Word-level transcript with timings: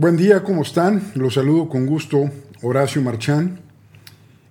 Buen 0.00 0.16
día, 0.16 0.44
¿cómo 0.44 0.62
están? 0.62 1.10
Los 1.16 1.34
saludo 1.34 1.68
con 1.68 1.84
gusto, 1.84 2.30
Horacio 2.62 3.02
Marchán. 3.02 3.58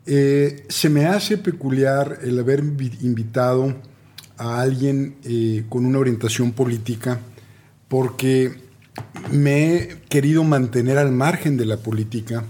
Eh, 0.06 0.66
se 0.68 0.90
me 0.90 1.06
hace 1.06 1.38
peculiar 1.38 2.20
el 2.22 2.38
haber 2.38 2.60
invitado 2.60 3.74
a 4.38 4.60
alguien 4.60 5.16
eh, 5.24 5.64
con 5.70 5.86
una 5.86 6.00
orientación 6.00 6.52
política 6.52 7.22
porque 7.88 8.56
me 9.32 9.76
he 9.76 10.02
querido 10.10 10.44
mantener 10.44 10.98
al 10.98 11.14
margen 11.14 11.56
de 11.56 11.66
la 11.66 11.78
política 11.78 12.44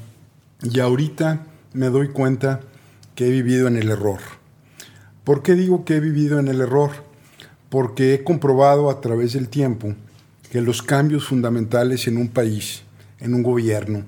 y 0.63 0.79
ahorita 0.79 1.45
me 1.73 1.89
doy 1.89 2.07
cuenta 2.07 2.61
que 3.13 3.27
he 3.27 3.29
vivido 3.29 3.67
en 3.67 3.77
el 3.77 3.91
error. 3.91 4.21
¿Por 5.23 5.43
qué 5.43 5.53
digo 5.53 5.85
que 5.85 5.97
he 5.97 5.99
vivido 5.99 6.39
en 6.39 6.47
el 6.47 6.61
error? 6.61 6.89
Porque 7.69 8.15
he 8.15 8.23
comprobado 8.23 8.89
a 8.89 9.01
través 9.01 9.33
del 9.33 9.49
tiempo 9.49 9.93
que 10.51 10.61
los 10.61 10.81
cambios 10.81 11.27
fundamentales 11.27 12.07
en 12.07 12.17
un 12.17 12.29
país 12.29 12.86
en 13.19 13.33
un 13.33 13.43
gobierno, 13.43 14.05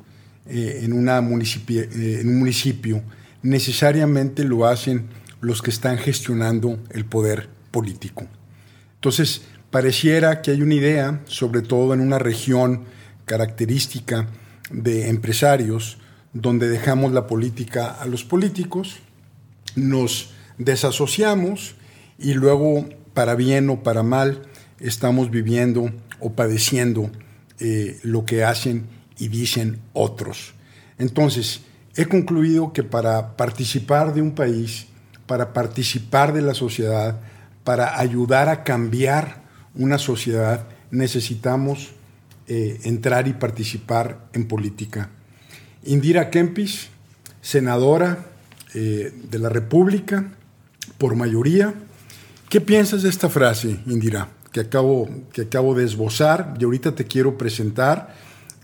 eh, 0.48 0.82
en, 0.84 0.94
una 0.94 1.20
eh, 1.20 2.20
en 2.22 2.30
un 2.30 2.40
municipio, 2.40 3.04
necesariamente 3.42 4.44
lo 4.44 4.66
hacen 4.66 5.08
los 5.42 5.62
que 5.62 5.70
están 5.70 5.98
gestionando 5.98 6.80
el 6.92 7.06
poder 7.06 7.50
político. 7.72 8.26
Entonces, 8.96 9.44
pareciera 9.72 10.42
que 10.42 10.52
hay 10.52 10.62
una 10.62 10.76
idea, 10.76 11.22
sobre 11.26 11.62
todo 11.62 11.94
en 11.94 12.02
una 12.02 12.20
región 12.20 12.84
característica 13.26 14.28
de 14.72 15.10
empresarios, 15.10 15.98
donde 16.34 16.70
dejamos 16.70 17.12
la 17.14 17.28
política 17.28 17.92
a 17.92 18.06
los 18.06 18.24
políticos, 18.24 19.00
nos 19.76 20.32
desasociamos 20.58 21.76
y 22.18 22.34
luego, 22.34 22.88
para 23.14 23.36
bien 23.36 23.70
o 23.70 23.82
para 23.84 24.04
mal, 24.04 24.42
estamos 24.80 25.32
viviendo 25.32 25.92
o 26.20 26.34
padeciendo 26.34 27.10
eh, 27.60 28.00
lo 28.04 28.26
que 28.26 28.44
hacen 28.44 28.86
y 29.20 29.28
dicen 29.28 29.80
otros. 29.94 30.54
Entonces, 30.98 31.62
he 31.96 32.06
concluido 32.06 32.74
que 32.74 32.84
para 32.84 33.36
participar 33.36 34.14
de 34.14 34.22
un 34.22 34.32
país, 34.32 34.88
para 35.28 35.54
participar 35.54 36.34
de 36.34 36.42
la 36.42 36.54
sociedad, 36.54 37.20
para 37.64 38.00
ayudar 38.00 38.50
a 38.50 38.64
cambiar 38.64 39.44
una 39.76 39.98
sociedad, 39.98 40.66
necesitamos 40.92 41.92
eh, 42.48 42.80
entrar 42.84 43.28
y 43.28 43.34
participar 43.34 44.28
en 44.34 44.48
política. 44.48 45.10
Indira 45.84 46.30
Kempis, 46.30 46.90
senadora 47.42 48.26
eh, 48.74 49.14
de 49.30 49.40
la 49.40 49.50
República, 49.50 50.32
por 50.98 51.16
mayoría. 51.16 51.74
¿Qué 52.50 52.60
piensas 52.60 53.04
de 53.04 53.10
esta 53.10 53.30
frase, 53.30 53.80
Indira, 53.86 54.30
que 54.52 54.62
acabo, 54.62 55.08
que 55.32 55.44
acabo 55.44 55.76
de 55.76 55.86
esbozar 55.86 56.56
y 56.60 56.64
ahorita 56.64 56.96
te 56.96 57.06
quiero 57.06 57.38
presentar? 57.38 58.16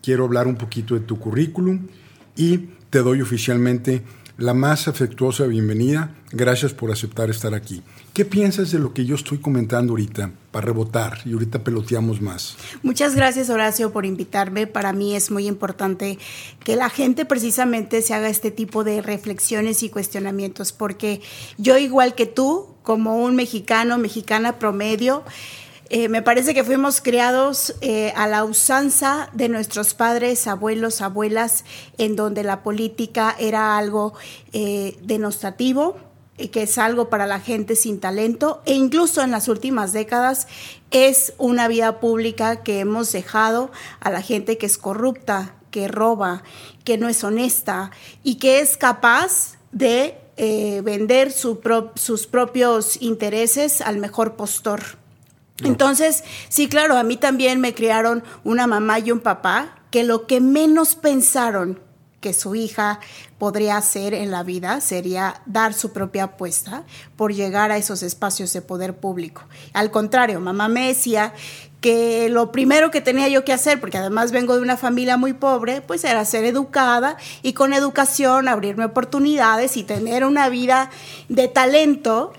Quiero 0.06 0.26
hablar 0.26 0.46
un 0.46 0.56
poquito 0.56 0.94
de 0.94 1.00
tu 1.00 1.18
currículum 1.18 1.88
y 2.36 2.70
te 2.92 3.00
doy 3.00 3.24
oficialmente 3.24 4.04
la 4.38 4.54
más 4.54 4.88
afectuosa 4.88 5.46
bienvenida. 5.46 6.14
Gracias 6.32 6.74
por 6.74 6.92
aceptar 6.92 7.32
estar 7.32 7.56
aquí. 7.56 7.82
¿Qué 8.14 8.24
piensas 8.24 8.70
de 8.72 8.78
lo 8.78 8.94
que 8.94 9.06
yo 9.06 9.16
estoy 9.16 9.40
comentando 9.40 9.94
ahorita 9.94 10.30
para 10.52 10.68
rebotar 10.68 11.20
y 11.26 11.34
ahorita 11.34 11.64
peloteamos 11.64 12.22
más? 12.22 12.56
Muchas 12.84 13.16
gracias 13.16 13.50
Horacio 13.50 13.92
por 13.92 14.06
invitarme. 14.06 14.68
Para 14.68 14.94
mí 14.94 15.16
es 15.16 15.32
muy 15.32 15.48
importante 15.48 16.20
que 16.64 16.76
la 16.76 16.90
gente 16.92 17.26
precisamente 17.26 18.04
se 18.04 18.14
haga 18.14 18.30
este 18.30 18.52
tipo 18.52 18.84
de 18.84 19.02
reflexiones 19.02 19.82
y 19.82 19.90
cuestionamientos 19.90 20.72
porque 20.72 21.22
yo 21.58 21.80
igual 21.80 22.14
que 22.14 22.28
tú, 22.28 22.68
como 22.84 23.24
un 23.24 23.36
mexicano, 23.36 23.98
mexicana 23.98 24.60
promedio, 24.60 25.24
eh, 25.90 26.10
me 26.10 26.24
parece 26.24 26.56
que 26.56 26.64
fuimos 26.64 27.00
criados 27.00 27.76
eh, 27.82 28.12
a 28.16 28.28
la 28.28 28.44
usanza 28.44 29.30
de 29.34 29.50
nuestros 29.50 29.94
padres, 29.94 30.48
abuelos, 30.48 31.02
abuelas, 31.02 31.64
en 32.00 32.16
donde 32.16 32.44
la 32.44 32.64
política 32.64 33.36
era 33.38 33.78
algo 33.78 34.14
eh, 34.52 34.98
denostativo, 35.04 35.98
que 36.52 36.64
es 36.64 36.78
algo 36.80 37.10
para 37.10 37.28
la 37.28 37.40
gente 37.40 37.76
sin 37.76 38.00
talento, 38.00 38.62
e 38.66 38.74
incluso 38.74 39.22
en 39.22 39.32
las 39.32 39.48
últimas 39.48 39.94
décadas 39.94 40.48
es 40.92 41.34
una 41.38 41.68
vida 41.68 42.00
pública 42.00 42.64
que 42.64 42.80
hemos 42.80 43.12
dejado 43.12 43.72
a 44.02 44.10
la 44.10 44.22
gente 44.22 44.58
que 44.58 44.66
es 44.66 44.78
corrupta, 44.78 45.56
que 45.72 45.88
roba, 45.88 46.44
que 46.84 46.98
no 46.98 47.08
es 47.08 47.24
honesta 47.24 47.92
y 48.22 48.36
que 48.36 48.60
es 48.60 48.76
capaz 48.76 49.56
de 49.72 50.18
vender 50.84 51.32
sus 51.32 52.28
propios 52.28 53.02
intereses 53.02 53.80
al 53.80 54.00
mejor 54.00 54.36
postor. 54.36 55.05
Entonces, 55.64 56.24
sí, 56.50 56.68
claro, 56.68 56.98
a 56.98 57.04
mí 57.04 57.18
también 57.18 57.62
me 57.62 57.74
criaron 57.74 58.24
una 58.44 58.68
mamá 58.68 59.00
y 59.00 59.12
un 59.12 59.22
papá 59.22 59.80
que 59.90 60.04
lo 60.04 60.28
que 60.28 60.42
menos 60.42 60.96
pensaron 60.96 61.80
que 62.20 62.34
su 62.34 62.56
hija 62.56 63.00
podría 63.38 63.78
hacer 63.78 64.14
en 64.16 64.32
la 64.32 64.42
vida 64.42 64.82
sería 64.82 65.44
dar 65.46 65.74
su 65.76 65.94
propia 65.94 66.24
apuesta 66.24 66.84
por 67.16 67.32
llegar 67.34 67.72
a 67.72 67.78
esos 67.78 68.02
espacios 68.02 68.52
de 68.52 68.64
poder 68.64 68.98
público. 68.98 69.44
Al 69.74 69.92
contrario, 69.92 70.40
mamá 70.40 70.68
me 70.68 70.88
decía 70.88 71.34
que 71.82 72.30
lo 72.30 72.52
primero 72.52 72.90
que 72.90 73.00
tenía 73.00 73.28
yo 73.28 73.46
que 73.46 73.54
hacer, 73.54 73.80
porque 73.80 74.00
además 74.00 74.32
vengo 74.32 74.56
de 74.56 74.64
una 74.64 74.76
familia 74.76 75.18
muy 75.18 75.34
pobre, 75.34 75.82
pues 75.82 76.04
era 76.04 76.26
ser 76.26 76.46
educada 76.46 77.16
y 77.44 77.54
con 77.54 77.74
educación 77.74 78.48
abrirme 78.48 78.86
oportunidades 78.86 79.78
y 79.78 79.84
tener 79.84 80.26
una 80.26 80.50
vida 80.50 80.90
de 81.30 81.48
talento 81.48 82.34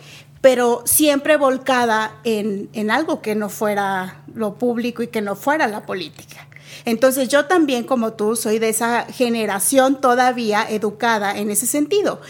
pero 0.47 0.85
siempre 0.85 1.37
volcada 1.37 2.21
en, 2.23 2.89
algo 2.89 3.21
que 3.21 3.35
no 3.35 3.49
fuera 3.49 4.23
lo 4.33 4.55
público 4.55 5.03
y 5.03 5.09
que 5.09 5.21
no 5.21 5.35
fuera 5.35 5.67
la 5.67 5.85
política. 5.85 6.47
Entonces 6.85 7.29
yo 7.29 7.47
también, 7.47 7.83
como 7.83 8.13
tú, 8.13 8.37
soy 8.37 8.61
de 8.61 8.69
esa 8.69 9.07
generación 9.07 10.01
todavía 10.01 10.65
educada 10.71 11.37
en 11.37 11.51
ese 11.51 11.67
sentido. 11.67 12.21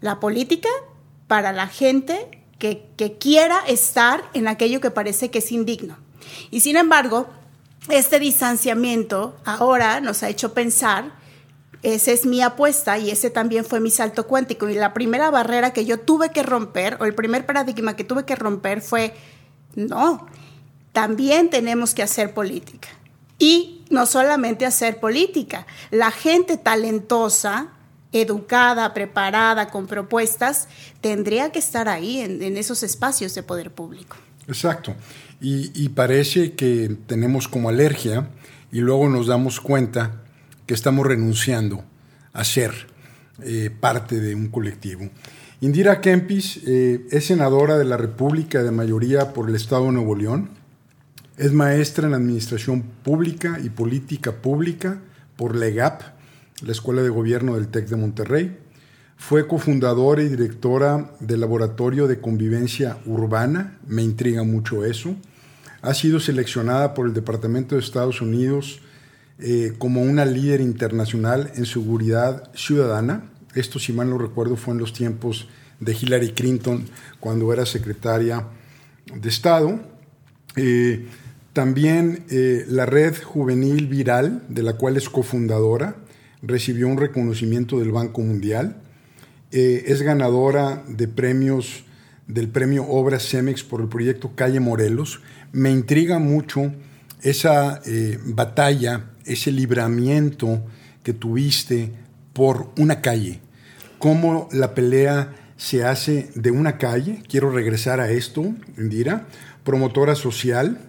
La 0.00 0.18
política 0.18 0.70
para 1.26 1.52
la 1.52 1.66
gente 1.66 2.40
que, 2.58 2.86
que 2.96 3.18
quiera 3.18 3.60
estar 3.66 4.24
en 4.32 4.48
aquello 4.48 4.80
que 4.80 4.90
parece 4.90 5.30
que 5.30 5.40
es 5.40 5.52
indigno. 5.52 5.98
Y 6.50 6.60
sin 6.60 6.78
embargo, 6.78 7.26
este 7.90 8.18
distanciamiento 8.18 9.36
ahora 9.44 10.00
nos 10.00 10.22
ha 10.22 10.30
hecho 10.30 10.54
pensar 10.54 11.17
esa 11.82 12.12
es 12.12 12.26
mi 12.26 12.42
apuesta 12.42 12.98
y 12.98 13.10
ese 13.10 13.30
también 13.30 13.64
fue 13.64 13.80
mi 13.80 13.90
salto 13.90 14.26
cuántico. 14.26 14.68
Y 14.68 14.74
la 14.74 14.94
primera 14.94 15.30
barrera 15.30 15.72
que 15.72 15.84
yo 15.84 16.00
tuve 16.00 16.30
que 16.30 16.42
romper, 16.42 16.96
o 17.00 17.04
el 17.04 17.14
primer 17.14 17.46
paradigma 17.46 17.94
que 17.94 18.04
tuve 18.04 18.24
que 18.24 18.34
romper 18.34 18.80
fue, 18.80 19.14
no, 19.76 20.26
también 20.92 21.50
tenemos 21.50 21.94
que 21.94 22.02
hacer 22.02 22.34
política. 22.34 22.88
Y 23.38 23.84
no 23.90 24.06
solamente 24.06 24.66
hacer 24.66 24.98
política, 24.98 25.66
la 25.90 26.10
gente 26.10 26.56
talentosa, 26.56 27.68
educada, 28.10 28.92
preparada, 28.94 29.68
con 29.70 29.86
propuestas, 29.86 30.66
tendría 31.00 31.52
que 31.52 31.60
estar 31.60 31.88
ahí 31.88 32.20
en, 32.20 32.56
esos 32.56 32.82
espacios 32.82 33.34
de 33.36 33.44
poder 33.44 33.70
público. 33.70 34.16
Exacto. 34.48 34.96
Y, 35.40 35.70
y 35.80 35.90
parece 35.90 36.54
que 36.54 36.96
tenemos 37.06 37.46
como 37.46 37.68
alergia 37.68 38.30
y 38.72 38.80
luego 38.80 39.08
nos 39.08 39.28
damos 39.28 39.60
cuenta 39.60 40.22
que 40.68 40.74
estamos 40.74 41.06
renunciando 41.06 41.82
a 42.34 42.44
ser 42.44 42.72
eh, 43.42 43.70
parte 43.70 44.20
de 44.20 44.34
un 44.34 44.48
colectivo. 44.48 45.08
Indira 45.62 46.02
Kempis 46.02 46.60
eh, 46.66 47.06
es 47.10 47.24
senadora 47.24 47.78
de 47.78 47.86
la 47.86 47.96
República 47.96 48.62
de 48.62 48.70
mayoría 48.70 49.32
por 49.32 49.48
el 49.48 49.56
Estado 49.56 49.86
de 49.86 49.92
Nuevo 49.92 50.14
León. 50.14 50.50
Es 51.38 51.54
maestra 51.54 52.06
en 52.06 52.12
Administración 52.12 52.82
Pública 53.02 53.58
y 53.64 53.70
Política 53.70 54.42
Pública 54.42 55.00
por 55.36 55.56
LEGAP, 55.56 56.02
la 56.60 56.72
Escuela 56.72 57.00
de 57.00 57.08
Gobierno 57.08 57.54
del 57.54 57.68
TEC 57.68 57.88
de 57.88 57.96
Monterrey. 57.96 58.58
Fue 59.16 59.48
cofundadora 59.48 60.22
y 60.22 60.28
directora 60.28 61.12
del 61.18 61.40
Laboratorio 61.40 62.06
de 62.06 62.20
Convivencia 62.20 62.98
Urbana, 63.06 63.78
me 63.86 64.02
intriga 64.02 64.42
mucho 64.42 64.84
eso. 64.84 65.16
Ha 65.80 65.94
sido 65.94 66.20
seleccionada 66.20 66.92
por 66.92 67.06
el 67.06 67.14
Departamento 67.14 67.74
de 67.74 67.80
Estados 67.80 68.20
Unidos 68.20 68.82
eh, 69.40 69.74
como 69.78 70.02
una 70.02 70.24
líder 70.24 70.60
internacional 70.60 71.52
en 71.54 71.64
seguridad 71.64 72.50
ciudadana. 72.54 73.30
Esto, 73.54 73.78
si 73.78 73.92
mal 73.92 74.10
no 74.10 74.18
recuerdo, 74.18 74.56
fue 74.56 74.74
en 74.74 74.80
los 74.80 74.92
tiempos 74.92 75.48
de 75.78 75.92
Hillary 75.94 76.32
Clinton, 76.32 76.84
cuando 77.20 77.52
era 77.52 77.64
secretaria 77.64 78.46
de 79.14 79.28
Estado. 79.28 79.78
Eh, 80.56 81.06
también 81.52 82.24
eh, 82.30 82.64
la 82.68 82.84
red 82.84 83.14
juvenil 83.22 83.86
viral, 83.86 84.42
de 84.48 84.64
la 84.64 84.72
cual 84.72 84.96
es 84.96 85.08
cofundadora, 85.08 85.96
recibió 86.42 86.88
un 86.88 86.98
reconocimiento 86.98 87.78
del 87.78 87.92
Banco 87.92 88.22
Mundial. 88.22 88.82
es 89.50 90.02
ganadora 90.02 90.82
de 90.88 91.08
premios 91.08 91.84
del 92.26 92.48
premio 92.48 92.86
Obras 92.86 93.26
CEMEX 93.26 93.62
por 93.62 93.80
el 93.80 93.88
proyecto 93.88 94.32
Calle 94.34 94.60
Morelos. 94.60 95.20
Me 95.52 95.70
intriga 95.70 96.18
mucho 96.18 96.72
esa 97.22 97.80
batalla 98.24 99.10
ese 99.28 99.52
libramiento 99.52 100.64
que 101.02 101.12
tuviste 101.12 101.92
por 102.32 102.72
una 102.78 103.00
calle, 103.00 103.40
cómo 103.98 104.48
la 104.52 104.74
pelea 104.74 105.34
se 105.56 105.84
hace 105.84 106.30
de 106.34 106.50
una 106.50 106.78
calle, 106.78 107.22
quiero 107.28 107.50
regresar 107.50 108.00
a 108.00 108.10
esto, 108.10 108.54
Indira, 108.76 109.26
promotora 109.64 110.14
social, 110.14 110.80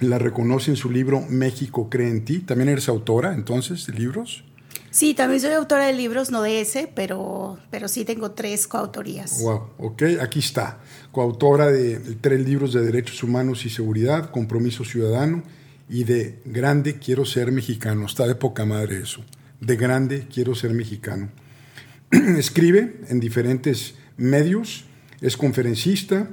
la 0.00 0.18
reconoce 0.18 0.70
en 0.70 0.76
su 0.76 0.90
libro 0.90 1.22
México 1.28 1.90
cree 1.90 2.08
en 2.08 2.24
ti. 2.24 2.38
¿También 2.38 2.70
eres 2.70 2.88
autora 2.88 3.34
entonces 3.34 3.86
de 3.86 3.92
libros? 3.92 4.44
Sí, 4.90 5.14
también 5.14 5.40
soy 5.40 5.52
autora 5.52 5.86
de 5.86 5.92
libros, 5.92 6.30
no 6.30 6.42
de 6.42 6.60
ese, 6.60 6.90
pero, 6.92 7.58
pero 7.70 7.86
sí 7.86 8.04
tengo 8.04 8.32
tres 8.32 8.66
coautorías. 8.66 9.40
Wow, 9.40 9.70
ok, 9.78 10.02
aquí 10.20 10.40
está. 10.40 10.80
Coautora 11.12 11.70
de 11.70 11.98
tres 12.20 12.40
libros 12.40 12.72
de 12.72 12.82
Derechos 12.82 13.22
Humanos 13.22 13.64
y 13.64 13.70
Seguridad, 13.70 14.30
Compromiso 14.30 14.84
Ciudadano 14.84 15.44
y 15.88 16.04
de 16.04 16.40
Grande 16.44 16.98
Quiero 16.98 17.24
Ser 17.24 17.52
Mexicano. 17.52 18.06
Está 18.06 18.26
de 18.26 18.34
poca 18.34 18.64
madre 18.64 19.00
eso. 19.00 19.24
De 19.60 19.76
Grande 19.76 20.26
Quiero 20.32 20.56
Ser 20.56 20.72
Mexicano. 20.72 21.28
Escribe 22.10 22.96
en 23.08 23.20
diferentes 23.20 23.94
medios, 24.16 24.86
es 25.20 25.36
conferencista, 25.36 26.30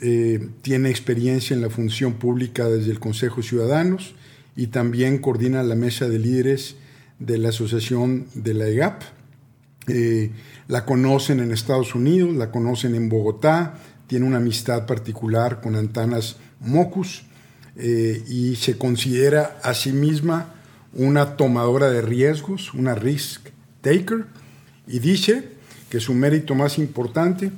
eh, 0.00 0.48
tiene 0.62 0.88
experiencia 0.88 1.54
en 1.54 1.60
la 1.60 1.68
función 1.68 2.14
pública 2.14 2.68
desde 2.68 2.90
el 2.90 3.00
Consejo 3.00 3.42
Ciudadanos 3.42 4.14
y 4.56 4.68
también 4.68 5.18
coordina 5.18 5.62
la 5.62 5.74
mesa 5.74 6.08
de 6.08 6.18
líderes 6.18 6.76
de 7.18 7.38
la 7.38 7.50
Asociación 7.50 8.26
de 8.34 8.54
la 8.54 8.68
EGAP. 8.68 9.02
Eh, 9.88 10.30
la 10.66 10.84
conocen 10.84 11.40
en 11.40 11.50
Estados 11.50 11.94
Unidos, 11.94 12.34
la 12.34 12.50
conocen 12.50 12.94
en 12.94 13.08
Bogotá, 13.08 13.78
tiene 14.06 14.26
una 14.26 14.36
amistad 14.36 14.86
particular 14.86 15.60
con 15.60 15.76
Antanas 15.76 16.36
Mocus 16.60 17.24
eh, 17.76 18.22
y 18.28 18.56
se 18.56 18.76
considera 18.76 19.58
a 19.62 19.74
sí 19.74 19.92
misma 19.92 20.54
una 20.92 21.36
tomadora 21.36 21.90
de 21.90 22.02
riesgos, 22.02 22.74
una 22.74 22.94
risk 22.94 23.48
taker, 23.80 24.26
y 24.86 24.98
dice 24.98 25.44
que 25.88 26.00
su 26.00 26.14
mérito 26.14 26.54
más 26.54 26.78
importante 26.78 27.50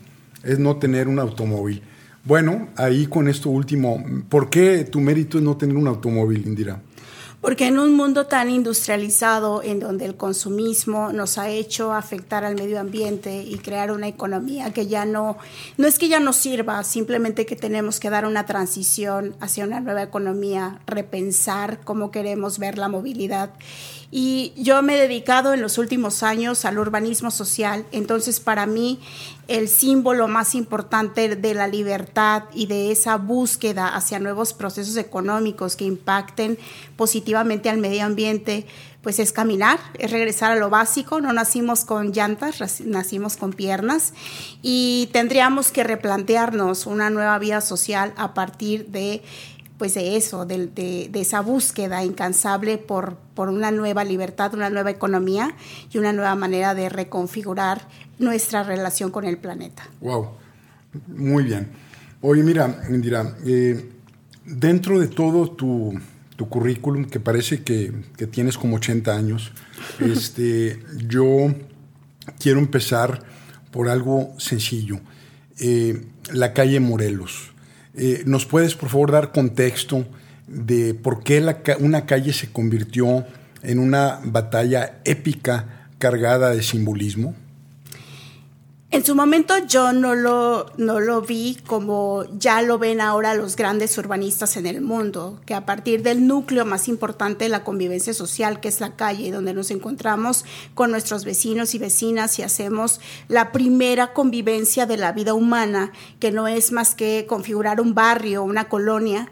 es 0.42 0.58
no 0.58 0.76
tener 0.76 1.08
un 1.08 1.18
automóvil. 1.18 1.82
Bueno, 2.24 2.68
ahí 2.76 3.06
con 3.06 3.28
esto 3.28 3.50
último, 3.50 4.04
¿por 4.28 4.50
qué 4.50 4.84
tu 4.84 5.00
mérito 5.00 5.38
es 5.38 5.44
no 5.44 5.56
tener 5.56 5.76
un 5.76 5.88
automóvil, 5.88 6.46
Indira? 6.46 6.82
Porque 7.40 7.66
en 7.66 7.78
un 7.78 7.94
mundo 7.94 8.26
tan 8.26 8.50
industrializado, 8.50 9.62
en 9.62 9.80
donde 9.80 10.04
el 10.04 10.14
consumismo 10.14 11.10
nos 11.10 11.38
ha 11.38 11.48
hecho 11.48 11.92
afectar 11.92 12.44
al 12.44 12.54
medio 12.54 12.78
ambiente 12.78 13.42
y 13.42 13.56
crear 13.56 13.92
una 13.92 14.08
economía 14.08 14.74
que 14.74 14.86
ya 14.86 15.06
no, 15.06 15.38
no 15.78 15.86
es 15.86 15.98
que 15.98 16.08
ya 16.08 16.20
no 16.20 16.34
sirva, 16.34 16.84
simplemente 16.84 17.46
que 17.46 17.56
tenemos 17.56 17.98
que 17.98 18.10
dar 18.10 18.26
una 18.26 18.44
transición 18.44 19.34
hacia 19.40 19.64
una 19.64 19.80
nueva 19.80 20.02
economía, 20.02 20.80
repensar 20.86 21.80
cómo 21.82 22.10
queremos 22.10 22.58
ver 22.58 22.76
la 22.76 22.88
movilidad 22.88 23.50
y 24.12 24.52
yo 24.56 24.82
me 24.82 24.96
he 24.96 25.00
dedicado 25.00 25.54
en 25.54 25.62
los 25.62 25.78
últimos 25.78 26.24
años 26.24 26.64
al 26.64 26.78
urbanismo 26.78 27.30
social. 27.30 27.86
Entonces, 27.92 28.40
para 28.40 28.66
mí, 28.66 28.98
el 29.46 29.68
símbolo 29.68 30.26
más 30.26 30.56
importante 30.56 31.36
de 31.36 31.54
la 31.54 31.68
libertad 31.68 32.44
y 32.52 32.66
de 32.66 32.90
esa 32.90 33.16
búsqueda 33.16 33.86
hacia 33.86 34.18
nuevos 34.18 34.52
procesos 34.52 34.96
económicos 34.96 35.76
que 35.76 35.84
impacten 35.84 36.58
positivamente 36.96 37.70
al 37.70 37.78
medio 37.78 38.04
ambiente, 38.04 38.66
pues 39.00 39.18
es 39.18 39.32
caminar, 39.32 39.78
es 39.98 40.10
regresar 40.10 40.52
a 40.52 40.56
lo 40.56 40.70
básico. 40.70 41.20
No 41.20 41.32
nacimos 41.32 41.84
con 41.84 42.12
llantas, 42.12 42.80
nacimos 42.80 43.36
con 43.36 43.52
piernas 43.52 44.12
y 44.60 45.08
tendríamos 45.12 45.70
que 45.70 45.84
replantearnos 45.84 46.86
una 46.86 47.10
nueva 47.10 47.38
vida 47.38 47.60
social 47.60 48.12
a 48.16 48.34
partir 48.34 48.86
de 48.88 49.22
pues 49.80 49.94
de 49.94 50.18
eso, 50.18 50.44
de, 50.44 50.66
de, 50.66 51.10
esa 51.14 51.40
búsqueda 51.40 52.04
incansable 52.04 52.76
por, 52.76 53.16
por 53.34 53.48
una 53.48 53.70
nueva 53.70 54.04
libertad, 54.04 54.52
una 54.52 54.68
nueva 54.68 54.90
economía 54.90 55.54
y 55.90 55.96
una 55.96 56.12
nueva 56.12 56.34
manera 56.34 56.74
de 56.74 56.90
reconfigurar 56.90 57.88
nuestra 58.18 58.62
relación 58.62 59.10
con 59.10 59.24
el 59.24 59.38
planeta. 59.38 59.88
Wow, 60.02 60.32
muy 61.06 61.44
bien. 61.44 61.68
Oye, 62.20 62.42
mira, 62.42 62.82
Indira, 62.90 63.38
eh, 63.46 63.88
dentro 64.44 65.00
de 65.00 65.08
todo 65.08 65.50
tu, 65.50 65.98
tu 66.36 66.46
currículum, 66.50 67.06
que 67.06 67.18
parece 67.18 67.62
que, 67.62 67.90
que, 68.18 68.26
tienes 68.26 68.58
como 68.58 68.76
80 68.76 69.16
años, 69.16 69.50
este, 70.00 70.78
yo 71.08 71.54
quiero 72.38 72.58
empezar 72.58 73.22
por 73.70 73.88
algo 73.88 74.34
sencillo. 74.36 75.00
Eh, 75.58 76.04
la 76.34 76.52
calle 76.52 76.80
Morelos. 76.80 77.49
Eh, 78.02 78.22
¿Nos 78.24 78.46
puedes, 78.46 78.76
por 78.76 78.88
favor, 78.88 79.12
dar 79.12 79.30
contexto 79.30 80.06
de 80.46 80.94
por 80.94 81.22
qué 81.22 81.44
una 81.80 82.06
calle 82.06 82.32
se 82.32 82.50
convirtió 82.50 83.26
en 83.62 83.78
una 83.78 84.20
batalla 84.24 85.00
épica 85.04 85.86
cargada 85.98 86.48
de 86.48 86.62
simbolismo? 86.62 87.34
En 88.92 89.04
su 89.04 89.14
momento 89.14 89.54
yo 89.68 89.92
no 89.92 90.16
lo, 90.16 90.66
no 90.76 90.98
lo 90.98 91.22
vi 91.22 91.56
como 91.64 92.24
ya 92.36 92.60
lo 92.60 92.76
ven 92.76 93.00
ahora 93.00 93.34
los 93.34 93.54
grandes 93.54 93.96
urbanistas 93.96 94.56
en 94.56 94.66
el 94.66 94.80
mundo, 94.80 95.40
que 95.46 95.54
a 95.54 95.64
partir 95.64 96.02
del 96.02 96.26
núcleo 96.26 96.64
más 96.64 96.88
importante 96.88 97.44
de 97.44 97.50
la 97.50 97.62
convivencia 97.62 98.12
social, 98.12 98.58
que 98.58 98.66
es 98.66 98.80
la 98.80 98.96
calle, 98.96 99.30
donde 99.30 99.54
nos 99.54 99.70
encontramos 99.70 100.44
con 100.74 100.90
nuestros 100.90 101.24
vecinos 101.24 101.76
y 101.76 101.78
vecinas 101.78 102.36
y 102.40 102.42
hacemos 102.42 103.00
la 103.28 103.52
primera 103.52 104.12
convivencia 104.12 104.86
de 104.86 104.96
la 104.96 105.12
vida 105.12 105.34
humana, 105.34 105.92
que 106.18 106.32
no 106.32 106.48
es 106.48 106.72
más 106.72 106.96
que 106.96 107.26
configurar 107.28 107.80
un 107.80 107.94
barrio, 107.94 108.42
una 108.42 108.68
colonia, 108.68 109.30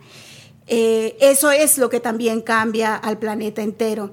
eh, 0.68 1.16
eso 1.20 1.50
es 1.50 1.78
lo 1.78 1.88
que 1.88 1.98
también 1.98 2.42
cambia 2.42 2.94
al 2.94 3.18
planeta 3.18 3.62
entero. 3.62 4.12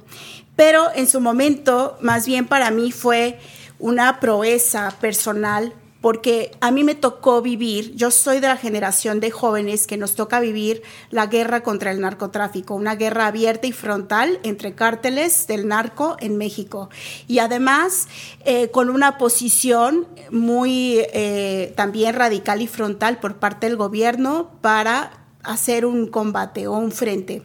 Pero 0.55 0.87
en 0.95 1.07
su 1.07 1.19
momento, 1.19 1.97
más 2.01 2.25
bien 2.25 2.47
para 2.47 2.71
mí 2.71 2.91
fue 2.91 3.37
una 3.79 4.19
proeza 4.19 4.95
personal 4.99 5.73
porque 6.05 6.51
a 6.61 6.69
mí 6.69 6.83
me 6.83 6.93
tocó 6.93 7.41
vivir, 7.41 7.95
yo 7.95 8.11
soy 8.11 8.39
de 8.39 8.47
la 8.47 8.57
generación 8.57 9.19
de 9.19 9.31
jóvenes 9.31 9.87
que 9.87 9.97
nos 9.97 10.13
toca 10.13 10.39
vivir 10.39 10.83
la 11.09 11.25
guerra 11.25 11.63
contra 11.63 11.89
el 11.89 11.99
narcotráfico, 11.99 12.75
una 12.75 12.93
guerra 12.93 13.25
abierta 13.25 13.65
y 13.65 13.71
frontal 13.71 14.39
entre 14.43 14.75
cárteles 14.75 15.47
del 15.47 15.67
narco 15.67 16.15
en 16.19 16.37
México. 16.37 16.91
Y 17.27 17.39
además 17.39 18.07
eh, 18.41 18.69
con 18.69 18.91
una 18.91 19.17
posición 19.17 20.07
muy 20.29 20.99
eh, 21.11 21.73
también 21.75 22.13
radical 22.13 22.61
y 22.61 22.67
frontal 22.67 23.17
por 23.19 23.37
parte 23.37 23.65
del 23.65 23.75
gobierno 23.75 24.51
para 24.61 25.25
hacer 25.41 25.87
un 25.87 26.05
combate 26.05 26.67
o 26.67 26.73
un 26.73 26.91
frente. 26.91 27.41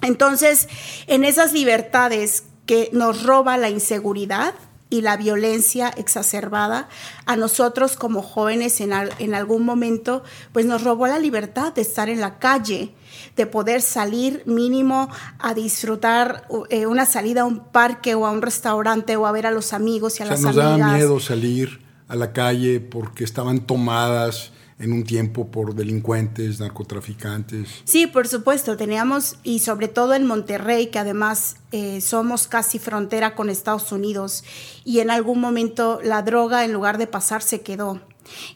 Entonces, 0.00 0.68
en 1.06 1.24
esas 1.24 1.52
libertades 1.52 2.46
que 2.66 2.90
nos 2.92 3.22
roba 3.22 3.56
la 3.58 3.70
inseguridad, 3.70 4.54
y 4.92 5.00
la 5.00 5.16
violencia 5.16 5.88
exacerbada 5.96 6.86
a 7.24 7.34
nosotros 7.36 7.96
como 7.96 8.20
jóvenes 8.20 8.78
en, 8.82 8.92
en, 9.18 9.34
algún 9.34 9.64
momento, 9.64 10.22
pues 10.52 10.66
nos 10.66 10.84
robó 10.84 11.06
la 11.06 11.18
libertad 11.18 11.72
de 11.72 11.80
estar 11.80 12.10
en 12.10 12.20
la 12.20 12.38
calle, 12.38 12.92
de 13.34 13.46
poder 13.46 13.80
salir 13.80 14.42
mínimo 14.44 15.08
a 15.38 15.54
disfrutar 15.54 16.46
eh, 16.68 16.84
una 16.84 17.06
salida 17.06 17.40
a 17.40 17.44
un 17.46 17.60
parque 17.60 18.14
o 18.14 18.26
a 18.26 18.30
un 18.32 18.42
restaurante 18.42 19.16
o 19.16 19.26
a 19.26 19.32
ver 19.32 19.46
a 19.46 19.50
los 19.50 19.72
amigos 19.72 20.20
y 20.20 20.24
a 20.24 20.26
las 20.26 20.42
nos 20.42 20.50
amigas. 20.50 20.78
Nos 20.78 20.78
daba 20.80 20.96
miedo 20.98 21.20
salir 21.20 21.80
a 22.08 22.14
la 22.14 22.34
calle 22.34 22.80
porque 22.80 23.24
estaban 23.24 23.60
tomadas 23.60 24.51
en 24.82 24.92
un 24.92 25.04
tiempo 25.04 25.46
por 25.46 25.74
delincuentes, 25.74 26.58
narcotraficantes. 26.58 27.68
Sí, 27.84 28.08
por 28.08 28.26
supuesto, 28.26 28.76
teníamos, 28.76 29.36
y 29.44 29.60
sobre 29.60 29.86
todo 29.86 30.14
en 30.14 30.26
Monterrey, 30.26 30.88
que 30.88 30.98
además 30.98 31.56
eh, 31.70 32.00
somos 32.00 32.48
casi 32.48 32.80
frontera 32.80 33.36
con 33.36 33.48
Estados 33.48 33.92
Unidos, 33.92 34.42
y 34.84 34.98
en 34.98 35.10
algún 35.10 35.40
momento 35.40 36.00
la 36.02 36.22
droga 36.22 36.64
en 36.64 36.72
lugar 36.72 36.98
de 36.98 37.06
pasar 37.06 37.42
se 37.42 37.60
quedó. 37.60 38.00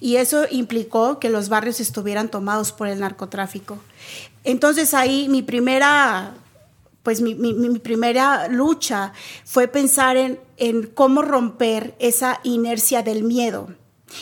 Y 0.01 0.17
eso 0.17 0.47
implicó 0.51 1.21
que 1.21 1.31
los 1.31 1.49
barrios 1.49 1.79
estuvieran 1.81 2.29
tomados 2.29 2.73
por 2.73 2.89
el 2.89 3.01
narcotráfico. 3.01 3.79
Entonces 4.43 4.95
ahí 4.95 5.29
mi 5.29 5.43
primera 5.43 6.35
pues 7.03 7.21
mi, 7.21 7.37
primera 7.79 8.49
lucha 8.49 9.13
fue 9.45 9.69
pensar 9.69 10.17
en, 10.17 10.41
en 10.57 10.89
cómo 10.89 11.23
romper 11.23 11.95
esa 12.01 12.41
inercia 12.43 13.03
del 13.03 13.23
miedo 13.23 13.69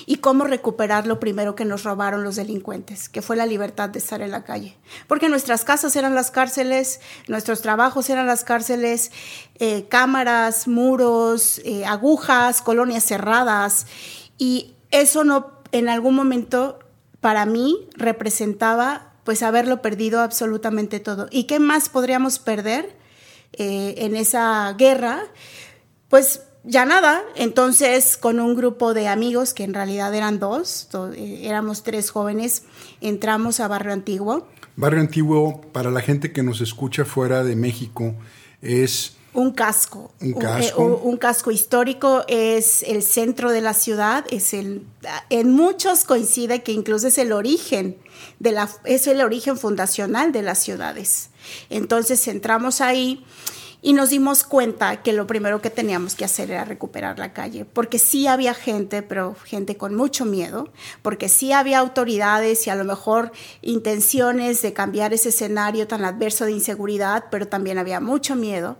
y 0.06 0.16
cómo 0.16 0.44
recuperar 0.44 1.06
lo 1.06 1.20
primero 1.20 1.54
que 1.54 1.64
nos 1.64 1.84
robaron 1.84 2.24
los 2.24 2.36
delincuentes, 2.36 3.08
que 3.08 3.22
fue 3.22 3.36
la 3.36 3.46
libertad 3.46 3.90
de 3.90 3.98
estar 3.98 4.22
en 4.22 4.30
la 4.30 4.44
calle. 4.44 4.76
Porque 5.06 5.28
nuestras 5.28 5.64
casas 5.64 5.94
eran 5.96 6.14
las 6.14 6.30
cárceles, 6.30 7.00
nuestros 7.28 7.60
trabajos 7.60 8.08
eran 8.10 8.26
las 8.26 8.44
cárceles, 8.44 9.12
eh, 9.56 9.86
cámaras, 9.88 10.68
muros, 10.68 11.60
eh, 11.64 11.84
agujas, 11.84 12.62
colonias 12.62 13.04
cerradas, 13.04 13.86
y 14.38 14.74
eso 14.90 15.24
no, 15.24 15.52
en 15.72 15.88
algún 15.88 16.14
momento, 16.14 16.78
para 17.20 17.46
mí, 17.46 17.88
representaba 17.96 19.12
pues 19.24 19.42
haberlo 19.42 19.80
perdido 19.80 20.20
absolutamente 20.20 21.00
todo. 21.00 21.28
¿Y 21.30 21.44
qué 21.44 21.58
más 21.58 21.88
podríamos 21.88 22.38
perder 22.38 22.94
eh, 23.52 23.94
en 23.98 24.16
esa 24.16 24.74
guerra? 24.76 25.22
Pues 26.08 26.42
ya 26.64 26.86
nada, 26.86 27.22
entonces 27.36 28.16
con 28.16 28.40
un 28.40 28.56
grupo 28.56 28.94
de 28.94 29.06
amigos, 29.06 29.52
que 29.52 29.64
en 29.64 29.74
realidad 29.74 30.14
eran 30.14 30.38
dos, 30.38 30.88
eh, 31.14 31.40
éramos 31.42 31.82
tres 31.82 32.10
jóvenes, 32.10 32.62
entramos 33.02 33.60
a 33.60 33.68
Barrio 33.68 33.92
Antiguo. 33.92 34.48
Barrio 34.74 35.00
Antiguo, 35.00 35.60
para 35.72 35.90
la 35.90 36.00
gente 36.00 36.32
que 36.32 36.42
nos 36.42 36.62
escucha 36.62 37.04
fuera 37.04 37.44
de 37.44 37.54
México, 37.54 38.14
es 38.62 39.16
Un 39.34 39.52
casco. 39.52 40.12
Un 40.20 40.30
eh, 40.30 40.36
casco. 40.40 41.00
Un, 41.02 41.16
casco 41.18 41.50
histórico 41.50 42.24
es 42.28 42.82
el 42.84 43.02
centro 43.02 43.50
de 43.50 43.60
la 43.60 43.74
ciudad, 43.74 44.24
es 44.30 44.54
el, 44.54 44.86
en 45.28 45.50
muchos 45.50 46.04
coincide 46.04 46.62
que 46.62 46.72
incluso 46.72 47.08
es 47.08 47.18
el 47.18 47.32
origen 47.32 47.96
de 48.38 48.52
la, 48.52 48.70
es 48.84 49.06
el 49.06 49.20
origen 49.20 49.58
fundacional 49.58 50.32
de 50.32 50.42
las 50.42 50.60
ciudades. 50.60 51.28
Entonces 51.68 52.26
entramos 52.26 52.80
ahí 52.80 53.24
y 53.84 53.92
nos 53.92 54.08
dimos 54.08 54.44
cuenta 54.44 55.02
que 55.02 55.12
lo 55.12 55.26
primero 55.26 55.60
que 55.60 55.68
teníamos 55.68 56.14
que 56.14 56.24
hacer 56.24 56.50
era 56.50 56.64
recuperar 56.64 57.18
la 57.18 57.34
calle, 57.34 57.66
porque 57.66 57.98
sí 57.98 58.26
había 58.26 58.54
gente, 58.54 59.02
pero 59.02 59.36
gente 59.44 59.76
con 59.76 59.94
mucho 59.94 60.24
miedo, 60.24 60.70
porque 61.02 61.28
sí 61.28 61.52
había 61.52 61.80
autoridades 61.80 62.66
y 62.66 62.70
a 62.70 62.76
lo 62.76 62.84
mejor 62.84 63.30
intenciones 63.60 64.62
de 64.62 64.72
cambiar 64.72 65.12
ese 65.12 65.28
escenario 65.28 65.86
tan 65.86 66.02
adverso 66.02 66.46
de 66.46 66.52
inseguridad, 66.52 67.26
pero 67.30 67.46
también 67.46 67.76
había 67.76 68.00
mucho 68.00 68.36
miedo. 68.36 68.78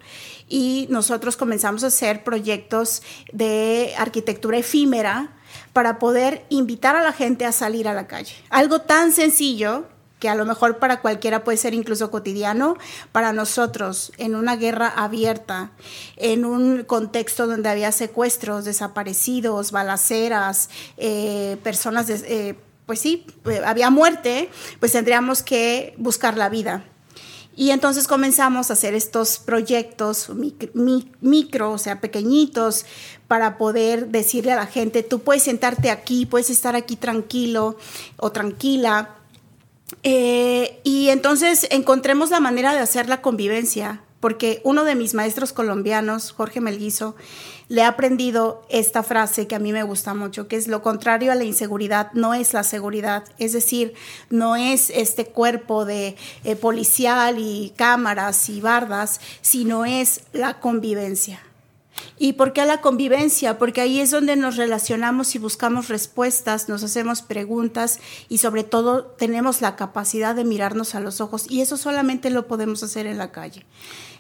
Y 0.49 0.87
nosotros 0.89 1.37
comenzamos 1.37 1.85
a 1.85 1.89
hacer 1.89 2.25
proyectos 2.25 3.03
de 3.31 3.93
arquitectura 3.99 4.57
efímera 4.57 5.37
para 5.75 5.99
poder 5.99 6.47
invitar 6.49 6.97
a 6.97 7.03
la 7.03 7.13
gente 7.13 7.45
a 7.45 7.53
salir 7.53 7.89
a 7.89 7.93
la 7.93 8.07
calle. 8.07 8.33
Algo 8.49 8.81
tan 8.81 9.13
sencillo 9.13 9.85
que 10.25 10.31
a 10.31 10.35
lo 10.35 10.47
mejor 10.47 10.79
para 10.79 11.03
cualquiera 11.03 11.45
puede 11.45 11.59
ser 11.59 11.75
incluso 11.75 12.11
cotidiano, 12.11 12.79
para 13.13 13.35
nosotros 13.35 14.11
en 14.17 14.35
una 14.35 14.57
guerra 14.57 14.89
abierta, 14.89 15.73
en 16.17 16.47
un 16.47 16.85
contexto 16.85 17.47
donde 17.47 17.69
había 17.69 17.93
secuestros, 17.93 18.65
desaparecidos, 18.65 19.71
balaceras, 19.71 20.71
eh, 20.97 21.59
personas, 21.63 22.09
eh, 22.09 22.55
pues 22.87 23.01
sí, 23.01 23.27
eh, 23.45 23.61
había 23.67 23.91
muerte, 23.91 24.49
pues 24.81 24.93
tendríamos 24.93 25.43
que 25.43 25.93
buscar 25.99 26.39
la 26.39 26.49
vida. 26.49 26.85
Y 27.55 27.69
entonces 27.69 28.09
comenzamos 28.09 28.71
a 28.71 28.73
hacer 28.73 28.95
estos 28.95 29.37
proyectos 29.37 30.31
micro, 31.21 31.73
o 31.73 31.79
sea, 31.79 32.01
pequeñitos, 32.01 32.87
para 33.29 33.59
poder 33.59 34.09
decirle 34.09 34.53
a 34.53 34.57
la 34.57 34.67
gente, 34.67 35.03
tú 35.03 35.19
puedes 35.19 35.43
sentarte 35.43 35.91
aquí, 35.91 36.25
puedes 36.25 36.49
estar 36.49 36.77
aquí 36.77 36.97
tranquilo 36.97 37.77
o 38.17 38.33
tranquila, 38.33 39.17
eh, 40.03 40.81
y 40.85 41.09
entonces 41.11 41.67
encontremos 41.71 42.31
la 42.31 42.41
manera 42.41 42.73
de 42.73 42.81
hacer 42.81 43.09
la 43.09 43.21
convivencia, 43.21 44.03
porque 44.21 44.61
uno 44.65 44.85
de 44.85 44.95
mis 44.95 45.13
maestros 45.13 45.53
colombianos, 45.53 46.33
Jorge 46.33 46.61
Melguizo, 46.61 47.15
le 47.69 47.83
ha 47.83 47.89
aprendido 47.89 48.67
esta 48.71 49.03
frase 49.03 49.47
que 49.47 49.55
a 49.55 49.59
mí 49.59 49.73
me 49.73 49.83
gusta 49.83 50.15
mucho, 50.15 50.49
que 50.49 50.57
es 50.57 50.69
lo 50.69 50.83
contrario 50.83 51.33
a 51.33 51.35
la 51.35 51.45
inseguridad 51.45 52.11
no 52.13 52.35
es 52.35 52.53
la 52.53 52.63
seguridad, 52.63 53.25
es 53.39 53.53
decir, 53.53 53.95
no 54.31 54.57
es 54.57 54.91
este 54.91 55.27
cuerpo 55.27 55.85
de 55.85 56.17
eh, 56.45 56.57
policial 56.57 57.37
y 57.39 57.73
cámaras 57.77 58.49
y 58.49 58.61
bardas, 58.61 59.21
sino 59.41 59.85
es 59.85 60.23
la 60.33 60.61
convivencia. 60.61 61.41
¿Y 62.19 62.35
por 62.35 62.53
qué 62.53 62.65
la 62.65 62.81
convivencia? 62.81 63.59
Porque 63.59 63.81
ahí 63.81 64.01
es 64.01 64.11
donde 64.11 64.37
nos 64.37 64.57
relacionamos 64.57 65.35
y 65.35 65.39
buscamos 65.39 65.89
respuestas, 65.89 66.69
nos 66.69 66.83
hacemos 66.83 67.23
preguntas 67.23 67.99
y 68.29 68.39
sobre 68.39 68.65
todo 68.65 69.05
tenemos 69.05 69.61
la 69.61 69.77
capacidad 69.77 70.35
de 70.35 70.45
mirarnos 70.45 70.95
a 70.95 71.01
los 71.01 71.21
ojos 71.21 71.47
y 71.49 71.61
eso 71.61 71.77
solamente 71.77 72.31
lo 72.31 72.47
podemos 72.47 72.83
hacer 72.83 73.07
en 73.07 73.19
la 73.19 73.33
calle. 73.33 73.65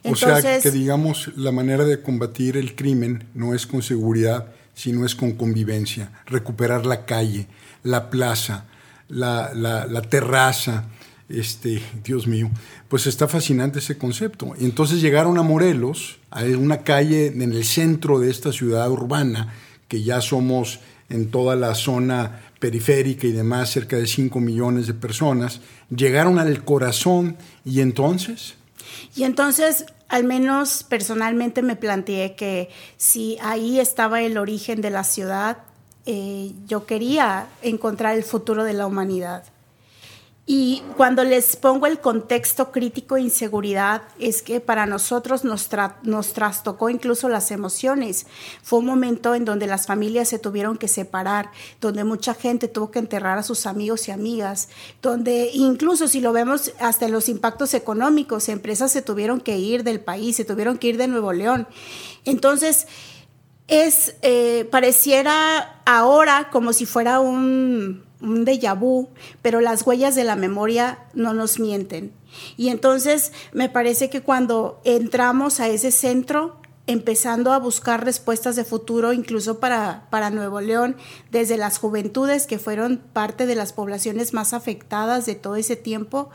Entonces, 0.02 0.38
o 0.38 0.42
sea, 0.42 0.60
que 0.60 0.70
digamos, 0.70 1.30
la 1.36 1.52
manera 1.52 1.84
de 1.84 2.02
combatir 2.02 2.56
el 2.56 2.74
crimen 2.74 3.28
no 3.34 3.54
es 3.54 3.66
con 3.66 3.82
seguridad, 3.82 4.48
sino 4.74 5.06
es 5.06 5.14
con 5.14 5.32
convivencia, 5.32 6.12
recuperar 6.26 6.84
la 6.84 7.06
calle, 7.06 7.46
la 7.82 8.10
plaza, 8.10 8.66
la, 9.08 9.54
la 9.54 10.02
terraza, 10.02 10.84
este, 11.28 11.82
Dios 12.04 12.26
mío, 12.26 12.50
pues 12.88 13.06
está 13.06 13.28
fascinante 13.28 13.78
ese 13.78 13.98
concepto. 13.98 14.54
Y 14.58 14.64
entonces 14.64 15.00
llegaron 15.00 15.38
a 15.38 15.42
Morelos, 15.42 16.18
a 16.30 16.42
una 16.44 16.82
calle 16.82 17.26
en 17.26 17.42
el 17.42 17.64
centro 17.64 18.18
de 18.18 18.30
esta 18.30 18.52
ciudad 18.52 18.90
urbana, 18.90 19.52
que 19.88 20.02
ya 20.02 20.20
somos 20.20 20.80
en 21.08 21.30
toda 21.30 21.56
la 21.56 21.74
zona 21.74 22.40
periférica 22.58 23.26
y 23.26 23.32
demás, 23.32 23.70
cerca 23.70 23.96
de 23.96 24.06
5 24.06 24.40
millones 24.40 24.86
de 24.86 24.94
personas, 24.94 25.60
llegaron 25.94 26.38
al 26.38 26.64
corazón 26.64 27.36
y 27.64 27.80
entonces... 27.80 28.54
Y 29.16 29.24
entonces, 29.24 29.86
al 30.08 30.24
menos 30.24 30.84
personalmente 30.84 31.62
me 31.62 31.76
planteé 31.76 32.36
que 32.36 32.70
si 32.96 33.38
ahí 33.42 33.80
estaba 33.80 34.22
el 34.22 34.38
origen 34.38 34.80
de 34.80 34.90
la 34.90 35.04
ciudad, 35.04 35.58
eh, 36.06 36.52
yo 36.66 36.86
quería 36.86 37.48
encontrar 37.62 38.16
el 38.16 38.24
futuro 38.24 38.64
de 38.64 38.74
la 38.74 38.86
humanidad. 38.86 39.44
Y 40.46 40.82
cuando 40.98 41.24
les 41.24 41.56
pongo 41.56 41.86
el 41.86 42.00
contexto 42.00 42.70
crítico 42.70 43.14
de 43.14 43.22
inseguridad, 43.22 44.02
es 44.18 44.42
que 44.42 44.60
para 44.60 44.84
nosotros 44.84 45.42
nos, 45.42 45.70
nos 46.02 46.34
trastocó 46.34 46.90
incluso 46.90 47.30
las 47.30 47.50
emociones. 47.50 48.26
Fue 48.62 48.80
un 48.80 48.84
momento 48.84 49.34
en 49.34 49.46
donde 49.46 49.66
las 49.66 49.86
familias 49.86 50.28
se 50.28 50.38
tuvieron 50.38 50.76
que 50.76 50.86
separar, 50.86 51.50
donde 51.80 52.04
mucha 52.04 52.34
gente 52.34 52.68
tuvo 52.68 52.90
que 52.90 52.98
enterrar 52.98 53.38
a 53.38 53.42
sus 53.42 53.64
amigos 53.64 54.06
y 54.08 54.10
amigas, 54.10 54.68
donde 55.00 55.50
incluso 55.54 56.08
si 56.08 56.20
lo 56.20 56.34
vemos 56.34 56.72
hasta 56.78 57.08
los 57.08 57.30
impactos 57.30 57.72
económicos, 57.72 58.50
empresas 58.50 58.92
se 58.92 59.00
tuvieron 59.00 59.40
que 59.40 59.56
ir 59.56 59.82
del 59.82 60.00
país, 60.00 60.36
se 60.36 60.44
tuvieron 60.44 60.76
que 60.76 60.88
ir 60.88 60.98
de 60.98 61.08
Nuevo 61.08 61.32
León. 61.32 61.66
Entonces, 62.26 62.86
es, 63.68 64.16
eh, 64.22 64.68
pareciera 64.70 65.80
ahora 65.84 66.48
como 66.50 66.72
si 66.72 66.86
fuera 66.86 67.20
un 67.20 68.04
un 68.24 68.44
déjà 68.44 68.74
vu, 68.74 69.08
pero 69.42 69.60
las 69.60 69.86
huellas 69.86 70.14
de 70.14 70.24
la 70.24 70.36
memoria 70.36 70.98
no 71.12 71.34
nos 71.34 71.60
mienten. 71.60 72.12
Y 72.56 72.68
entonces 72.68 73.32
me 73.52 73.68
parece 73.68 74.10
que 74.10 74.22
cuando 74.22 74.80
entramos 74.84 75.60
a 75.60 75.68
ese 75.68 75.92
centro, 75.92 76.56
empezando 76.86 77.52
a 77.52 77.58
buscar 77.58 78.04
respuestas 78.04 78.56
de 78.56 78.64
futuro 78.64 79.14
incluso 79.14 79.58
para, 79.58 80.06
para 80.10 80.30
Nuevo 80.30 80.60
León, 80.60 80.96
desde 81.30 81.56
las 81.56 81.78
juventudes 81.78 82.46
que 82.46 82.58
fueron 82.58 83.00
parte 83.12 83.46
de 83.46 83.54
las 83.54 83.72
poblaciones 83.72 84.34
más 84.34 84.52
afectadas 84.52 85.24
de 85.24 85.34
todo 85.34 85.56
ese 85.56 85.76
tiempo, 85.76 86.30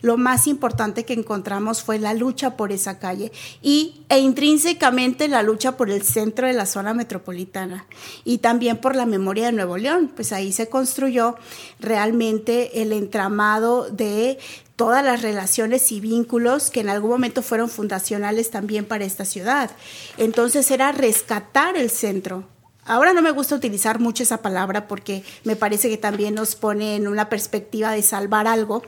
lo 0.00 0.16
más 0.16 0.48
importante 0.48 1.04
que 1.04 1.12
encontramos 1.12 1.82
fue 1.82 2.00
la 2.00 2.14
lucha 2.14 2.56
por 2.56 2.72
esa 2.72 2.98
calle. 2.98 3.30
Y, 3.62 4.02
e 4.08 4.18
intrínsecamente 4.18 5.28
la 5.28 5.44
lucha 5.44 5.76
por 5.76 5.88
el 5.88 6.02
centro 6.02 6.48
de 6.48 6.52
la 6.52 6.66
zona 6.66 6.94
metropolitana 6.94 7.86
y 8.24 8.38
también 8.38 8.78
por 8.78 8.96
la 8.96 9.06
memoria 9.06 9.46
de 9.46 9.52
Nuevo 9.52 9.76
León, 9.76 10.10
pues 10.14 10.32
ahí 10.32 10.52
se 10.52 10.68
construyó 10.68 11.36
realmente 11.78 12.82
el 12.82 12.92
entramado 12.92 13.88
de 13.88 14.38
todas 14.76 15.04
las 15.04 15.22
relaciones 15.22 15.92
y 15.92 16.00
vínculos 16.00 16.70
que 16.70 16.80
en 16.80 16.88
algún 16.88 17.10
momento 17.10 17.42
fueron 17.42 17.68
fundacionales 17.68 18.50
también 18.50 18.84
para 18.84 19.04
esta 19.04 19.24
ciudad. 19.24 19.70
Entonces 20.16 20.70
era 20.70 20.92
rescatar 20.92 21.76
el 21.76 21.90
centro. 21.90 22.48
Ahora 22.84 23.12
no 23.12 23.22
me 23.22 23.30
gusta 23.30 23.54
utilizar 23.54 24.00
mucho 24.00 24.22
esa 24.22 24.42
palabra 24.42 24.88
porque 24.88 25.24
me 25.44 25.54
parece 25.56 25.88
que 25.88 25.98
también 25.98 26.34
nos 26.34 26.56
pone 26.56 26.96
en 26.96 27.06
una 27.06 27.28
perspectiva 27.28 27.92
de 27.92 28.02
salvar 28.02 28.48
algo, 28.48 28.82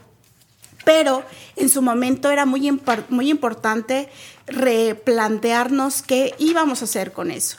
pero 0.84 1.22
en 1.56 1.68
su 1.68 1.80
momento 1.80 2.30
era 2.30 2.44
muy, 2.44 2.78
muy 3.08 3.30
importante 3.30 4.08
replantearnos 4.46 6.02
qué 6.02 6.34
íbamos 6.38 6.82
a 6.82 6.86
hacer 6.86 7.12
con 7.12 7.30
eso. 7.30 7.58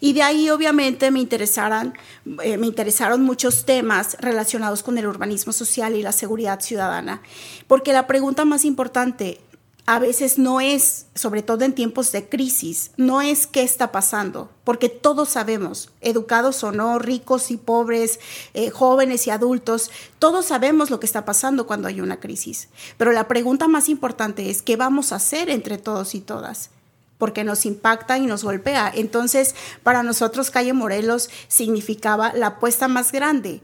Y 0.00 0.12
de 0.12 0.22
ahí 0.22 0.50
obviamente 0.50 1.10
me, 1.10 1.20
interesaron, 1.20 1.94
eh, 2.42 2.56
me 2.56 2.66
interesaron 2.66 3.22
muchos 3.22 3.64
temas 3.64 4.16
relacionados 4.20 4.82
con 4.82 4.98
el 4.98 5.06
urbanismo 5.06 5.52
social 5.52 5.94
y 5.94 6.02
la 6.02 6.12
seguridad 6.12 6.60
ciudadana, 6.60 7.22
porque 7.66 7.92
la 7.92 8.06
pregunta 8.06 8.44
más 8.44 8.64
importante 8.64 9.40
a 9.86 10.00
veces 10.00 10.36
no 10.36 10.60
es, 10.60 11.06
sobre 11.14 11.42
todo 11.42 11.64
en 11.64 11.72
tiempos 11.72 12.10
de 12.10 12.28
crisis, 12.28 12.90
no 12.96 13.22
es 13.22 13.46
qué 13.46 13.62
está 13.62 13.92
pasando, 13.92 14.50
porque 14.64 14.88
todos 14.88 15.28
sabemos, 15.28 15.90
educados 16.00 16.64
o 16.64 16.72
no, 16.72 16.98
ricos 16.98 17.52
y 17.52 17.56
pobres, 17.56 18.18
eh, 18.54 18.70
jóvenes 18.70 19.28
y 19.28 19.30
adultos, 19.30 19.92
todos 20.18 20.46
sabemos 20.46 20.90
lo 20.90 20.98
que 20.98 21.06
está 21.06 21.24
pasando 21.24 21.68
cuando 21.68 21.86
hay 21.86 22.00
una 22.00 22.18
crisis. 22.18 22.68
Pero 22.98 23.12
la 23.12 23.28
pregunta 23.28 23.68
más 23.68 23.88
importante 23.88 24.50
es 24.50 24.60
qué 24.60 24.74
vamos 24.76 25.12
a 25.12 25.16
hacer 25.16 25.50
entre 25.50 25.78
todos 25.78 26.16
y 26.16 26.20
todas 26.20 26.70
porque 27.18 27.44
nos 27.44 27.66
impacta 27.66 28.18
y 28.18 28.26
nos 28.26 28.44
golpea. 28.44 28.90
Entonces, 28.94 29.54
para 29.82 30.02
nosotros 30.02 30.50
Calle 30.50 30.72
Morelos 30.72 31.30
significaba 31.48 32.32
la 32.32 32.48
apuesta 32.48 32.88
más 32.88 33.12
grande. 33.12 33.60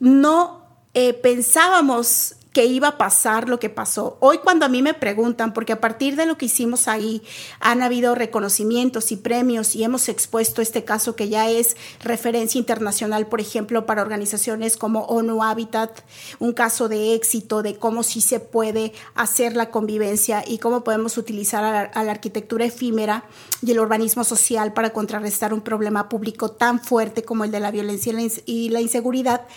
No 0.00 0.66
eh, 0.94 1.14
pensábamos 1.14 2.36
que 2.54 2.64
iba 2.66 2.86
a 2.86 2.98
pasar 2.98 3.48
lo 3.48 3.58
que 3.58 3.68
pasó. 3.68 4.16
Hoy 4.20 4.38
cuando 4.38 4.64
a 4.64 4.68
mí 4.68 4.80
me 4.80 4.94
preguntan, 4.94 5.52
porque 5.52 5.72
a 5.72 5.80
partir 5.80 6.14
de 6.14 6.24
lo 6.24 6.38
que 6.38 6.46
hicimos 6.46 6.86
ahí 6.86 7.20
han 7.58 7.82
habido 7.82 8.14
reconocimientos 8.14 9.10
y 9.10 9.16
premios 9.16 9.74
y 9.74 9.82
hemos 9.82 10.08
expuesto 10.08 10.62
este 10.62 10.84
caso 10.84 11.16
que 11.16 11.28
ya 11.28 11.50
es 11.50 11.76
referencia 12.00 12.60
internacional, 12.60 13.26
por 13.26 13.40
ejemplo, 13.40 13.86
para 13.86 14.02
organizaciones 14.02 14.76
como 14.76 15.00
ONU 15.06 15.42
Habitat, 15.42 16.02
un 16.38 16.52
caso 16.52 16.88
de 16.88 17.14
éxito 17.14 17.64
de 17.64 17.74
cómo 17.76 18.04
sí 18.04 18.20
se 18.20 18.38
puede 18.38 18.92
hacer 19.16 19.56
la 19.56 19.72
convivencia 19.72 20.44
y 20.46 20.58
cómo 20.58 20.84
podemos 20.84 21.18
utilizar 21.18 21.64
a 21.64 22.04
la, 22.04 22.14
arquitectura 22.14 22.64
efímera 22.64 23.24
y 23.62 23.72
el 23.72 23.80
urbanismo 23.80 24.22
social 24.22 24.72
para 24.72 24.90
contrarrestar 24.90 25.52
un 25.52 25.60
problema 25.60 26.08
público 26.08 26.52
tan 26.52 26.78
fuerte 26.78 27.24
como 27.24 27.42
el 27.42 27.50
de 27.50 27.58
la 27.58 27.72
violencia 27.72 28.14
y 28.46 28.68
la 28.68 28.80
inseguridad. 28.80 29.48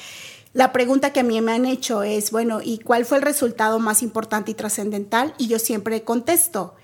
La 0.53 0.71
pregunta 0.71 1.13
que 1.13 1.19
a 1.19 1.23
mí 1.23 1.39
me 1.41 1.51
han 1.51 1.65
hecho 1.65 2.03
es, 2.03 2.31
bueno, 2.31 2.61
¿y 2.63 2.79
cuál 2.79 3.05
fue 3.05 3.17
el 3.17 3.23
resultado 3.23 3.79
más 3.79 4.01
importante 4.01 4.51
y 4.51 4.53
trascendental? 4.53 5.33
Y 5.37 5.47
yo 5.47 5.59
siempre 5.59 6.03
contesto, 6.03 6.75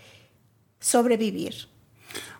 sobrevivir. 0.79 1.67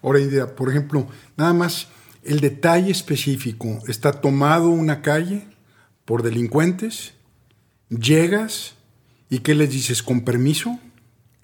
Ahora, 0.01 0.19
idea, 0.19 0.55
por 0.55 0.69
ejemplo, 0.69 1.07
nada 1.37 1.53
más 1.53 1.87
el 2.23 2.39
detalle 2.39 2.91
específico, 2.91 3.79
está 3.87 4.11
tomado 4.11 4.69
una 4.69 5.01
calle 5.01 5.47
por 6.05 6.23
delincuentes, 6.23 7.13
llegas 7.89 8.75
y 9.29 9.39
¿qué 9.39 9.55
les 9.55 9.69
dices? 9.69 10.03
¿Con 10.03 10.21
permiso? 10.21 10.79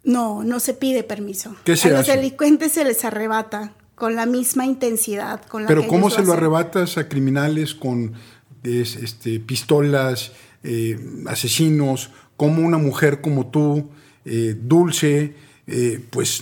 No, 0.04 0.44
no 0.44 0.60
se 0.60 0.74
pide 0.74 1.04
permiso. 1.04 1.56
¿Qué 1.64 1.76
se 1.76 1.90
a 1.90 1.98
los 1.98 2.08
delincuentes 2.08 2.74
se 2.74 2.84
les 2.84 3.04
arrebata 3.04 3.74
con 4.00 4.16
la 4.16 4.26
misma 4.26 4.66
intensidad. 4.66 5.46
Con 5.46 5.64
la 5.64 5.68
Pero 5.68 5.82
que 5.82 5.88
¿cómo 5.88 6.08
ellos 6.08 6.14
se 6.14 6.24
lo 6.24 6.34
arrebatas 6.34 6.98
a 6.98 7.08
criminales 7.08 7.76
con 7.76 8.14
es- 8.64 8.96
este, 8.96 9.40
pistolas, 9.40 10.32
eh, 10.64 11.00
asesinos? 11.28 12.12
¿Cómo 12.38 12.62
una 12.62 12.78
mujer 12.78 13.22
como 13.22 13.48
tú, 13.48 13.90
eh, 14.26 14.56
dulce, 14.60 15.36
eh, 15.68 16.00
pues 16.10 16.42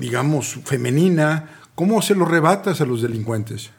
digamos 0.00 0.58
femenina, 0.64 1.60
cómo 1.74 2.02
se 2.02 2.14
lo 2.14 2.26
arrebatas 2.26 2.80
a 2.80 2.86
los 2.86 3.02
delincuentes? 3.02 3.70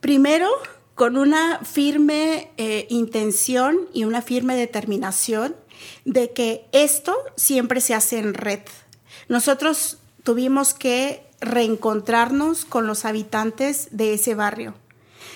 Primero, 0.00 0.48
con 0.94 1.16
una 1.16 1.60
firme 1.64 2.50
intención 2.88 3.78
y 3.92 4.04
una 4.04 4.22
firme 4.22 4.54
determinación 4.56 5.56
de 6.04 6.32
que 6.32 6.66
esto 6.72 7.16
siempre 7.36 7.80
se 7.80 7.94
hace 7.94 8.18
en 8.18 8.34
red. 8.34 8.60
Nosotros 9.28 9.98
tuvimos 10.22 10.74
que 10.74 11.22
reencontrarnos 11.40 12.64
con 12.64 12.86
los 12.86 13.04
habitantes 13.04 13.88
de 13.90 14.14
ese 14.14 14.34
barrio, 14.34 14.74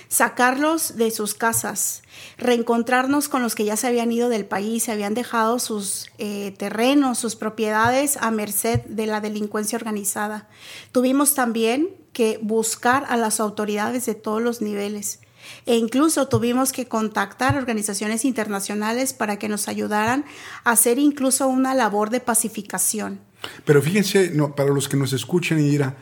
sacarlos 0.08 0.96
de 0.96 1.10
sus 1.10 1.34
casas, 1.34 2.02
reencontrarnos 2.36 3.28
con 3.28 3.42
los 3.42 3.54
que 3.54 3.64
ya 3.64 3.76
se 3.76 3.86
habían 3.86 4.10
ido 4.10 4.28
del 4.28 4.46
país, 4.46 4.84
se 4.84 4.92
habían 4.92 5.14
dejado 5.14 5.58
sus 5.58 6.10
eh, 6.18 6.54
terrenos, 6.58 7.18
sus 7.18 7.36
propiedades 7.36 8.16
a 8.16 8.30
merced 8.30 8.80
de 8.86 9.06
la 9.06 9.20
delincuencia 9.20 9.76
organizada. 9.76 10.48
Tuvimos 10.92 11.34
también 11.34 11.90
que 12.12 12.38
buscar 12.42 13.04
a 13.08 13.16
las 13.16 13.38
autoridades 13.38 14.06
de 14.06 14.14
todos 14.14 14.42
los 14.42 14.60
niveles. 14.60 15.20
E 15.66 15.76
incluso 15.76 16.28
tuvimos 16.28 16.72
que 16.72 16.88
contactar 16.88 17.56
organizaciones 17.56 18.24
internacionales 18.24 19.12
para 19.12 19.38
que 19.38 19.48
nos 19.48 19.68
ayudaran 19.68 20.24
a 20.64 20.72
hacer 20.72 20.98
incluso 20.98 21.48
una 21.48 21.74
labor 21.74 22.10
de 22.10 22.20
pacificación. 22.20 23.20
Pero 23.64 23.80
fíjense, 23.82 24.30
no, 24.34 24.54
para 24.54 24.70
los 24.70 24.88
que 24.88 24.96
nos 24.96 25.12
escuchan 25.12 25.60
y 25.60 25.68
dirán, 25.68 25.96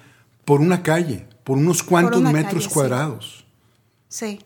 por 0.44 0.60
una 0.60 0.82
calle, 0.82 1.26
por 1.44 1.58
unos 1.58 1.82
cuantos 1.82 2.22
metros 2.22 2.64
calle, 2.64 2.74
cuadrados. 2.74 3.36
Sí, 3.40 3.45
sí, 4.08 4.40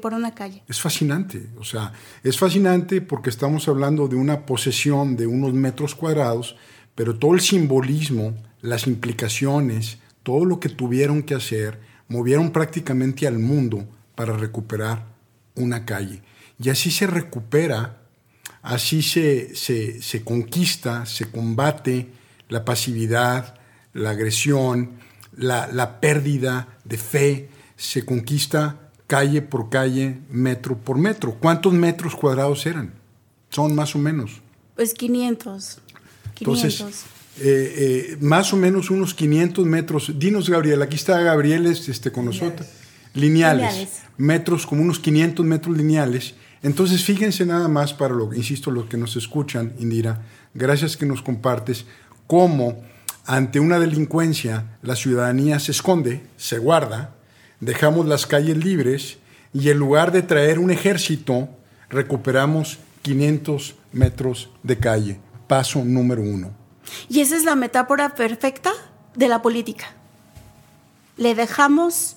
por 0.00 0.14
una 0.14 0.34
calle. 0.34 0.62
Es 0.68 0.80
fascinante, 0.80 1.48
o 1.58 1.64
sea, 1.64 1.92
es 2.22 2.38
fascinante 2.38 3.00
porque 3.00 3.30
estamos 3.30 3.68
hablando 3.68 4.08
de 4.08 4.16
una 4.16 4.46
posesión 4.46 5.16
de 5.16 5.26
unos 5.26 5.52
metros 5.52 5.94
cuadrados, 5.94 6.56
pero 6.94 7.18
todo 7.18 7.34
el 7.34 7.40
simbolismo, 7.40 8.36
las 8.60 8.86
implicaciones, 8.86 9.98
todo 10.22 10.44
lo 10.44 10.60
que 10.60 10.68
tuvieron 10.68 11.22
que 11.22 11.34
hacer, 11.34 11.80
movieron 12.08 12.50
prácticamente 12.50 13.26
al 13.26 13.38
mundo 13.38 13.88
para 14.14 14.36
recuperar 14.36 15.06
una 15.54 15.84
calle. 15.84 16.22
Y 16.58 16.68
así 16.68 16.90
se 16.90 17.06
recupera, 17.06 18.02
así 18.62 19.02
se, 19.02 19.56
se, 19.56 20.00
se 20.02 20.22
conquista, 20.22 21.06
se 21.06 21.30
combate 21.30 22.08
la 22.48 22.64
pasividad, 22.64 23.58
la 23.94 24.10
agresión, 24.10 24.92
la, 25.34 25.66
la 25.66 26.00
pérdida 26.00 26.78
de 26.84 26.98
fe, 26.98 27.48
se 27.82 28.04
conquista 28.04 28.78
calle 29.08 29.42
por 29.42 29.68
calle, 29.68 30.20
metro 30.30 30.78
por 30.78 30.96
metro. 30.98 31.34
¿Cuántos 31.34 31.72
metros 31.72 32.14
cuadrados 32.14 32.64
eran? 32.64 32.94
Son 33.50 33.74
más 33.74 33.96
o 33.96 33.98
menos. 33.98 34.40
Pues 34.76 34.94
500. 34.94 35.80
500. 36.34 36.40
Entonces, 36.40 37.04
eh, 37.40 37.42
eh, 37.42 38.16
más 38.20 38.52
o 38.52 38.56
menos 38.56 38.88
unos 38.88 39.14
500 39.14 39.66
metros. 39.66 40.12
Dinos, 40.16 40.48
Gabriel, 40.48 40.80
aquí 40.80 40.94
está 40.94 41.20
Gabriel 41.20 41.66
este, 41.66 42.12
con 42.12 42.24
nosotros. 42.26 42.68
Lineales. 43.14 43.72
Lineales. 43.72 44.02
Metros, 44.16 44.64
como 44.64 44.82
unos 44.82 45.00
500 45.00 45.44
metros 45.44 45.76
lineales. 45.76 46.34
Entonces, 46.62 47.02
fíjense 47.02 47.44
nada 47.44 47.66
más 47.66 47.92
para 47.92 48.14
lo, 48.14 48.32
insisto, 48.32 48.70
los 48.70 48.86
que 48.86 48.96
nos 48.96 49.16
escuchan, 49.16 49.74
Indira, 49.80 50.24
gracias 50.54 50.96
que 50.96 51.04
nos 51.04 51.20
compartes, 51.20 51.84
cómo 52.28 52.80
ante 53.26 53.58
una 53.58 53.80
delincuencia 53.80 54.78
la 54.82 54.94
ciudadanía 54.94 55.58
se 55.58 55.72
esconde, 55.72 56.22
se 56.36 56.58
guarda, 56.58 57.16
dejamos 57.62 58.06
las 58.06 58.26
calles 58.26 58.56
libres 58.56 59.18
y 59.54 59.70
en 59.70 59.78
lugar 59.78 60.10
de 60.10 60.22
traer 60.22 60.58
un 60.58 60.70
ejército, 60.70 61.48
recuperamos 61.88 62.78
500 63.02 63.76
metros 63.92 64.50
de 64.64 64.78
calle. 64.78 65.20
Paso 65.46 65.84
número 65.84 66.22
uno. 66.22 66.50
Y 67.08 67.20
esa 67.20 67.36
es 67.36 67.44
la 67.44 67.54
metáfora 67.54 68.14
perfecta 68.16 68.72
de 69.14 69.28
la 69.28 69.42
política. 69.42 69.94
Le 71.16 71.36
dejamos 71.36 72.16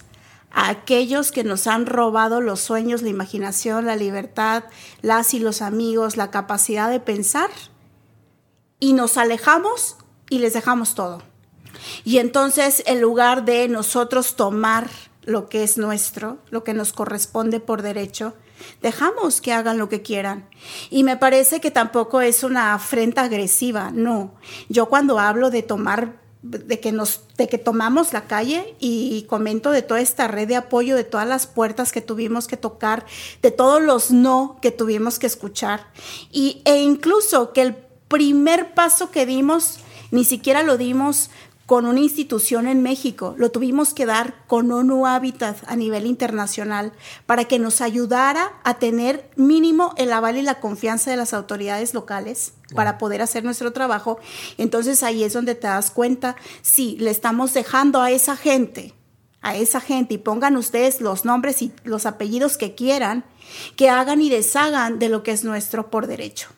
a 0.51 0.69
aquellos 0.69 1.31
que 1.31 1.43
nos 1.43 1.67
han 1.67 1.85
robado 1.85 2.41
los 2.41 2.61
sueños, 2.61 3.03
la 3.03 3.09
imaginación, 3.09 3.85
la 3.85 3.95
libertad, 3.95 4.63
las 5.01 5.35
y 5.35 5.39
los 5.39 5.61
amigos, 5.61 6.17
la 6.17 6.31
capacidad 6.31 6.89
de 6.89 6.99
pensar, 6.99 7.51
y 8.79 8.93
nos 8.93 9.17
alejamos 9.17 9.97
y 10.27 10.39
les 10.39 10.53
dejamos 10.53 10.95
todo. 10.95 11.21
Y 12.03 12.17
entonces, 12.17 12.81
en 12.87 13.01
lugar 13.01 13.45
de 13.45 13.67
nosotros 13.67 14.35
tomar 14.35 14.89
lo 15.25 15.49
que 15.49 15.63
es 15.63 15.77
nuestro, 15.77 16.37
lo 16.49 16.63
que 16.63 16.73
nos 16.73 16.93
corresponde 16.93 17.59
por 17.59 17.81
derecho, 17.81 18.33
dejamos 18.81 19.41
que 19.41 19.53
hagan 19.53 19.77
lo 19.77 19.89
que 19.89 20.01
quieran. 20.01 20.47
Y 20.89 21.03
me 21.03 21.17
parece 21.17 21.59
que 21.59 21.71
tampoco 21.71 22.21
es 22.21 22.43
una 22.43 22.73
afrenta 22.73 23.23
agresiva, 23.23 23.91
no. 23.91 24.35
Yo 24.69 24.87
cuando 24.87 25.19
hablo 25.19 25.49
de 25.49 25.63
tomar 25.63 26.23
de 26.41 26.79
que 26.79 26.91
nos 26.91 27.21
de 27.37 27.49
que 27.49 27.57
tomamos 27.57 28.13
la 28.13 28.27
calle 28.27 28.75
y 28.79 29.23
comento 29.23 29.71
de 29.71 29.81
toda 29.81 29.99
esta 29.99 30.27
red 30.27 30.47
de 30.47 30.55
apoyo 30.55 30.95
de 30.95 31.03
todas 31.03 31.27
las 31.27 31.47
puertas 31.47 31.91
que 31.91 32.01
tuvimos 32.01 32.45
que 32.45 32.55
tocar 32.55 33.03
de 33.41 33.49
todos 33.49 33.81
los 33.81 34.11
no 34.11 34.59
que 34.61 34.69
tuvimos 34.69 35.17
que 35.17 35.25
escuchar 35.25 35.87
y 36.31 36.61
e 36.65 36.83
incluso 36.83 37.51
que 37.51 37.63
el 37.63 37.75
primer 38.07 38.75
paso 38.75 39.09
que 39.09 39.25
dimos 39.25 39.79
ni 40.11 40.23
siquiera 40.23 40.61
lo 40.61 40.77
dimos 40.77 41.31
con 41.65 41.85
una 41.85 41.99
institución 41.99 42.67
en 42.67 42.83
México, 42.83 43.33
lo 43.37 43.49
tuvimos 43.49 43.93
que 43.93 44.05
dar 44.05 44.45
con 44.45 44.71
ONU 44.71 45.07
Habitat 45.07 45.57
a 45.65 45.75
nivel 45.75 46.05
internacional 46.05 46.93
para 47.25 47.45
que 47.45 47.57
nos 47.57 47.81
ayudara 47.81 48.53
a 48.63 48.75
tener 48.75 49.29
mínimo 49.35 49.95
el 49.97 50.13
aval 50.13 50.37
y 50.37 50.43
la 50.43 50.59
confianza 50.59 51.09
de 51.09 51.17
las 51.17 51.33
autoridades 51.33 51.95
locales 51.95 52.53
wow. 52.69 52.75
para 52.75 52.97
poder 52.99 53.23
hacer 53.23 53.43
nuestro 53.43 53.73
trabajo. 53.73 54.19
Entonces 54.59 55.01
ahí 55.01 55.23
es 55.23 55.33
donde 55.33 55.55
te 55.55 55.67
das 55.67 55.89
cuenta, 55.89 56.35
sí, 56.61 56.97
le 56.99 57.09
estamos 57.09 57.53
dejando 57.53 58.01
a 58.01 58.11
esa 58.11 58.37
gente, 58.37 58.93
a 59.41 59.55
esa 59.55 59.81
gente, 59.81 60.15
y 60.15 60.17
pongan 60.19 60.57
ustedes 60.57 61.01
los 61.01 61.25
nombres 61.25 61.63
y 61.63 61.73
los 61.83 62.05
apellidos 62.05 62.57
que 62.57 62.75
quieran, 62.75 63.25
que 63.75 63.89
hagan 63.89 64.21
y 64.21 64.29
deshagan 64.29 64.99
de 64.99 65.09
lo 65.09 65.23
que 65.23 65.31
es 65.31 65.43
nuestro 65.43 65.89
por 65.89 66.05
derecho. 66.05 66.49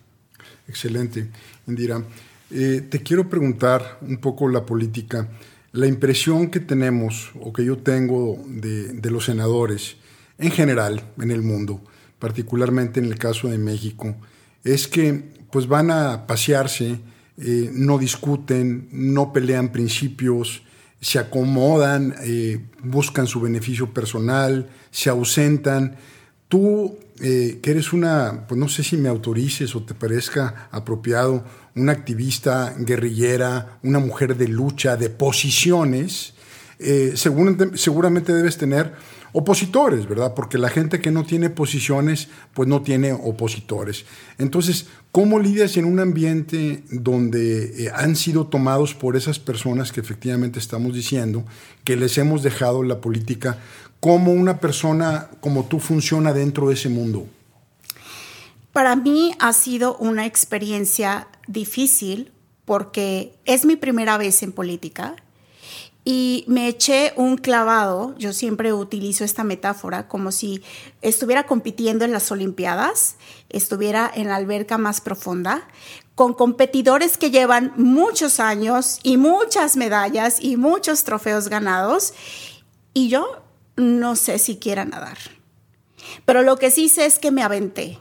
Excelente, 0.68 1.30
Indira. 1.66 2.04
Eh, 2.50 2.86
te 2.90 3.04
quiero 3.04 3.30
preguntar 3.30 4.00
un 4.02 4.18
poco 4.18 4.48
la 4.48 4.66
política. 4.66 5.30
La 5.74 5.88
impresión 5.88 6.50
que 6.50 6.60
tenemos 6.60 7.32
o 7.42 7.52
que 7.52 7.66
yo 7.66 7.78
tengo 7.78 8.42
de, 8.48 9.12
los 9.12 9.26
senadores 9.26 9.98
en 10.38 10.52
general 10.52 11.04
en 11.20 11.32
el 11.32 11.42
mundo, 11.42 11.82
particularmente 12.20 13.00
en 13.00 13.06
el 13.08 13.18
caso 13.18 13.50
de 13.50 13.58
México, 13.58 14.16
es 14.64 14.88
que 14.88 15.36
pues 15.52 15.68
van 15.68 15.92
a 15.92 16.26
pasearse, 16.26 17.00
eh, 17.38 17.70
no 17.74 17.98
discuten, 17.98 18.88
no 18.92 19.34
pelean 19.34 19.72
principios, 19.72 20.64
se 21.02 21.20
acomodan, 21.20 22.16
eh, 22.22 22.66
buscan 22.84 23.28
su 23.28 23.42
beneficio 23.42 23.94
personal, 23.94 24.70
se 24.90 25.10
ausentan. 25.10 25.98
Tú, 26.48 26.98
eh, 27.20 27.60
que 27.62 27.72
eres 27.72 27.94
una, 27.94 28.48
pues 28.48 28.60
no 28.60 28.68
sé 28.70 28.84
si 28.84 28.98
me 28.98 29.10
autorices 29.10 29.76
o 29.76 29.84
te 29.84 29.94
parezca 29.94 30.70
apropiado, 30.72 31.44
una 31.78 31.92
activista 31.92 32.76
guerrillera, 32.78 33.80
una 33.84 34.00
mujer 34.00 34.36
de 34.36 34.48
lucha, 34.48 34.98
de 34.98 35.10
posiciones, 35.10 36.34
eh, 36.80 37.14
seguramente, 37.16 37.78
seguramente, 37.78 38.34
debes 38.34 38.58
tener 38.58 38.94
opositores, 39.34 40.08
¿verdad? 40.08 40.34
Porque 40.34 40.58
la 40.58 40.70
gente 40.70 41.00
que 41.00 41.12
no 41.12 41.24
tiene 41.24 41.50
posiciones, 41.50 42.28
pues 42.54 42.68
no 42.68 42.82
tiene 42.82 43.14
opositores. 43.14 44.06
Entonces, 44.38 44.88
¿cómo 45.12 45.40
lidias 45.40 45.78
en 45.78 45.86
un 45.86 46.00
ambiente 46.00 46.84
donde 46.90 47.86
eh, 47.86 47.92
han 47.94 48.16
sido 48.16 48.48
tomados 48.48 48.94
por 48.94 49.16
esas 49.16 49.40
personas 49.40 49.92
que 49.92 50.00
efectivamente 50.00 50.60
estamos 50.60 50.94
diciendo, 50.94 51.46
que 51.84 51.96
les 51.96 52.18
hemos 52.18 52.44
dejado 52.44 52.84
la 52.84 53.02
política? 53.02 53.60
¿Cómo 54.00 54.32
una 54.32 54.60
persona 54.60 55.30
como 55.40 55.66
tú 55.66 55.80
funciona 55.80 56.34
dentro 56.34 56.68
de 56.68 56.76
ese 56.76 56.90
mundo? 56.90 57.28
Para 58.72 58.96
mí 58.96 59.34
ha 59.40 59.54
sido 59.54 59.98
una 59.98 60.28
experiencia 60.28 61.28
difícil 61.48 62.32
porque 62.66 63.34
es 63.46 63.66
mi 63.66 63.76
primera 63.76 64.18
vez 64.18 64.44
en 64.44 64.52
política 64.52 65.16
y 66.10 66.46
me 66.48 66.70
eché 66.70 67.12
un 67.18 67.36
clavado, 67.36 68.16
yo 68.18 68.32
siempre 68.32 68.72
utilizo 68.72 69.26
esta 69.26 69.44
metáfora, 69.44 70.08
como 70.08 70.32
si 70.32 70.64
estuviera 71.02 71.46
compitiendo 71.46 72.06
en 72.06 72.14
las 72.14 72.32
Olimpiadas, 72.32 73.18
estuviera 73.50 74.10
en 74.16 74.30
la 74.30 74.38
alberca 74.38 74.78
más 74.78 75.02
profunda, 75.02 75.68
con 76.16 76.34
competidores 76.34 77.18
que 77.18 77.30
llevan 77.30 77.74
muchos 77.76 78.40
años 78.40 79.00
y 79.04 79.18
muchas 79.18 79.76
medallas 79.76 80.38
y 80.40 80.56
muchos 80.56 81.04
trofeos 81.04 81.50
ganados, 81.50 82.14
y 82.94 83.10
yo 83.10 83.42
no 83.76 84.16
sé 84.16 84.40
si 84.40 84.56
quiera 84.56 84.86
nadar. 84.86 85.18
Pero 86.24 86.42
lo 86.42 86.56
que 86.56 86.72
sí 86.72 86.88
sé 86.88 87.06
es 87.06 87.20
que 87.20 87.32
me 87.32 87.44
aventé. 87.44 88.00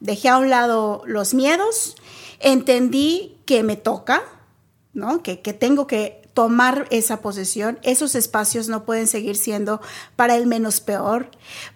Dejé 0.00 0.28
a 0.28 0.36
un 0.36 0.50
lado 0.50 1.02
los 1.06 1.32
miedos, 1.32 1.96
entendí 2.40 3.38
que 3.44 3.62
me 3.62 3.76
toca, 3.76 4.22
¿no? 4.92 5.22
Que, 5.22 5.40
que 5.40 5.52
tengo 5.52 5.86
que 5.86 6.18
tomar 6.38 6.86
esa 6.90 7.20
posesión. 7.20 7.80
Esos 7.82 8.14
espacios 8.14 8.68
no 8.68 8.84
pueden 8.84 9.08
seguir 9.08 9.34
siendo 9.34 9.80
para 10.14 10.36
el 10.36 10.46
menos 10.46 10.78
peor, 10.80 11.32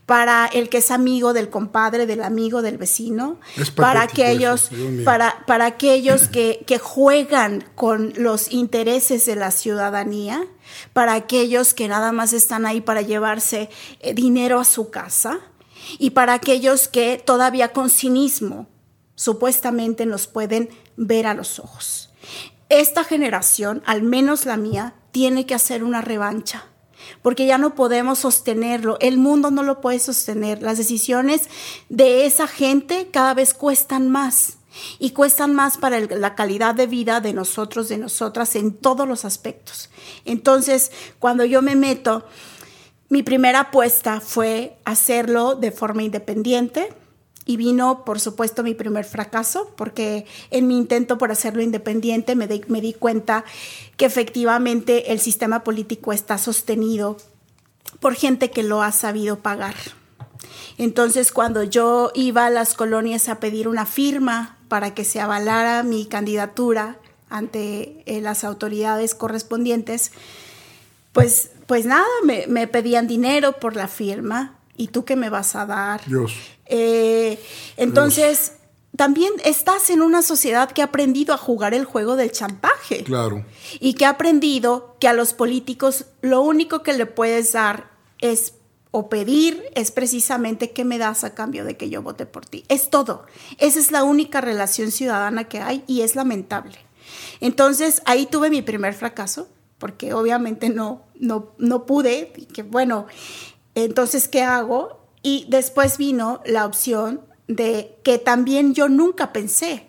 para 0.06 0.46
el 0.46 0.68
que 0.68 0.78
es 0.78 0.92
amigo 0.92 1.32
del 1.32 1.50
compadre, 1.50 2.06
del 2.06 2.22
amigo, 2.22 2.62
del 2.62 2.78
vecino, 2.78 3.40
para 3.74 4.02
aquellos, 4.02 4.70
para, 5.04 5.44
para 5.48 5.66
aquellos 5.66 6.28
que, 6.28 6.62
que 6.64 6.78
juegan 6.78 7.64
con 7.74 8.12
los 8.16 8.52
intereses 8.52 9.26
de 9.26 9.34
la 9.34 9.50
ciudadanía, 9.50 10.46
para 10.92 11.14
aquellos 11.14 11.74
que 11.74 11.88
nada 11.88 12.12
más 12.12 12.32
están 12.32 12.64
ahí 12.64 12.80
para 12.80 13.02
llevarse 13.02 13.68
eh, 13.98 14.14
dinero 14.14 14.60
a 14.60 14.64
su 14.64 14.90
casa 14.90 15.40
y 15.98 16.10
para 16.10 16.34
aquellos 16.34 16.86
que 16.86 17.20
todavía 17.24 17.72
con 17.72 17.90
cinismo 17.90 18.68
supuestamente 19.14 20.06
nos 20.06 20.26
pueden 20.26 20.70
ver 20.96 21.26
a 21.26 21.34
los 21.34 21.58
ojos 21.58 22.12
esta 22.72 23.04
generación, 23.04 23.82
al 23.84 24.02
menos 24.02 24.46
la 24.46 24.56
mía, 24.56 24.94
tiene 25.10 25.44
que 25.44 25.54
hacer 25.54 25.84
una 25.84 26.00
revancha, 26.00 26.64
porque 27.20 27.44
ya 27.44 27.58
no 27.58 27.74
podemos 27.74 28.20
sostenerlo, 28.20 28.96
el 29.00 29.18
mundo 29.18 29.50
no 29.50 29.62
lo 29.62 29.82
puede 29.82 29.98
sostener, 29.98 30.62
las 30.62 30.78
decisiones 30.78 31.50
de 31.90 32.24
esa 32.24 32.46
gente 32.46 33.10
cada 33.12 33.34
vez 33.34 33.52
cuestan 33.52 34.10
más 34.10 34.56
y 34.98 35.10
cuestan 35.10 35.54
más 35.54 35.76
para 35.76 36.00
la 36.00 36.34
calidad 36.34 36.74
de 36.74 36.86
vida 36.86 37.20
de 37.20 37.34
nosotros, 37.34 37.90
de 37.90 37.98
nosotras, 37.98 38.56
en 38.56 38.72
todos 38.72 39.06
los 39.06 39.26
aspectos. 39.26 39.90
Entonces, 40.24 40.92
cuando 41.18 41.44
yo 41.44 41.60
me 41.60 41.76
meto, 41.76 42.24
mi 43.10 43.22
primera 43.22 43.60
apuesta 43.60 44.20
fue 44.20 44.78
hacerlo 44.86 45.56
de 45.56 45.72
forma 45.72 46.04
independiente, 46.04 46.88
y 47.44 47.56
vino, 47.56 48.04
por 48.04 48.20
supuesto, 48.20 48.62
mi 48.62 48.74
primer 48.74 49.04
fracaso, 49.04 49.72
porque 49.76 50.26
en 50.50 50.68
mi 50.68 50.78
intento 50.78 51.18
por 51.18 51.32
hacerlo 51.32 51.62
independiente 51.62 52.36
me, 52.36 52.48
me 52.68 52.80
di 52.80 52.92
cuenta 52.92 53.44
que 53.96 54.04
efectivamente 54.04 55.12
el 55.12 55.20
sistema 55.20 55.64
político 55.64 56.12
está 56.12 56.38
sostenido 56.38 57.16
por 58.00 58.14
gente 58.14 58.50
que 58.50 58.62
lo 58.62 58.82
ha 58.82 58.92
sabido 58.92 59.40
pagar. 59.40 59.74
Entonces, 60.78 61.32
cuando 61.32 61.62
yo 61.62 62.10
iba 62.14 62.46
a 62.46 62.50
las 62.50 62.74
colonias 62.74 63.28
a 63.28 63.40
pedir 63.40 63.68
una 63.68 63.86
firma 63.86 64.58
para 64.68 64.94
que 64.94 65.04
se 65.04 65.20
avalara 65.20 65.82
mi 65.82 66.06
candidatura 66.06 66.98
ante 67.28 68.02
eh, 68.06 68.20
las 68.20 68.44
autoridades 68.44 69.14
correspondientes, 69.14 70.12
pues, 71.12 71.50
pues 71.66 71.86
nada, 71.86 72.06
me, 72.24 72.46
me 72.46 72.66
pedían 72.68 73.06
dinero 73.06 73.52
por 73.54 73.76
la 73.76 73.88
firma. 73.88 74.58
¿Y 74.76 74.88
tú 74.88 75.04
qué 75.04 75.16
me 75.16 75.30
vas 75.30 75.54
a 75.54 75.66
dar? 75.66 76.04
Dios. 76.06 76.32
Eh, 76.66 77.38
entonces, 77.76 78.52
también 78.96 79.32
estás 79.44 79.90
en 79.90 80.02
una 80.02 80.22
sociedad 80.22 80.70
que 80.70 80.82
ha 80.82 80.86
aprendido 80.86 81.34
a 81.34 81.38
jugar 81.38 81.74
el 81.74 81.84
juego 81.84 82.16
del 82.16 82.32
chantaje. 82.32 83.04
Claro. 83.04 83.44
Y 83.80 83.94
que 83.94 84.06
ha 84.06 84.10
aprendido 84.10 84.96
que 85.00 85.08
a 85.08 85.12
los 85.12 85.32
políticos 85.32 86.06
lo 86.20 86.42
único 86.42 86.82
que 86.82 86.92
le 86.92 87.06
puedes 87.06 87.52
dar 87.52 87.90
es 88.18 88.54
o 88.90 89.08
pedir 89.08 89.64
es 89.74 89.90
precisamente 89.90 90.72
qué 90.72 90.84
me 90.84 90.98
das 90.98 91.24
a 91.24 91.34
cambio 91.34 91.64
de 91.64 91.78
que 91.78 91.88
yo 91.88 92.02
vote 92.02 92.26
por 92.26 92.44
ti. 92.44 92.64
Es 92.68 92.90
todo. 92.90 93.24
Esa 93.58 93.78
es 93.78 93.90
la 93.90 94.04
única 94.04 94.42
relación 94.42 94.90
ciudadana 94.90 95.44
que 95.44 95.60
hay 95.60 95.82
y 95.86 96.02
es 96.02 96.14
lamentable. 96.14 96.78
Entonces 97.40 98.02
ahí 98.04 98.26
tuve 98.26 98.50
mi 98.50 98.60
primer 98.60 98.92
fracaso 98.92 99.48
porque 99.78 100.12
obviamente 100.12 100.68
no, 100.68 101.02
no, 101.18 101.52
no 101.56 101.86
pude. 101.86 102.32
Y 102.36 102.44
que 102.44 102.62
bueno, 102.62 103.06
entonces, 103.74 104.28
¿qué 104.28 104.42
hago? 104.42 105.06
Y 105.22 105.46
después 105.48 105.98
vino 105.98 106.40
la 106.44 106.66
opción 106.66 107.20
de 107.48 107.96
que 108.02 108.18
también 108.18 108.74
yo 108.74 108.88
nunca 108.88 109.32
pensé, 109.32 109.86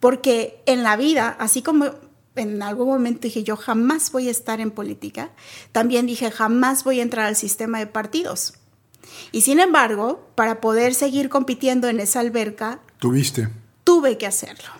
porque 0.00 0.62
en 0.66 0.82
la 0.82 0.96
vida, 0.96 1.36
así 1.38 1.62
como 1.62 1.90
en 2.36 2.62
algún 2.62 2.88
momento 2.88 3.22
dije 3.22 3.44
yo 3.44 3.56
jamás 3.56 4.10
voy 4.10 4.28
a 4.28 4.30
estar 4.30 4.60
en 4.60 4.70
política, 4.70 5.30
también 5.72 6.06
dije 6.06 6.30
jamás 6.30 6.84
voy 6.84 7.00
a 7.00 7.02
entrar 7.02 7.26
al 7.26 7.36
sistema 7.36 7.78
de 7.78 7.86
partidos. 7.86 8.54
Y 9.32 9.42
sin 9.42 9.60
embargo, 9.60 10.26
para 10.34 10.60
poder 10.60 10.94
seguir 10.94 11.28
compitiendo 11.28 11.88
en 11.88 12.00
esa 12.00 12.20
alberca, 12.20 12.80
tuviste. 12.98 13.48
Tuve 13.84 14.16
que 14.16 14.26
hacerlo. 14.26 14.70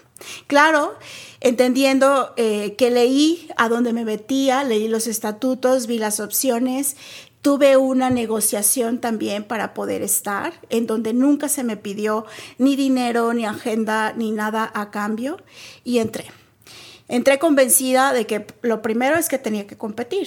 Claro, 0.46 0.94
entendiendo 1.40 2.32
eh, 2.36 2.74
que 2.76 2.90
leí 2.90 3.48
a 3.56 3.68
dónde 3.68 3.92
me 3.92 4.04
metía, 4.04 4.64
leí 4.64 4.88
los 4.88 5.06
estatutos, 5.06 5.86
vi 5.86 5.98
las 5.98 6.20
opciones 6.20 6.96
Tuve 7.44 7.76
una 7.76 8.08
negociación 8.08 9.00
también 9.02 9.44
para 9.44 9.74
poder 9.74 10.00
estar, 10.00 10.54
en 10.70 10.86
donde 10.86 11.12
nunca 11.12 11.50
se 11.50 11.62
me 11.62 11.76
pidió 11.76 12.24
ni 12.56 12.74
dinero, 12.74 13.34
ni 13.34 13.44
agenda, 13.44 14.14
ni 14.16 14.30
nada 14.30 14.72
a 14.72 14.90
cambio, 14.90 15.36
y 15.84 15.98
entré. 15.98 16.24
Entré 17.06 17.38
convencida 17.38 18.14
de 18.14 18.26
que 18.26 18.46
lo 18.62 18.80
primero 18.80 19.16
es 19.16 19.28
que 19.28 19.36
tenía 19.36 19.66
que 19.66 19.76
competir. 19.76 20.26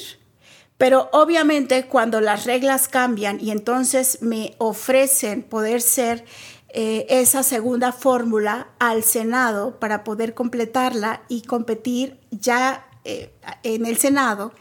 Pero 0.78 1.10
obviamente 1.12 1.88
cuando 1.88 2.22
las 2.22 2.46
reglas 2.46 2.88
cambian 2.88 3.40
y 3.42 3.50
entonces 3.50 4.22
me 4.22 4.54
ofrecen 4.60 5.42
poder 5.42 5.82
ser 5.82 6.24
eh, 6.70 7.08
esa 7.10 7.42
segunda 7.42 7.94
fórmula 7.94 8.68
al 8.78 9.02
Senado 9.02 9.80
para 9.80 10.04
poder 10.04 10.36
completarla 10.36 11.24
y 11.30 11.42
competir 11.42 12.20
ya 12.30 12.88
eh, 13.06 13.34
en 13.64 13.88
el 13.88 13.98
Senado, 13.98 14.54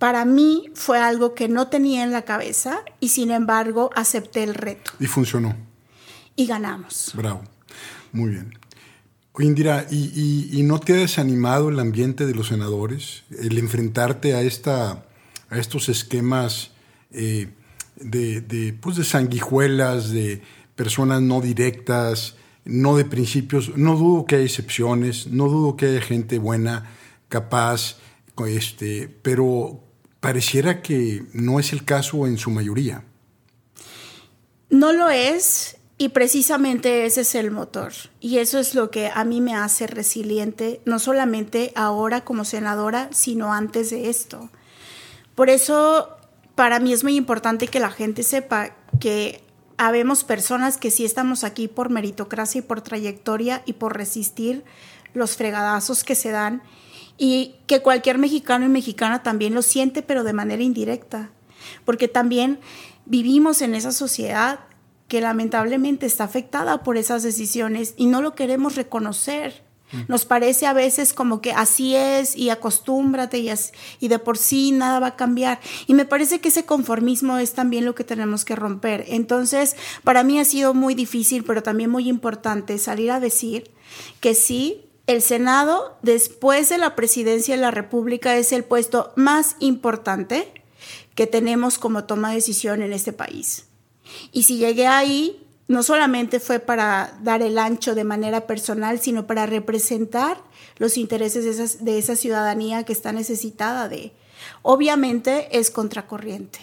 para 0.00 0.24
mí 0.24 0.70
fue 0.72 0.98
algo 0.98 1.34
que 1.34 1.46
no 1.46 1.68
tenía 1.68 2.02
en 2.02 2.10
la 2.10 2.22
cabeza 2.22 2.80
y 3.00 3.10
sin 3.10 3.30
embargo 3.30 3.90
acepté 3.94 4.42
el 4.42 4.54
reto. 4.54 4.92
Y 4.98 5.04
funcionó. 5.04 5.54
Y 6.34 6.46
ganamos. 6.46 7.12
Bravo. 7.14 7.42
Muy 8.10 8.30
bien. 8.30 8.58
Indira, 9.38 9.86
¿y, 9.90 10.62
no 10.64 10.80
te 10.80 10.94
ha 10.94 10.96
desanimado 10.96 11.68
el 11.68 11.78
ambiente 11.78 12.24
de 12.24 12.34
los 12.34 12.48
senadores? 12.48 13.24
El 13.42 13.58
enfrentarte 13.58 14.34
a, 14.34 14.40
esta, 14.40 15.04
a 15.50 15.58
estos 15.58 15.90
esquemas 15.90 16.70
eh, 17.12 17.48
de, 17.96 18.40
de, 18.40 18.72
pues 18.72 18.96
de 18.96 19.04
sanguijuelas, 19.04 20.10
de 20.10 20.40
personas 20.76 21.20
no 21.20 21.42
directas, 21.42 22.36
no 22.64 22.96
de 22.96 23.04
principios. 23.04 23.76
No 23.76 23.96
dudo 23.96 24.24
que 24.24 24.36
hay 24.36 24.44
excepciones, 24.44 25.26
no 25.26 25.48
dudo 25.48 25.76
que 25.76 25.86
haya 25.86 26.00
gente 26.00 26.38
buena, 26.38 26.90
capaz, 27.28 27.98
este, 28.46 29.14
pero 29.22 29.89
pareciera 30.20 30.82
que 30.82 31.24
no 31.32 31.58
es 31.58 31.72
el 31.72 31.84
caso 31.84 32.26
en 32.26 32.38
su 32.38 32.50
mayoría. 32.50 33.04
No 34.68 34.92
lo 34.92 35.10
es 35.10 35.76
y 35.98 36.10
precisamente 36.10 37.04
ese 37.04 37.22
es 37.22 37.34
el 37.34 37.50
motor. 37.50 37.92
Y 38.20 38.38
eso 38.38 38.58
es 38.58 38.74
lo 38.74 38.90
que 38.90 39.10
a 39.12 39.24
mí 39.24 39.40
me 39.40 39.54
hace 39.54 39.86
resiliente, 39.86 40.80
no 40.84 40.98
solamente 40.98 41.72
ahora 41.74 42.22
como 42.22 42.44
senadora, 42.44 43.08
sino 43.12 43.52
antes 43.52 43.90
de 43.90 44.08
esto. 44.08 44.50
Por 45.34 45.50
eso, 45.50 46.08
para 46.54 46.80
mí 46.80 46.92
es 46.92 47.02
muy 47.02 47.16
importante 47.16 47.68
que 47.68 47.80
la 47.80 47.90
gente 47.90 48.22
sepa 48.22 48.76
que 49.00 49.42
habemos 49.76 50.24
personas 50.24 50.76
que 50.76 50.90
sí 50.90 51.04
estamos 51.04 51.42
aquí 51.42 51.66
por 51.66 51.90
meritocracia 51.90 52.58
y 52.60 52.62
por 52.62 52.82
trayectoria 52.82 53.62
y 53.64 53.74
por 53.74 53.96
resistir 53.96 54.64
los 55.14 55.36
fregadazos 55.36 56.04
que 56.04 56.14
se 56.14 56.30
dan 56.30 56.62
y 57.22 57.56
que 57.66 57.82
cualquier 57.82 58.16
mexicano 58.16 58.64
y 58.64 58.70
mexicana 58.70 59.22
también 59.22 59.52
lo 59.52 59.60
siente, 59.60 60.00
pero 60.00 60.24
de 60.24 60.32
manera 60.32 60.62
indirecta, 60.62 61.30
porque 61.84 62.08
también 62.08 62.58
vivimos 63.04 63.60
en 63.60 63.74
esa 63.74 63.92
sociedad 63.92 64.60
que 65.06 65.20
lamentablemente 65.20 66.06
está 66.06 66.24
afectada 66.24 66.82
por 66.82 66.96
esas 66.96 67.22
decisiones 67.22 67.92
y 67.98 68.06
no 68.06 68.22
lo 68.22 68.34
queremos 68.34 68.74
reconocer. 68.74 69.62
Nos 70.08 70.24
parece 70.24 70.66
a 70.66 70.72
veces 70.72 71.12
como 71.12 71.42
que 71.42 71.52
así 71.52 71.94
es 71.94 72.36
y 72.36 72.48
acostúmbrate 72.48 73.38
y, 73.38 73.50
y 73.98 74.08
de 74.08 74.18
por 74.18 74.38
sí 74.38 74.70
nada 74.70 75.00
va 75.00 75.08
a 75.08 75.16
cambiar. 75.16 75.60
Y 75.88 75.94
me 75.94 76.06
parece 76.06 76.40
que 76.40 76.48
ese 76.48 76.64
conformismo 76.64 77.36
es 77.38 77.52
también 77.52 77.84
lo 77.84 77.94
que 77.96 78.04
tenemos 78.04 78.44
que 78.44 78.54
romper. 78.54 79.04
Entonces, 79.08 79.76
para 80.04 80.22
mí 80.22 80.38
ha 80.38 80.44
sido 80.44 80.74
muy 80.74 80.94
difícil, 80.94 81.42
pero 81.44 81.62
también 81.62 81.90
muy 81.90 82.08
importante 82.08 82.78
salir 82.78 83.10
a 83.10 83.18
decir 83.20 83.72
que 84.20 84.36
sí, 84.36 84.89
el 85.10 85.22
Senado, 85.22 85.98
después 86.02 86.68
de 86.68 86.78
la 86.78 86.94
presidencia 86.94 87.56
de 87.56 87.60
la 87.60 87.72
República, 87.72 88.36
es 88.36 88.52
el 88.52 88.62
puesto 88.62 89.12
más 89.16 89.56
importante 89.58 90.52
que 91.16 91.26
tenemos 91.26 91.78
como 91.78 92.04
toma 92.04 92.28
de 92.28 92.36
decisión 92.36 92.80
en 92.80 92.92
este 92.92 93.12
país. 93.12 93.66
Y 94.30 94.44
si 94.44 94.58
llegué 94.58 94.86
ahí, 94.86 95.44
no 95.66 95.82
solamente 95.82 96.38
fue 96.38 96.60
para 96.60 97.18
dar 97.22 97.42
el 97.42 97.58
ancho 97.58 97.94
de 97.94 98.04
manera 98.04 98.46
personal, 98.46 99.00
sino 99.00 99.26
para 99.26 99.46
representar 99.46 100.40
los 100.78 100.96
intereses 100.96 101.78
de 101.84 101.98
esa, 101.98 102.16
ciudadanía 102.16 102.84
que 102.84 102.92
está 102.92 103.12
necesitada 103.12 103.88
de, 103.88 104.12
Obviamente 104.62 105.58
es 105.58 105.70
contracorriente, 105.70 106.60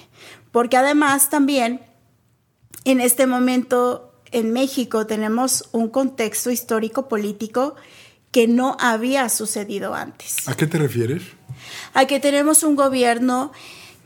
porque 0.52 0.78
además 0.78 1.30
también 1.30 1.82
en 2.86 3.02
este 3.02 3.28
momento 3.28 4.14
en 4.32 4.52
México 4.52 5.06
tenemos 5.06 5.70
un 5.72 5.90
contexto 5.90 6.50
histórico 6.50 7.08
político 7.08 7.76
que 8.32 8.48
no 8.48 8.78
había 8.80 9.30
sucedido 9.30 9.94
antes. 9.94 10.48
¿A 10.48 10.56
qué 10.56 10.68
te 10.68 10.78
refieres? 10.78 11.24
A 11.94 12.06
que 12.06 12.20
tenemos 12.20 12.64
un 12.64 12.76
gobierno 12.76 13.52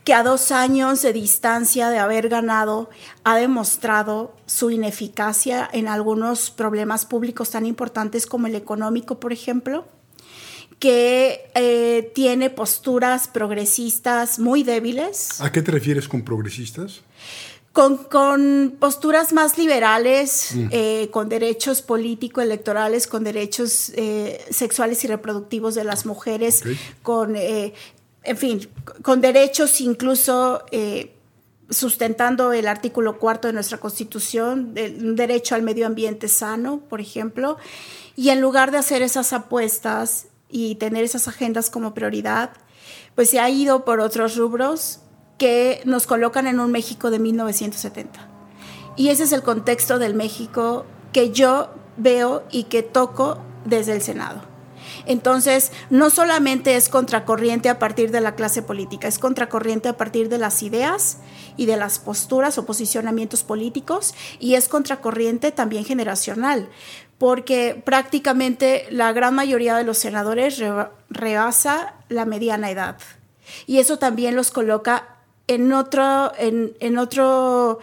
que 0.04 0.14
a 0.14 0.24
dos 0.24 0.52
años 0.52 1.02
de 1.02 1.14
distancia 1.14 1.90
de 1.90 2.00
haber 2.00 2.30
ganado 2.30 2.90
ha 3.24 3.36
demostrado 3.36 4.36
su 4.46 4.72
ineficacia 4.72 5.70
en 5.72 5.88
algunos 5.88 6.50
problemas 6.50 7.06
públicos 7.06 7.52
tan 7.52 7.66
importantes 7.66 8.26
como 8.26 8.48
el 8.48 8.56
económico, 8.56 9.20
por 9.20 9.32
ejemplo, 9.32 9.88
que 10.80 11.52
eh, 11.54 12.12
tiene 12.16 12.50
posturas 12.50 13.28
progresistas 13.28 14.40
muy 14.40 14.64
débiles. 14.64 15.40
¿A 15.40 15.52
qué 15.52 15.62
te 15.62 15.72
refieres 15.72 16.08
con 16.08 16.24
progresistas? 16.24 17.02
Con, 17.74 18.76
posturas 18.80 19.32
más 19.32 19.58
liberales, 19.58 20.50
mm. 20.54 20.68
eh, 20.72 21.10
con 21.10 21.30
derechos 21.30 21.82
político-electorales, 21.82 23.08
con 23.08 23.24
derechos 23.24 23.92
eh, 23.96 24.46
sexuales 24.50 25.04
y 25.06 25.08
reproductivos 25.08 25.74
de 25.76 25.86
las 25.86 26.06
mujeres, 26.06 26.64
con 27.02 27.36
en 28.24 28.38
fin, 28.38 28.70
con 29.02 29.22
derechos 29.22 29.82
incluso 29.82 30.64
eh, 30.72 31.16
sustentando 31.70 32.54
el 32.54 32.68
artículo 32.68 33.18
cuarto 33.18 33.48
de 33.48 33.54
nuestra 33.54 33.80
Constitución, 33.80 34.76
un 35.00 35.16
derecho 35.16 35.56
al 35.56 35.64
medio 35.64 35.88
ambiente 35.88 36.28
sano, 36.28 36.82
por 36.90 37.02
ejemplo, 37.02 37.58
y 38.16 38.30
en 38.30 38.42
lugar 38.42 38.72
de 38.72 38.78
hacer 38.78 39.02
esas 39.02 39.32
apuestas 39.34 40.28
y 40.50 40.76
tener 40.76 41.04
esas 41.04 41.28
agendas 41.28 41.70
como 41.70 41.94
prioridad, 41.94 42.52
pues 43.16 43.30
se 43.30 43.40
ha 43.40 43.50
ido 43.50 43.86
por 43.86 44.02
otros 44.02 44.36
rubros 44.36 45.00
que 45.42 45.82
nos 45.86 46.06
colocan 46.06 46.46
en 46.46 46.60
un 46.60 46.72
México 46.72 47.10
de 47.10 47.18
1970. 47.18 48.28
Y 48.96 49.10
ese 49.10 49.24
es 49.24 49.32
el 49.32 49.42
contexto 49.42 49.98
del 49.98 50.14
México 50.14 50.86
que 51.14 51.32
yo 51.32 51.72
veo 51.98 52.44
y 52.52 52.66
que 52.66 52.84
toco 52.84 53.40
desde 53.66 53.94
el 53.94 54.04
Senado. 54.04 54.44
Entonces, 55.08 55.72
no 55.90 56.12
solamente 56.12 56.76
es 56.76 56.90
contracorriente 56.90 57.70
a 57.70 57.80
partir 57.80 58.12
de 58.12 58.22
la 58.22 58.36
clase 58.36 58.62
política, 58.62 59.08
es 59.08 59.18
contracorriente 59.18 59.90
a 59.90 59.98
partir 59.98 60.30
de 60.30 60.38
las 60.38 60.62
ideas 60.62 61.18
y 61.58 61.66
de 61.66 61.76
las 61.76 61.98
posturas 61.98 62.60
o 62.60 62.68
posicionamientos 62.68 63.42
políticos 63.42 64.14
y 64.40 64.54
es 64.54 64.70
contracorriente 64.70 65.52
también 65.52 65.86
generacional, 65.86 66.70
porque 67.18 67.82
prácticamente 67.84 68.86
la 68.92 69.12
gran 69.12 69.34
mayoría 69.34 69.76
de 69.76 69.86
los 69.86 69.98
senadores 69.98 70.62
rebasa 71.10 71.96
la 72.10 72.26
mediana 72.26 72.70
edad. 72.70 73.00
Y 73.66 73.80
eso 73.80 73.98
también 73.98 74.36
los 74.36 74.52
coloca 74.52 75.18
en 75.48 75.74
otro, 75.74 76.32
en, 76.38 76.98
otro, 76.98 77.80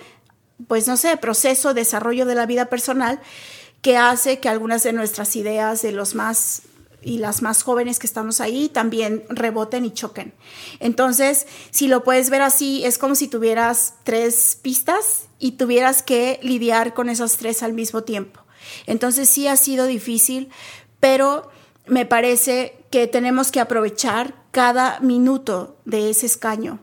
pues 0.66 0.86
no 0.88 0.96
sé, 0.96 1.16
proceso, 1.16 1.74
de 1.74 1.80
desarrollo 1.80 2.26
de 2.26 2.34
la 2.34 2.46
vida 2.46 2.66
personal 2.66 3.20
que 3.82 3.96
hace 3.96 4.40
que 4.40 4.48
algunas 4.48 4.82
de 4.82 4.92
nuestras 4.92 5.36
ideas 5.36 5.82
de 5.82 5.92
los 5.92 6.14
más 6.14 6.62
y 7.00 7.18
las 7.18 7.42
más 7.42 7.62
jóvenes 7.62 7.98
que 7.98 8.06
estamos 8.06 8.40
ahí 8.40 8.68
también 8.68 9.24
reboten 9.28 9.84
y 9.84 9.92
choquen. 9.92 10.34
Entonces, 10.80 11.46
si 11.70 11.86
lo 11.86 12.02
puedes 12.02 12.28
ver 12.28 12.42
así, 12.42 12.84
es 12.84 12.98
como 12.98 13.14
si 13.14 13.28
tuvieras 13.28 13.94
tres 14.02 14.58
pistas 14.60 15.28
y 15.38 15.52
tuvieras 15.52 16.02
que 16.02 16.40
lidiar 16.42 16.94
con 16.94 17.08
esas 17.08 17.36
tres 17.36 17.62
al 17.62 17.72
mismo 17.72 18.02
tiempo. 18.02 18.40
Entonces 18.86 19.28
sí 19.28 19.46
ha 19.46 19.56
sido 19.56 19.86
difícil, 19.86 20.50
pero 21.00 21.48
me 21.86 22.04
parece 22.04 22.76
que 22.90 23.06
tenemos 23.06 23.50
que 23.50 23.60
aprovechar 23.60 24.34
cada 24.50 25.00
minuto 25.00 25.76
de 25.84 26.10
ese 26.10 26.26
escaño, 26.26 26.80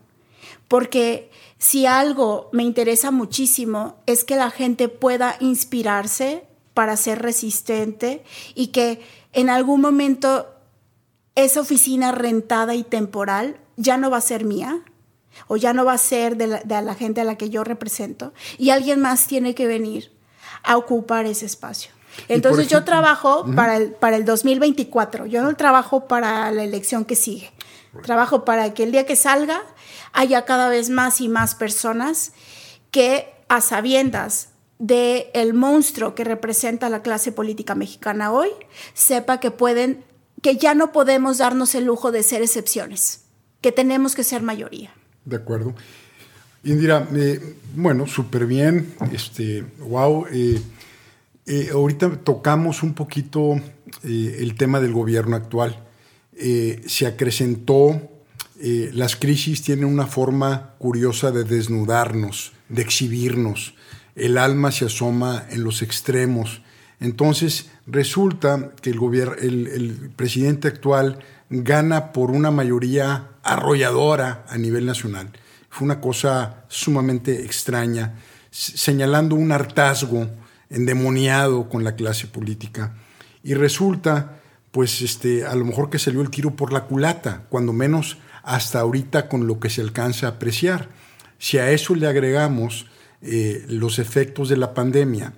porque 0.67 1.31
si 1.57 1.85
algo 1.85 2.49
me 2.51 2.63
interesa 2.63 3.11
muchísimo 3.11 3.97
es 4.05 4.23
que 4.23 4.35
la 4.35 4.51
gente 4.51 4.89
pueda 4.89 5.35
inspirarse 5.39 6.45
para 6.73 6.97
ser 6.97 7.21
resistente 7.21 8.23
y 8.53 8.67
que 8.67 9.01
en 9.33 9.49
algún 9.49 9.81
momento 9.81 10.47
esa 11.35 11.61
oficina 11.61 12.11
rentada 12.11 12.75
y 12.75 12.83
temporal 12.83 13.57
ya 13.77 13.97
no 13.97 14.09
va 14.09 14.17
a 14.17 14.21
ser 14.21 14.45
mía 14.45 14.81
o 15.47 15.57
ya 15.57 15.73
no 15.73 15.85
va 15.85 15.93
a 15.93 15.97
ser 15.97 16.37
de 16.37 16.47
la, 16.47 16.95
gente 16.95 17.21
a 17.21 17.23
la 17.23 17.37
que 17.37 17.49
yo 17.49 17.63
represento 17.63 18.33
y 18.57 18.69
alguien 18.69 19.01
más 19.01 19.27
tiene 19.27 19.53
que 19.53 19.67
venir 19.67 20.11
a 20.63 20.77
ocupar 20.77 21.25
ese 21.25 21.45
espacio. 21.45 21.91
Entonces 22.29 22.69
yo 22.69 22.85
trabajo 22.85 23.45
para, 23.55 23.75
el, 23.75 23.91
para 23.91 24.15
el 24.15 24.23
2024, 24.23 25.25
yo 25.25 25.41
no 25.41 25.53
trabajo 25.57 26.07
para 26.07 26.49
la 26.51 26.63
elección 26.63 27.03
que 27.03 27.17
sigue, 27.17 27.51
trabajo 28.03 28.45
para 28.45 28.73
que 28.73 28.83
el 28.83 28.93
día 28.93 29.05
que 29.05 29.17
salga 29.17 29.61
haya 30.15 30.45
cada 30.45 30.69
vez 30.69 30.89
más 30.89 31.21
y 31.21 31.27
más 31.27 31.53
personas 31.53 32.31
que 32.89 33.33
a 33.49 33.61
sabiendas 33.61 34.49
de 34.79 35.29
el 35.33 35.53
monstruo 35.53 36.15
que 36.15 36.23
representa 36.23 36.89
la 36.89 37.01
clase 37.01 37.31
política 37.31 37.75
mexicana 37.75 38.31
hoy, 38.31 38.49
sepa 38.93 39.39
que 39.39 39.51
pueden, 39.51 40.03
que 40.41 40.57
ya 40.57 40.73
no 40.73 40.91
podemos 40.91 41.37
darnos 41.37 41.75
el 41.75 41.85
lujo 41.85 42.11
de 42.11 42.23
ser 42.23 42.41
excepciones, 42.41 43.25
que 43.61 43.71
tenemos 43.71 44.15
que 44.15 44.23
ser 44.23 44.41
mayoría. 44.41 44.93
De 45.25 45.35
acuerdo. 45.35 45.75
Indira, 46.63 47.07
eh, 47.13 47.57
bueno, 47.75 48.07
súper 48.07 48.47
bien, 48.47 48.95
este, 49.11 49.63
wow. 49.79 50.25
Eh, 50.31 50.59
eh, 51.45 51.69
ahorita 51.71 52.17
tocamos 52.23 52.81
un 52.81 52.93
poquito 52.93 53.59
el 54.03 54.55
tema 54.55 54.79
del 54.79 54.93
gobierno 54.93 55.35
actual. 55.35 55.83
se 56.33 57.07
acrecentó, 57.07 58.14
las 58.57 59.15
crisis 59.15 59.61
tienen 59.61 59.85
una 59.85 60.07
forma 60.07 60.75
curiosa 60.77 61.31
de 61.31 61.43
desnudarnos, 61.43 62.53
de 62.69 62.81
exhibirnos 62.81 63.73
el 64.15 64.37
alma 64.37 64.71
se 64.71 64.85
asoma 64.85 65.45
en 65.49 65.63
los 65.63 65.81
extremos. 65.81 66.61
Entonces 66.99 67.69
resulta 67.85 68.71
que 68.81 68.89
el, 68.91 69.67
el, 69.67 70.11
presidente 70.15 70.69
actual 70.69 71.19
gana 71.49 72.13
por 72.13 72.31
una 72.31 72.49
mayoría 72.49 73.29
arrolladora 73.43 74.45
a 74.47 74.57
nivel 74.57 74.85
nacional. 74.85 75.29
Fue 75.69 75.85
una 75.85 75.99
cosa 75.99 76.63
sumamente 76.69 77.43
extraña, 77.43 78.15
señalando 78.49 79.35
un 79.35 79.51
hartazgo 79.51 80.29
endemoniado 80.69 81.67
con 81.69 81.83
la 81.83 81.95
clase 81.95 82.27
política. 82.27 82.95
Y 83.43 83.53
resulta, 83.53 84.39
pues, 84.71 85.01
este, 85.01 85.45
a 85.45 85.53
lo 85.55 85.65
mejor 85.65 85.89
que 85.89 85.99
salió 85.99 86.21
el 86.21 86.29
tiro 86.29 86.55
por 86.55 86.71
la 86.71 86.85
culata, 86.85 87.43
cuando 87.49 87.73
menos 87.73 88.17
hasta 88.45 88.79
ahorita 88.79 89.27
con 89.27 89.47
lo 89.47 89.59
que 89.59 89.69
se 89.69 89.81
alcanza 89.81 90.27
a 90.27 90.29
apreciar. 90.31 90.87
Si 91.39 91.57
a 91.57 91.71
eso 91.71 91.95
le 91.95 92.07
agregamos 92.07 92.85
eh, 93.21 93.65
los 93.67 93.99
efectos 93.99 94.49
de 94.49 94.57
la 94.57 94.73
pandemia, 94.73 95.33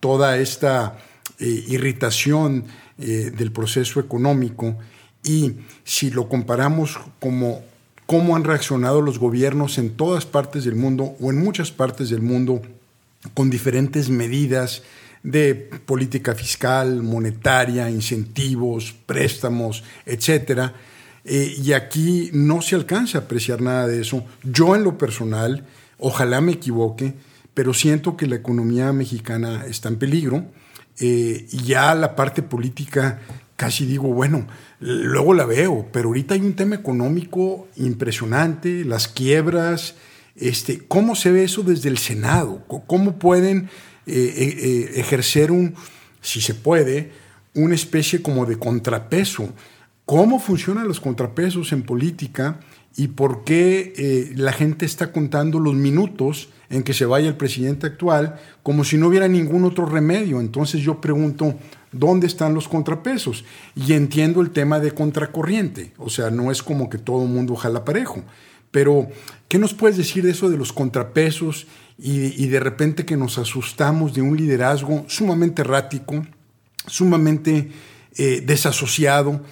toda 0.00 0.38
esta 0.38 0.96
eh, 1.38 1.64
irritación 1.68 2.64
eh, 2.98 3.32
del 3.36 3.52
proceso 3.52 4.00
económico 4.00 4.76
y 5.24 5.56
si 5.84 6.10
lo 6.10 6.28
comparamos 6.28 6.98
como 7.18 7.62
cómo 8.06 8.36
han 8.36 8.44
reaccionado 8.44 9.00
los 9.00 9.18
gobiernos 9.18 9.78
en 9.78 9.90
todas 9.90 10.24
partes 10.24 10.64
del 10.64 10.76
mundo 10.76 11.16
o 11.20 11.30
en 11.30 11.38
muchas 11.38 11.72
partes 11.72 12.10
del 12.10 12.22
mundo 12.22 12.62
con 13.34 13.50
diferentes 13.50 14.08
medidas 14.08 14.82
de 15.22 15.54
política 15.54 16.34
fiscal, 16.34 17.02
monetaria, 17.02 17.90
incentivos, 17.90 18.94
préstamos, 19.06 19.84
etcétera. 20.04 20.74
Y 21.24 21.72
aquí 21.72 22.30
no 22.32 22.62
se 22.62 22.74
alcanza 22.74 23.18
a 23.18 23.20
apreciar 23.22 23.60
nada 23.60 23.86
de 23.86 24.00
eso. 24.00 24.24
Yo 24.42 24.74
en 24.74 24.82
lo 24.82 24.98
personal, 24.98 25.64
ojalá 25.98 26.40
me 26.40 26.52
equivoque, 26.52 27.14
pero 27.54 27.74
siento 27.74 28.16
que 28.16 28.26
la 28.26 28.36
economía 28.36 28.92
mexicana 28.92 29.64
está 29.66 29.88
en 29.88 29.96
peligro 29.96 30.46
eh, 30.98 31.46
y 31.50 31.64
ya 31.64 31.94
la 31.94 32.16
parte 32.16 32.42
política 32.42 33.20
casi 33.56 33.86
digo, 33.86 34.12
bueno, 34.12 34.48
luego 34.80 35.34
la 35.34 35.46
veo, 35.46 35.86
pero 35.92 36.08
ahorita 36.08 36.34
hay 36.34 36.40
un 36.40 36.54
tema 36.54 36.74
económico 36.74 37.68
impresionante, 37.76 38.84
las 38.84 39.06
quiebras, 39.06 39.94
este, 40.34 40.80
¿cómo 40.88 41.14
se 41.14 41.30
ve 41.30 41.44
eso 41.44 41.62
desde 41.62 41.88
el 41.88 41.98
Senado? 41.98 42.64
¿Cómo 42.66 43.18
pueden 43.18 43.68
eh, 44.06 44.34
eh, 44.36 44.92
ejercer 44.96 45.52
un, 45.52 45.76
si 46.20 46.40
se 46.40 46.54
puede, 46.54 47.12
una 47.54 47.76
especie 47.76 48.20
como 48.20 48.46
de 48.46 48.58
contrapeso? 48.58 49.48
¿Cómo 50.12 50.38
funcionan 50.38 50.86
los 50.86 51.00
contrapesos 51.00 51.72
en 51.72 51.84
política 51.84 52.60
y 52.98 53.08
por 53.08 53.44
qué 53.44 54.34
la 54.36 54.52
gente 54.52 54.84
está 54.84 55.10
contando 55.10 55.58
los 55.58 55.74
minutos? 55.74 56.50
en 56.68 56.82
que 56.82 56.94
se 56.94 57.04
vaya 57.04 57.28
el 57.28 57.36
presidente 57.36 57.86
actual, 57.86 58.40
como 58.62 58.82
si 58.82 58.96
no 58.96 59.08
hubiera 59.08 59.28
ningún 59.28 59.64
otro 59.64 59.84
remedio. 59.84 60.40
Entonces 60.40 60.80
yo 60.80 61.02
pregunto, 61.02 61.54
¿dónde 61.92 62.26
están 62.26 62.54
los 62.54 62.66
contrapesos? 62.66 63.44
Y 63.76 63.92
entiendo 63.92 64.40
el 64.40 64.52
tema 64.52 64.80
de 64.80 64.92
contracorriente, 64.92 65.92
o 65.98 66.08
sea, 66.08 66.30
no 66.30 66.50
es 66.50 66.62
como 66.62 66.88
que 66.88 66.96
todo 66.96 67.24
el 67.24 67.28
mundo 67.28 67.56
jala 67.56 67.84
parejo. 67.84 68.22
Pero, 68.70 69.08
¿qué 69.48 69.58
nos 69.58 69.74
puedes 69.74 69.98
decir 69.98 70.24
de 70.24 70.30
eso 70.30 70.48
de 70.48 70.56
los 70.56 70.72
contrapesos 70.72 71.66
y, 71.98 72.46
de 72.46 72.58
repente 72.58 73.04
que 73.04 73.18
nos 73.18 73.36
asustamos 73.36 74.14
de 74.14 74.22
un 74.22 74.38
liderazgo 74.38 75.04
sumamente 75.08 75.60
errático, 75.60 76.24
sumamente 76.86 77.70
eh, 78.16 78.42
desasociado, 78.46 79.42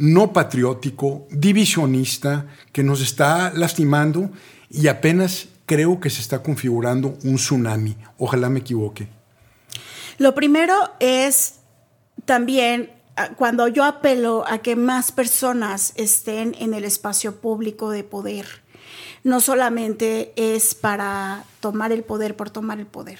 no 0.00 0.32
patriótico, 0.32 1.26
divisionista, 1.30 2.46
que 2.72 2.82
nos 2.82 3.02
está 3.02 3.52
lastimando 3.54 4.30
y 4.70 4.88
apenas 4.88 5.48
creo 5.66 6.00
que 6.00 6.08
se 6.08 6.22
está 6.22 6.42
configurando 6.42 7.18
un 7.22 7.36
tsunami. 7.36 7.98
Ojalá 8.16 8.48
me 8.48 8.60
equivoque. 8.60 9.08
Lo 10.16 10.34
primero 10.34 10.74
es 11.00 11.56
también 12.24 12.90
ah, 13.16 13.34
cuando 13.36 13.68
yo 13.68 13.84
apelo 13.84 14.42
a 14.48 14.58
que 14.58 14.74
más 14.74 15.12
personas 15.12 15.92
estén 15.96 16.56
en 16.58 16.72
el 16.72 16.84
espacio 16.84 17.36
público 17.36 17.90
de 17.90 18.02
poder, 18.02 18.46
no 19.22 19.40
solamente 19.40 20.32
es 20.34 20.74
para 20.74 21.44
tomar 21.60 21.92
el 21.92 22.04
poder 22.04 22.36
por 22.36 22.48
tomar 22.48 22.80
el 22.80 22.86
poder. 22.86 23.18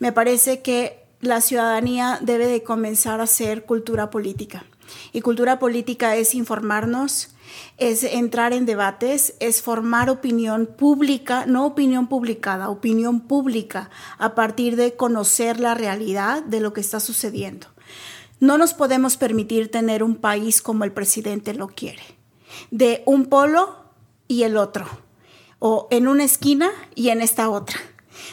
Me 0.00 0.10
parece 0.10 0.60
que 0.60 1.04
la 1.20 1.40
ciudadanía 1.40 2.18
debe 2.20 2.48
de 2.48 2.64
comenzar 2.64 3.20
a 3.20 3.24
hacer 3.24 3.64
cultura 3.64 4.10
política. 4.10 4.64
Y 5.12 5.20
cultura 5.20 5.58
política 5.58 6.16
es 6.16 6.34
informarnos, 6.34 7.30
es 7.78 8.02
entrar 8.02 8.52
en 8.52 8.66
debates, 8.66 9.34
es 9.40 9.62
formar 9.62 10.10
opinión 10.10 10.66
pública, 10.66 11.46
no 11.46 11.66
opinión 11.66 12.08
publicada, 12.08 12.68
opinión 12.68 13.20
pública 13.20 13.90
a 14.18 14.34
partir 14.34 14.76
de 14.76 14.96
conocer 14.96 15.60
la 15.60 15.74
realidad 15.74 16.42
de 16.42 16.60
lo 16.60 16.72
que 16.72 16.80
está 16.80 17.00
sucediendo. 17.00 17.68
No 18.40 18.58
nos 18.58 18.74
podemos 18.74 19.16
permitir 19.16 19.70
tener 19.70 20.02
un 20.02 20.16
país 20.16 20.60
como 20.60 20.84
el 20.84 20.92
presidente 20.92 21.54
lo 21.54 21.68
quiere, 21.68 22.02
de 22.70 23.02
un 23.06 23.26
polo 23.26 23.76
y 24.28 24.42
el 24.42 24.56
otro, 24.56 24.86
o 25.58 25.88
en 25.90 26.06
una 26.06 26.24
esquina 26.24 26.70
y 26.94 27.08
en 27.08 27.22
esta 27.22 27.48
otra. 27.48 27.78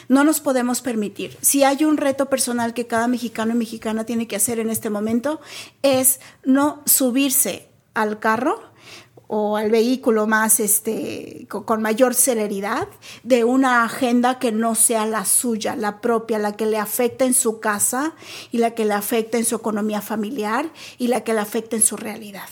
No 0.08 0.24
nos 0.24 0.40
podemos 0.40 0.80
permitir. 0.80 1.36
Si 1.40 1.64
hay 1.64 1.84
un 1.84 1.96
reto 1.96 2.26
personal 2.26 2.74
que 2.74 2.86
cada 2.86 3.08
mexicano 3.08 3.52
y 3.52 3.58
mexicana 3.58 4.04
tiene 4.04 4.26
que 4.26 4.36
hacer 4.36 4.58
en 4.58 4.70
este 4.70 4.90
momento, 4.90 5.40
es 5.82 6.20
no 6.44 6.82
subirse 6.86 7.68
al 7.94 8.18
carro 8.18 8.74
o 9.26 9.56
al 9.56 9.70
vehículo 9.70 10.26
más 10.26 10.60
este 10.60 11.46
con, 11.48 11.82
mayor 11.82 12.14
celeridad 12.14 12.88
de 13.22 13.44
una 13.44 13.84
agenda 13.84 14.38
que 14.38 14.52
no 14.52 14.74
sea 14.74 15.06
la 15.06 15.24
suya, 15.24 15.76
la 15.76 16.00
propia, 16.00 16.38
la 16.38 16.56
que 16.56 16.66
le 16.66 16.78
afecta 16.78 17.24
en 17.24 17.34
su 17.34 17.60
casa 17.60 18.14
y 18.52 18.58
la 18.58 18.72
que 18.72 18.84
le 18.84 18.92
afecta 18.92 19.38
en 19.38 19.44
su 19.44 19.56
economía 19.56 20.02
familiar 20.02 20.70
y 20.98 21.08
la 21.08 21.22
que 21.22 21.32
le 21.32 21.40
afecta 21.40 21.76
en 21.76 21.82
su 21.82 21.96
realidad. 21.96 22.48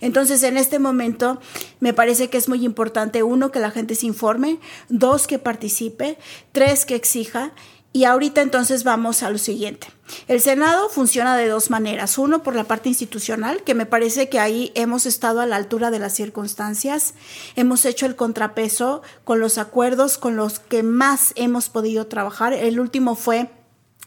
Entonces, 0.00 0.42
en 0.42 0.56
este 0.56 0.78
momento, 0.78 1.40
me 1.80 1.92
parece 1.92 2.30
que 2.30 2.38
es 2.38 2.48
muy 2.48 2.64
importante, 2.64 3.22
uno, 3.22 3.50
que 3.50 3.60
la 3.60 3.70
gente 3.70 3.94
se 3.94 4.06
informe, 4.06 4.58
dos, 4.88 5.26
que 5.26 5.38
participe, 5.38 6.18
tres, 6.52 6.84
que 6.84 6.94
exija 6.94 7.52
y 7.94 8.04
ahorita 8.04 8.40
entonces 8.40 8.84
vamos 8.84 9.22
a 9.22 9.28
lo 9.28 9.36
siguiente. 9.36 9.88
El 10.26 10.40
Senado 10.40 10.88
funciona 10.88 11.36
de 11.36 11.48
dos 11.48 11.68
maneras. 11.68 12.16
Uno, 12.16 12.42
por 12.42 12.54
la 12.54 12.64
parte 12.64 12.88
institucional, 12.88 13.62
que 13.64 13.74
me 13.74 13.84
parece 13.84 14.30
que 14.30 14.40
ahí 14.40 14.72
hemos 14.74 15.04
estado 15.04 15.40
a 15.40 15.46
la 15.46 15.56
altura 15.56 15.90
de 15.90 15.98
las 15.98 16.14
circunstancias. 16.14 17.12
Hemos 17.54 17.84
hecho 17.84 18.06
el 18.06 18.16
contrapeso 18.16 19.02
con 19.24 19.40
los 19.40 19.58
acuerdos 19.58 20.16
con 20.16 20.36
los 20.36 20.58
que 20.58 20.82
más 20.82 21.32
hemos 21.36 21.68
podido 21.68 22.06
trabajar. 22.06 22.54
El 22.54 22.80
último 22.80 23.14
fue 23.14 23.50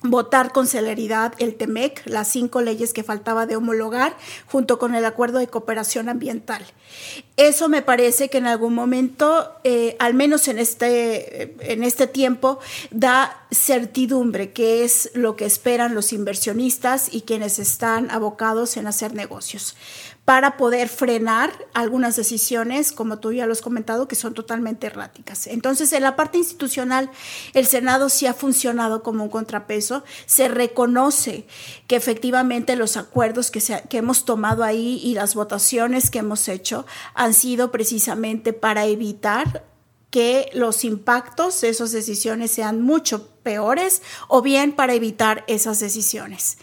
votar 0.01 0.51
con 0.51 0.67
celeridad 0.67 1.33
el 1.39 1.55
TEMEC, 1.55 2.03
las 2.05 2.27
cinco 2.27 2.61
leyes 2.61 2.93
que 2.93 3.03
faltaba 3.03 3.45
de 3.45 3.55
homologar, 3.55 4.15
junto 4.45 4.77
con 4.77 4.95
el 4.95 5.05
acuerdo 5.05 5.39
de 5.39 5.47
cooperación 5.47 6.09
ambiental. 6.09 6.63
Eso 7.37 7.67
me 7.69 7.81
parece 7.81 8.29
que 8.29 8.37
en 8.37 8.47
algún 8.47 8.73
momento, 8.73 9.51
eh, 9.63 9.95
al 9.99 10.13
menos 10.13 10.47
en 10.47 10.59
este, 10.59 11.55
en 11.71 11.83
este 11.83 12.07
tiempo, 12.07 12.59
da 12.91 13.45
certidumbre, 13.51 14.51
que 14.51 14.83
es 14.83 15.11
lo 15.13 15.35
que 15.35 15.45
esperan 15.45 15.95
los 15.95 16.13
inversionistas 16.13 17.13
y 17.13 17.21
quienes 17.21 17.59
están 17.59 18.09
abocados 18.11 18.77
en 18.77 18.87
hacer 18.87 19.13
negocios 19.13 19.75
para 20.25 20.57
poder 20.57 20.89
frenar 20.89 21.53
algunas 21.75 22.15
decisiones, 22.15 22.91
como 22.91 23.19
tú 23.19 23.31
ya 23.31 23.45
lo 23.45 23.53
has 23.53 23.61
comentado, 23.61 24.07
que 24.07 24.15
son 24.15 24.33
totalmente 24.33 24.87
erráticas. 24.87 25.45
Entonces, 25.45 25.93
en 25.93 26.01
la 26.01 26.15
parte 26.15 26.39
institucional, 26.39 27.11
el 27.53 27.67
Senado 27.67 28.09
sí 28.09 28.25
ha 28.25 28.33
funcionado 28.33 29.03
como 29.03 29.23
un 29.23 29.29
contrapeso, 29.29 30.03
se 30.25 30.47
reconoce 30.47 31.45
que 31.85 31.95
efectivamente 31.95 32.75
los 32.75 32.97
acuerdos 32.97 33.51
que, 33.51 33.61
que 33.87 33.97
hemos 33.97 34.25
tomado 34.25 34.63
ahí 34.63 34.99
y 35.03 35.13
las 35.13 35.35
votaciones 35.35 36.09
que 36.09 36.19
hemos 36.19 36.47
hecho 36.47 36.87
han 37.13 37.35
sido 37.35 37.71
precisamente 37.71 38.51
para 38.51 38.87
evitar 38.87 39.63
que 40.09 40.49
los 40.53 40.85
impactos 40.85 41.61
de 41.61 41.69
esas 41.69 41.91
decisiones 41.91 42.49
sean 42.49 42.81
mucho 42.81 43.27
peores 43.43 44.01
o 44.27 44.41
bien 44.41 44.71
para 44.71 44.95
evitar 44.95 45.43
esas 45.47 45.79
decisiones. 45.79 46.57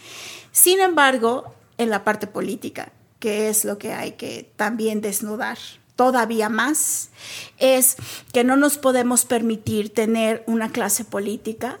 Sin 0.51 0.81
embargo, 0.81 1.53
en 1.77 1.89
la 1.89 2.03
parte 2.03 2.27
política, 2.27 2.91
que 3.23 3.47
es 3.47 3.63
lo 3.63 3.77
que 3.77 3.93
hay 3.93 4.11
que 4.11 4.51
también 4.57 4.99
desnudar 4.99 5.57
todavía 5.95 6.49
más, 6.49 7.09
es 7.57 7.95
que 8.33 8.43
no 8.43 8.57
nos 8.57 8.77
podemos 8.77 9.23
permitir 9.23 9.93
tener 9.93 10.43
una 10.45 10.73
clase 10.73 11.05
política 11.05 11.79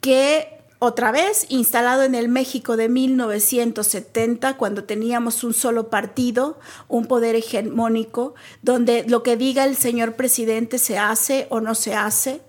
que 0.00 0.48
otra 0.78 1.12
vez 1.12 1.44
instalado 1.50 2.04
en 2.04 2.14
el 2.14 2.30
México 2.30 2.78
de 2.78 2.88
1970, 2.88 4.56
cuando 4.56 4.84
teníamos 4.84 5.44
un 5.44 5.52
solo 5.52 5.90
partido, 5.90 6.58
un 6.88 7.04
poder 7.04 7.34
hegemónico, 7.36 8.34
donde 8.62 9.04
lo 9.06 9.22
que 9.22 9.36
diga 9.36 9.66
el 9.66 9.76
señor 9.76 10.14
presidente 10.14 10.78
se 10.78 10.96
hace 10.96 11.48
o 11.50 11.60
no 11.60 11.74
se 11.74 11.94
hace, 11.94 12.40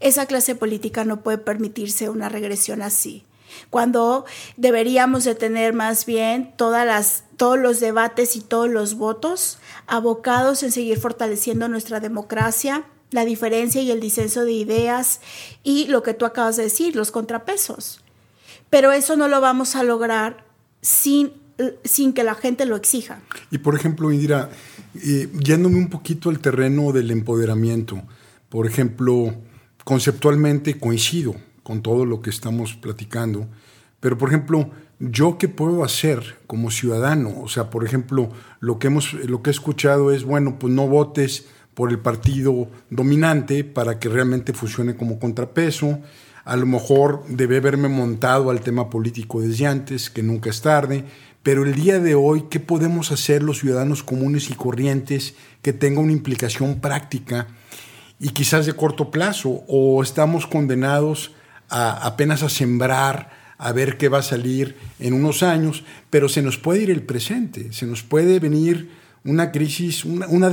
esa 0.00 0.24
clase 0.24 0.54
política 0.54 1.04
no 1.04 1.20
puede 1.22 1.36
permitirse 1.36 2.08
una 2.08 2.30
regresión 2.30 2.80
así 2.80 3.26
cuando 3.70 4.24
deberíamos 4.56 5.24
de 5.24 5.34
tener 5.34 5.72
más 5.72 6.06
bien 6.06 6.52
todas 6.56 6.86
las, 6.86 7.24
todos 7.36 7.58
los 7.58 7.80
debates 7.80 8.36
y 8.36 8.40
todos 8.40 8.68
los 8.68 8.94
votos 8.94 9.58
abocados 9.86 10.62
en 10.62 10.72
seguir 10.72 10.98
fortaleciendo 10.98 11.68
nuestra 11.68 12.00
democracia, 12.00 12.84
la 13.10 13.24
diferencia 13.24 13.82
y 13.82 13.90
el 13.90 14.00
disenso 14.00 14.44
de 14.44 14.52
ideas 14.52 15.20
y 15.62 15.86
lo 15.86 16.02
que 16.02 16.14
tú 16.14 16.26
acabas 16.26 16.56
de 16.56 16.64
decir, 16.64 16.94
los 16.94 17.10
contrapesos. 17.10 18.00
Pero 18.70 18.92
eso 18.92 19.16
no 19.16 19.28
lo 19.28 19.40
vamos 19.40 19.76
a 19.76 19.82
lograr 19.82 20.44
sin, 20.82 21.32
sin 21.84 22.12
que 22.12 22.22
la 22.22 22.34
gente 22.34 22.66
lo 22.66 22.76
exija. 22.76 23.20
Y 23.50 23.58
por 23.58 23.74
ejemplo, 23.74 24.12
Indira, 24.12 24.50
eh, 24.94 25.28
yéndome 25.42 25.76
un 25.76 25.88
poquito 25.88 26.28
al 26.28 26.40
terreno 26.40 26.92
del 26.92 27.10
empoderamiento, 27.10 28.02
por 28.50 28.66
ejemplo, 28.66 29.34
conceptualmente 29.84 30.78
coincido 30.78 31.34
con 31.68 31.82
todo 31.82 32.06
lo 32.06 32.22
que 32.22 32.30
estamos 32.30 32.72
platicando. 32.72 33.46
Pero, 34.00 34.16
por 34.16 34.30
ejemplo, 34.30 34.70
¿yo 35.00 35.36
qué 35.36 35.48
puedo 35.48 35.84
hacer 35.84 36.38
como 36.46 36.70
ciudadano? 36.70 37.42
O 37.42 37.48
sea, 37.48 37.68
por 37.68 37.84
ejemplo, 37.84 38.30
lo 38.60 38.78
que, 38.78 38.86
hemos, 38.86 39.12
lo 39.12 39.42
que 39.42 39.50
he 39.50 39.52
escuchado 39.52 40.10
es, 40.10 40.24
bueno, 40.24 40.58
pues 40.58 40.72
no 40.72 40.88
votes 40.88 41.44
por 41.74 41.90
el 41.90 41.98
partido 41.98 42.68
dominante 42.88 43.64
para 43.64 43.98
que 43.98 44.08
realmente 44.08 44.54
funcione 44.54 44.96
como 44.96 45.18
contrapeso. 45.18 45.98
A 46.46 46.56
lo 46.56 46.64
mejor 46.64 47.24
debe 47.28 47.58
haberme 47.58 47.88
montado 47.88 48.48
al 48.48 48.62
tema 48.62 48.88
político 48.88 49.42
desde 49.42 49.66
antes, 49.66 50.08
que 50.08 50.22
nunca 50.22 50.48
es 50.48 50.62
tarde. 50.62 51.04
Pero 51.42 51.64
el 51.64 51.74
día 51.74 52.00
de 52.00 52.14
hoy, 52.14 52.44
¿qué 52.48 52.60
podemos 52.60 53.12
hacer 53.12 53.42
los 53.42 53.58
ciudadanos 53.58 54.02
comunes 54.02 54.48
y 54.48 54.54
corrientes 54.54 55.34
que 55.60 55.74
tenga 55.74 56.00
una 56.00 56.12
implicación 56.12 56.80
práctica 56.80 57.46
y 58.18 58.30
quizás 58.30 58.64
de 58.64 58.72
corto 58.72 59.10
plazo? 59.10 59.64
¿O 59.68 60.02
estamos 60.02 60.46
condenados 60.46 61.32
apenas 61.68 62.42
a 62.42 62.48
sembrar, 62.48 63.30
a 63.58 63.72
ver 63.72 63.98
qué 63.98 64.08
va 64.08 64.18
a 64.18 64.22
salir 64.22 64.76
en 65.00 65.12
unos 65.12 65.42
años, 65.42 65.84
pero 66.10 66.28
se 66.28 66.42
nos 66.42 66.58
puede 66.58 66.82
ir 66.82 66.90
el 66.90 67.02
presente, 67.02 67.72
se 67.72 67.86
nos 67.86 68.02
puede 68.02 68.38
venir 68.38 68.90
una 69.24 69.50
crisis, 69.50 70.04
una, 70.04 70.26
una, 70.28 70.48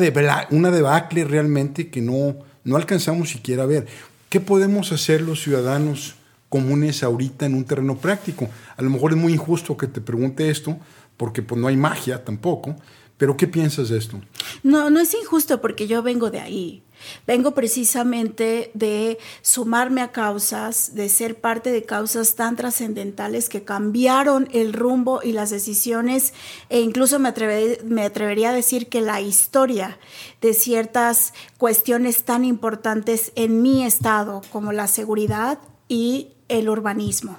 debacle 0.72 1.24
realmente 1.24 1.90
que 1.90 2.02
no, 2.02 2.36
no 2.64 2.76
alcanzamos 2.76 3.30
siquiera 3.30 3.64
a 3.64 3.68
ver. 3.68 3.88
¿Qué 4.30 4.40
podemos 4.40 4.92
hacer 4.92 5.22
los 5.22 5.42
ciudadanos 5.42 6.16
comunes 6.50 7.04
ahorita 7.04 7.46
en 7.46 7.54
un 7.54 7.64
terreno 7.64 7.96
práctico? 7.98 8.50
A 8.76 8.82
lo 8.82 8.90
mejor 8.90 9.12
es 9.12 9.18
muy 9.18 9.34
injusto 9.34 9.78
que 9.78 9.88
te 9.88 10.02
pregunte 10.02 10.50
esto, 10.50 10.78
porque 11.16 11.42
pues 11.42 11.62
no 11.62 11.68
hay 11.68 11.78
magia 11.78 12.24
tampoco, 12.26 12.76
pero 13.18 13.38
¿qué 13.38 13.48
piensas 13.48 13.90
de 13.90 13.98
esto? 13.98 14.20
No, 14.64 14.90
no 14.90 15.00
es 15.00 15.14
injusto 15.14 15.62
porque 15.62 15.88
yo 15.88 16.02
vengo 16.02 16.32
de 16.32 16.40
ahí. 16.42 16.84
Vengo 17.28 17.52
precisamente 17.52 18.72
de 18.74 19.18
sumarme 19.42 20.02
a 20.02 20.12
causas, 20.12 20.96
de 20.96 21.10
ser 21.10 21.40
parte 21.40 21.72
de 21.72 21.84
causas 21.84 22.36
tan 22.36 22.56
trascendentales 22.56 23.50
que 23.50 23.64
cambiaron 23.64 24.48
el 24.52 24.74
rumbo 24.74 25.22
y 25.24 25.32
las 25.32 25.50
decisiones 25.50 26.34
e 26.70 26.82
incluso 26.82 27.20
me, 27.20 27.30
atrevería 27.30 28.50
a 28.50 28.54
decir 28.54 28.88
que 28.88 29.02
la 29.02 29.22
historia 29.22 30.00
de 30.42 30.54
ciertas 30.54 31.34
cuestiones 31.58 32.24
tan 32.24 32.46
importantes 32.46 33.32
en 33.36 33.62
mi 33.62 33.84
estado 33.84 34.42
como 34.52 34.72
la 34.72 34.88
seguridad 34.88 35.60
y 35.88 36.30
el 36.48 36.70
urbanismo. 36.70 37.38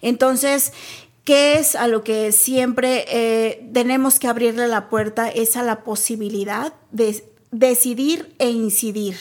Entonces, 0.00 0.72
¿Qué 1.24 1.54
es 1.54 1.76
a 1.76 1.86
lo 1.86 2.02
que 2.02 2.32
siempre 2.32 3.04
eh, 3.06 3.70
tenemos 3.72 4.18
que 4.18 4.26
abrirle 4.26 4.66
la 4.66 4.88
puerta? 4.88 5.28
Es 5.28 5.56
a 5.56 5.62
la 5.62 5.84
posibilidad 5.84 6.74
de 6.90 7.24
decidir 7.52 8.34
e 8.38 8.50
incidir. 8.50 9.16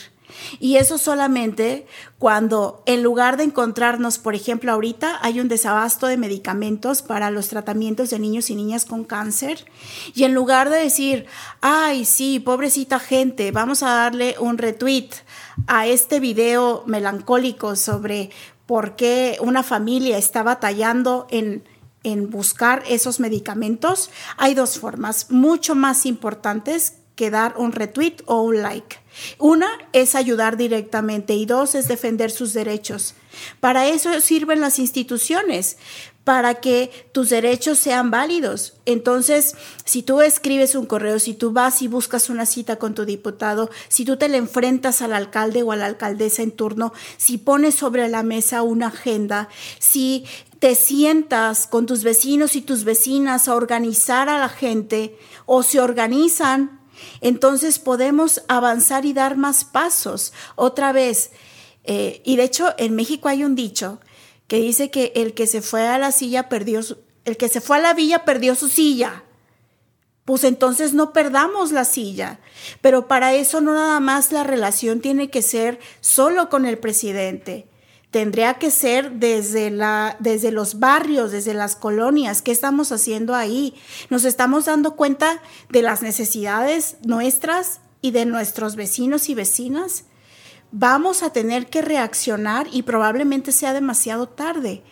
Y 0.59 0.77
eso 0.77 0.97
solamente 0.97 1.85
cuando 2.17 2.83
en 2.85 3.03
lugar 3.03 3.37
de 3.37 3.43
encontrarnos, 3.43 4.17
por 4.17 4.33
ejemplo, 4.33 4.71
ahorita 4.71 5.19
hay 5.21 5.39
un 5.39 5.49
desabasto 5.49 6.07
de 6.07 6.17
medicamentos 6.17 7.01
para 7.01 7.31
los 7.31 7.49
tratamientos 7.49 8.09
de 8.09 8.19
niños 8.19 8.49
y 8.49 8.55
niñas 8.55 8.85
con 8.85 9.03
cáncer, 9.03 9.65
y 10.15 10.23
en 10.23 10.33
lugar 10.33 10.69
de 10.69 10.77
decir, 10.77 11.25
ay, 11.59 12.05
sí, 12.05 12.39
pobrecita 12.39 12.99
gente, 12.99 13.51
vamos 13.51 13.83
a 13.83 13.93
darle 13.93 14.35
un 14.39 14.57
retweet 14.57 15.09
a 15.67 15.85
este 15.85 16.19
video 16.19 16.83
melancólico 16.85 17.75
sobre 17.75 18.31
por 18.65 18.95
qué 18.95 19.37
una 19.41 19.63
familia 19.63 20.17
está 20.17 20.43
batallando 20.43 21.27
en 21.29 21.63
en 22.03 22.31
buscar 22.31 22.83
esos 22.87 23.19
medicamentos, 23.19 24.09
hay 24.37 24.55
dos 24.55 24.79
formas 24.79 25.29
mucho 25.29 25.75
más 25.75 26.07
importantes 26.07 26.95
que 27.21 27.29
dar 27.29 27.53
un 27.55 27.71
retweet 27.71 28.23
o 28.25 28.41
un 28.41 28.63
like. 28.63 28.97
Una 29.37 29.67
es 29.93 30.15
ayudar 30.15 30.57
directamente 30.57 31.35
y 31.35 31.45
dos 31.45 31.75
es 31.75 31.87
defender 31.87 32.31
sus 32.31 32.51
derechos. 32.51 33.13
Para 33.59 33.85
eso 33.85 34.19
sirven 34.21 34.59
las 34.59 34.79
instituciones, 34.79 35.77
para 36.23 36.55
que 36.55 36.89
tus 37.11 37.29
derechos 37.29 37.77
sean 37.77 38.09
válidos. 38.09 38.73
Entonces, 38.87 39.55
si 39.85 40.01
tú 40.01 40.21
escribes 40.21 40.73
un 40.73 40.87
correo, 40.87 41.19
si 41.19 41.35
tú 41.35 41.51
vas 41.51 41.83
y 41.83 41.87
buscas 41.87 42.31
una 42.31 42.47
cita 42.47 42.77
con 42.77 42.95
tu 42.95 43.05
diputado, 43.05 43.69
si 43.87 44.03
tú 44.03 44.17
te 44.17 44.27
le 44.27 44.37
enfrentas 44.37 45.03
al 45.03 45.13
alcalde 45.13 45.61
o 45.61 45.71
a 45.71 45.75
la 45.75 45.85
alcaldesa 45.85 46.41
en 46.41 46.49
turno, 46.49 46.91
si 47.17 47.37
pones 47.37 47.75
sobre 47.75 48.09
la 48.09 48.23
mesa 48.23 48.63
una 48.63 48.87
agenda, 48.87 49.47
si 49.77 50.25
te 50.57 50.73
sientas 50.73 51.67
con 51.67 51.85
tus 51.85 52.03
vecinos 52.03 52.55
y 52.55 52.63
tus 52.63 52.83
vecinas 52.83 53.47
a 53.47 53.53
organizar 53.53 54.27
a 54.27 54.39
la 54.39 54.49
gente 54.49 55.15
o 55.45 55.61
se 55.61 55.79
organizan 55.79 56.80
entonces 57.21 57.79
podemos 57.79 58.43
avanzar 58.47 59.05
y 59.05 59.13
dar 59.13 59.37
más 59.37 59.63
pasos. 59.63 60.33
Otra 60.55 60.91
vez, 60.91 61.31
eh, 61.83 62.21
y 62.25 62.35
de 62.35 62.43
hecho 62.43 62.73
en 62.77 62.95
México 62.95 63.27
hay 63.27 63.43
un 63.43 63.55
dicho 63.55 63.99
que 64.47 64.57
dice 64.57 64.91
que 64.91 65.13
el 65.15 65.33
que 65.33 65.47
se 65.47 65.61
fue 65.61 65.87
a 65.87 65.97
la 65.97 66.11
silla 66.11 66.49
perdió 66.49 66.83
su, 66.83 66.97
el 67.25 67.37
que 67.37 67.49
se 67.49 67.61
fue 67.61 67.77
a 67.77 67.81
la 67.81 67.93
villa 67.93 68.25
perdió 68.25 68.55
su 68.55 68.67
silla. 68.67 69.23
Pues 70.25 70.43
entonces 70.43 70.93
no 70.93 71.13
perdamos 71.13 71.71
la 71.71 71.83
silla. 71.83 72.39
Pero 72.81 73.07
para 73.07 73.33
eso 73.33 73.61
no 73.61 73.73
nada 73.73 73.99
más 73.99 74.31
la 74.31 74.43
relación 74.43 75.01
tiene 75.01 75.29
que 75.29 75.41
ser 75.41 75.79
solo 75.99 76.49
con 76.49 76.65
el 76.65 76.77
presidente 76.77 77.70
tendría 78.11 78.55
que 78.55 78.71
ser 78.71 79.13
desde, 79.13 79.71
la, 79.71 80.17
desde 80.19 80.51
los 80.51 80.79
barrios, 80.79 81.31
desde 81.31 81.53
las 81.53 81.75
colonias. 81.75 82.41
¿Qué 82.41 82.51
estamos 82.51 82.91
haciendo 82.91 83.33
ahí? 83.33 83.73
Nos 84.09 84.25
estamos 84.25 84.65
dando 84.65 84.95
cuenta 84.95 85.41
de 85.69 85.81
las 85.81 86.01
necesidades 86.01 86.97
nuestras 87.03 87.79
y 88.01 88.11
de 88.11 88.25
nuestros 88.25 88.75
vecinos 88.75 89.29
y 89.29 89.33
vecinas. 89.33 90.03
Vamos 90.73 91.23
a 91.23 91.31
tener 91.31 91.67
que 91.67 91.81
reaccionar 91.81 92.67
y 92.71 92.83
probablemente 92.83 93.51
sea 93.51 93.73
demasiado 93.73 94.27
tarde, 94.27 94.83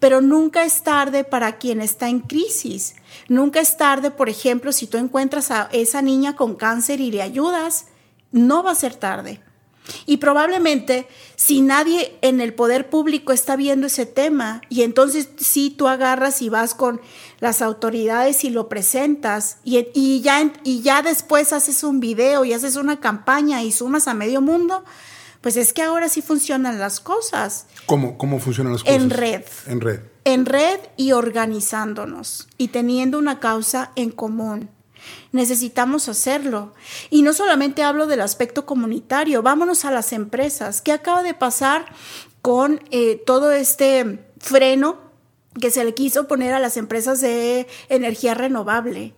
pero 0.00 0.20
nunca 0.20 0.64
es 0.64 0.82
tarde 0.82 1.24
para 1.24 1.58
quien 1.58 1.80
está 1.80 2.08
en 2.08 2.20
crisis. 2.20 2.94
Nunca 3.28 3.60
es 3.60 3.76
tarde, 3.76 4.10
por 4.10 4.28
ejemplo, 4.28 4.72
si 4.72 4.86
tú 4.86 4.98
encuentras 4.98 5.50
a 5.50 5.68
esa 5.72 6.02
niña 6.02 6.36
con 6.36 6.54
cáncer 6.54 7.00
y 7.00 7.10
le 7.10 7.22
ayudas, 7.22 7.86
no 8.30 8.62
va 8.62 8.72
a 8.72 8.76
ser 8.76 8.94
tarde. 8.94 9.40
Y 10.06 10.18
probablemente 10.18 11.08
si 11.36 11.60
nadie 11.60 12.18
en 12.22 12.40
el 12.40 12.54
poder 12.54 12.90
público 12.90 13.32
está 13.32 13.56
viendo 13.56 13.86
ese 13.86 14.06
tema 14.06 14.60
y 14.68 14.82
entonces 14.82 15.28
si 15.38 15.70
tú 15.70 15.88
agarras 15.88 16.42
y 16.42 16.48
vas 16.48 16.74
con 16.74 17.00
las 17.40 17.62
autoridades 17.62 18.44
y 18.44 18.50
lo 18.50 18.68
presentas 18.68 19.58
y, 19.64 20.20
ya, 20.20 20.52
y 20.64 20.82
ya 20.82 21.02
después 21.02 21.52
haces 21.52 21.82
un 21.84 22.00
video 22.00 22.44
y 22.44 22.52
haces 22.52 22.76
una 22.76 23.00
campaña 23.00 23.62
y 23.62 23.72
sumas 23.72 24.08
a 24.08 24.14
medio 24.14 24.40
mundo, 24.40 24.84
pues 25.40 25.56
es 25.56 25.72
que 25.72 25.82
ahora 25.82 26.08
sí 26.08 26.22
funcionan 26.22 26.78
las 26.78 27.00
cosas. 27.00 27.66
¿Cómo, 27.86 28.18
cómo 28.18 28.40
funcionan 28.40 28.72
las 28.72 28.82
cosas? 28.82 28.96
En 29.00 29.10
red. 29.10 29.44
En 29.66 29.80
red. 29.80 30.00
En 30.24 30.46
red 30.46 30.80
y 30.96 31.12
organizándonos 31.12 32.48
y 32.58 32.68
teniendo 32.68 33.18
una 33.18 33.40
causa 33.40 33.92
en 33.94 34.10
común. 34.10 34.70
Necesitamos 35.32 36.08
hacerlo. 36.08 36.74
Y 37.10 37.22
no 37.22 37.32
solamente 37.32 37.82
hablo 37.82 38.06
del 38.06 38.20
aspecto 38.20 38.66
comunitario, 38.66 39.42
vámonos 39.42 39.84
a 39.84 39.90
las 39.90 40.12
empresas. 40.12 40.80
¿Qué 40.80 40.92
acaba 40.92 41.22
de 41.22 41.34
pasar 41.34 41.86
con 42.42 42.80
eh, 42.90 43.22
todo 43.26 43.52
este 43.52 44.30
freno 44.38 44.98
que 45.60 45.70
se 45.70 45.84
le 45.84 45.94
quiso 45.94 46.28
poner 46.28 46.54
a 46.54 46.60
las 46.60 46.76
empresas 46.76 47.20
de 47.20 47.66
energía 47.88 48.34
renovable? 48.34 49.14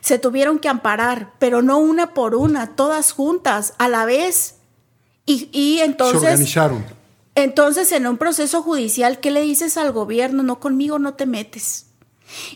Se 0.00 0.18
tuvieron 0.18 0.58
que 0.58 0.68
amparar, 0.68 1.34
pero 1.38 1.62
no 1.62 1.78
una 1.78 2.14
por 2.14 2.34
una, 2.34 2.74
todas 2.74 3.12
juntas, 3.12 3.74
a 3.78 3.88
la 3.88 4.04
vez. 4.04 4.56
Y, 5.26 5.48
y 5.52 5.80
entonces... 5.80 6.20
Se 6.20 6.26
organizaron. 6.26 6.84
Entonces, 7.34 7.92
en 7.92 8.06
un 8.08 8.18
proceso 8.18 8.62
judicial, 8.62 9.20
¿qué 9.20 9.30
le 9.30 9.42
dices 9.42 9.76
al 9.76 9.92
gobierno? 9.92 10.42
No, 10.42 10.58
conmigo 10.58 10.98
no 10.98 11.14
te 11.14 11.24
metes. 11.24 11.87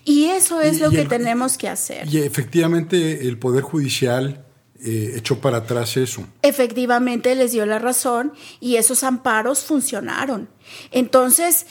Y 0.05 0.27
eso 0.27 0.61
es 0.61 0.81
lo 0.81 0.91
que 0.91 1.05
tenemos 1.05 1.57
que 1.59 1.69
hacer. 1.69 2.07
Y 2.09 2.19
efectivamente 2.19 3.27
el 3.27 3.39
Poder 3.39 3.63
Judicial 3.63 4.45
eh, 4.85 5.15
echó 5.17 5.39
para 5.41 5.59
atrás 5.59 5.97
eso. 5.97 6.27
Efectivamente 6.43 7.35
les 7.35 7.53
dio 7.53 7.65
la 7.67 7.79
razón 7.79 8.33
y 8.61 8.77
esos 8.77 9.05
amparos 9.05 9.61
funcionaron. 9.61 10.49
Entonces, 10.91 11.67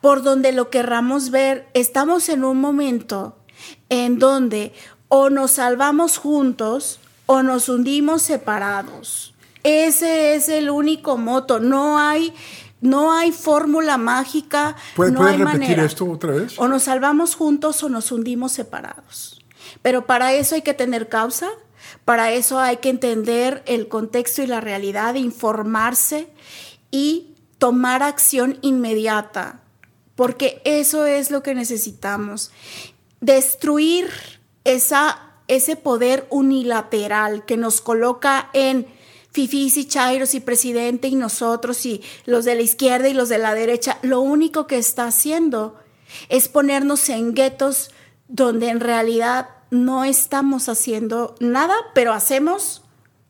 por 0.00 0.22
donde 0.22 0.52
lo 0.52 0.68
querramos 0.68 1.30
ver, 1.30 1.68
estamos 1.74 2.28
en 2.28 2.44
un 2.44 2.60
momento 2.60 3.38
en 3.88 4.18
donde 4.18 4.72
o 5.08 5.30
nos 5.30 5.52
salvamos 5.52 6.18
juntos 6.18 6.98
o 7.26 7.42
nos 7.42 7.68
hundimos 7.68 8.22
separados. 8.22 9.34
Ese 9.62 10.34
es 10.34 10.48
el 10.48 10.70
único 10.70 11.16
moto. 11.16 11.60
No 11.60 11.98
hay 11.98 12.32
no 12.86 13.12
hay 13.12 13.32
fórmula 13.32 13.98
mágica. 13.98 14.76
¿Puedes 14.94 15.12
no 15.12 15.26
repetir 15.26 15.78
esto 15.78 16.10
otra 16.10 16.32
vez? 16.32 16.58
O 16.58 16.68
nos 16.68 16.84
salvamos 16.84 17.34
juntos 17.34 17.82
o 17.82 17.88
nos 17.88 18.12
hundimos 18.12 18.52
separados. 18.52 19.44
Pero 19.82 20.06
para 20.06 20.32
eso 20.32 20.54
hay 20.54 20.62
que 20.62 20.74
tener 20.74 21.08
causa, 21.08 21.48
para 22.04 22.32
eso 22.32 22.58
hay 22.58 22.78
que 22.78 22.88
entender 22.88 23.62
el 23.66 23.88
contexto 23.88 24.42
y 24.42 24.46
la 24.46 24.60
realidad, 24.60 25.14
informarse 25.14 26.28
y 26.90 27.34
tomar 27.58 28.02
acción 28.02 28.58
inmediata, 28.62 29.60
porque 30.14 30.62
eso 30.64 31.06
es 31.06 31.30
lo 31.30 31.42
que 31.42 31.54
necesitamos. 31.54 32.50
Destruir 33.20 34.08
esa, 34.64 35.32
ese 35.48 35.76
poder 35.76 36.26
unilateral 36.30 37.44
que 37.44 37.56
nos 37.56 37.80
coloca 37.80 38.50
en 38.52 38.86
fifís 39.36 39.76
y 39.76 39.84
chairos 39.84 40.34
y 40.34 40.40
presidente 40.40 41.08
y 41.08 41.14
nosotros 41.14 41.84
y 41.84 42.00
los 42.24 42.46
de 42.46 42.54
la 42.54 42.62
izquierda 42.62 43.06
y 43.06 43.12
los 43.12 43.28
de 43.28 43.36
la 43.36 43.52
derecha, 43.52 43.98
lo 44.00 44.22
único 44.22 44.66
que 44.66 44.78
está 44.78 45.06
haciendo 45.06 45.76
es 46.30 46.48
ponernos 46.48 47.06
en 47.10 47.34
guetos 47.34 47.90
donde 48.28 48.70
en 48.70 48.80
realidad 48.80 49.50
no 49.70 50.04
estamos 50.04 50.70
haciendo 50.70 51.34
nada, 51.38 51.74
pero 51.94 52.14
hacemos 52.14 52.80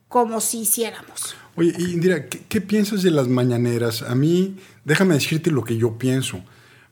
como 0.07 0.39
si 0.39 0.59
hiciéramos. 0.59 1.35
Oye, 1.57 1.75
Indira, 1.77 2.29
¿qué, 2.29 2.61
piensas 2.61 3.03
de 3.03 3.11
las 3.11 3.27
mañaneras? 3.27 4.01
A 4.01 4.15
mí, 4.15 4.55
déjame 4.85 5.15
decirte 5.15 5.51
lo 5.51 5.65
que 5.65 5.75
yo 5.75 5.97
pienso. 5.97 6.41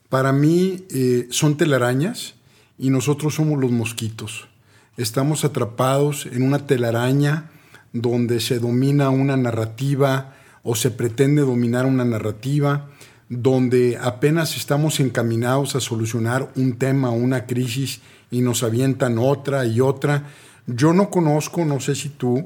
Para 0.09 0.33
mí 0.33 0.83
eh, 0.89 1.29
son 1.29 1.55
telarañas 1.55 2.33
y 2.77 2.89
nosotros 2.89 3.35
somos 3.35 3.61
los 3.61 3.71
mosquitos. 3.71 4.49
Estamos 4.97 5.45
atrapados 5.45 6.25
en 6.25 6.41
una 6.43 6.67
telaraña 6.67 7.49
donde 7.95 8.41
se 8.41 8.59
domina 8.59 9.09
una 9.09 9.37
narrativa 9.37 10.35
o 10.63 10.75
se 10.75 10.91
pretende 10.91 11.43
dominar 11.43 11.85
una 11.85 12.03
narrativa, 12.03 12.89
donde 13.29 13.97
apenas 13.99 14.57
estamos 14.57 14.99
encaminados 14.99 15.75
a 15.75 15.79
solucionar 15.79 16.51
un 16.55 16.77
tema, 16.77 17.09
una 17.09 17.45
crisis, 17.45 18.01
y 18.29 18.41
nos 18.41 18.63
avientan 18.63 19.17
otra 19.17 19.65
y 19.65 19.79
otra. 19.79 20.27
Yo 20.67 20.91
no 20.93 21.09
conozco, 21.09 21.63
no 21.63 21.79
sé 21.79 21.95
si 21.95 22.09
tú, 22.09 22.45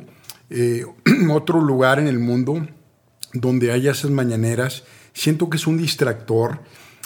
eh, 0.52 0.86
otro 1.32 1.62
lugar 1.62 1.98
en 1.98 2.08
el 2.08 2.20
mundo 2.20 2.68
donde 3.34 3.72
haya 3.72 3.92
esas 3.92 4.12
mañaneras. 4.12 4.84
Siento 5.14 5.50
que 5.50 5.58
es 5.58 5.66
un 5.66 5.78
distractor. 5.78 6.60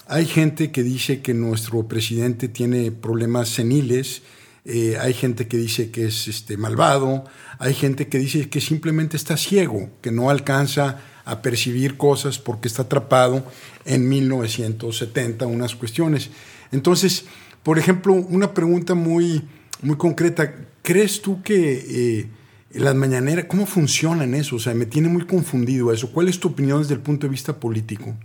Hay 0.07 0.25
gente 0.25 0.71
que 0.71 0.83
dice 0.83 1.21
que 1.21 1.33
nuestro 1.33 1.87
presidente 1.87 2.49
tiene 2.49 2.91
problemas 2.91 3.47
seniles, 3.47 4.23
eh, 4.65 4.97
hay 4.99 5.13
gente 5.13 5.47
que 5.47 5.57
dice 5.57 5.91
que 5.91 6.05
es 6.05 6.27
este, 6.27 6.55
malvado, 6.55 7.25
hay 7.59 7.73
gente 7.73 8.07
que 8.07 8.17
dice 8.17 8.49
que 8.49 8.61
simplemente 8.61 9.17
está 9.17 9.35
ciego, 9.35 9.89
que 10.01 10.11
no 10.11 10.29
alcanza 10.29 11.01
a 11.25 11.41
percibir 11.41 11.97
cosas 11.97 12.39
porque 12.39 12.67
está 12.67 12.83
atrapado 12.83 13.45
en 13.85 14.07
1970, 14.07 15.45
unas 15.47 15.75
cuestiones. 15.75 16.29
Entonces, 16.71 17.25
por 17.63 17.77
ejemplo, 17.77 18.13
una 18.13 18.53
pregunta 18.53 18.93
muy, 18.93 19.43
muy 19.81 19.97
concreta, 19.97 20.55
¿crees 20.81 21.21
tú 21.21 21.41
que 21.41 22.21
eh, 22.21 22.27
las 22.71 22.95
mañaneras, 22.95 23.45
cómo 23.45 23.65
funcionan 23.65 24.33
eso? 24.33 24.55
O 24.55 24.59
sea, 24.59 24.73
me 24.73 24.85
tiene 24.85 25.09
muy 25.09 25.25
confundido 25.25 25.91
eso. 25.91 26.11
¿Cuál 26.11 26.29
es 26.29 26.39
tu 26.39 26.49
opinión 26.49 26.81
desde 26.81 26.95
el 26.95 27.01
punto 27.01 27.27
de 27.27 27.31
vista 27.31 27.59
político? 27.59 28.15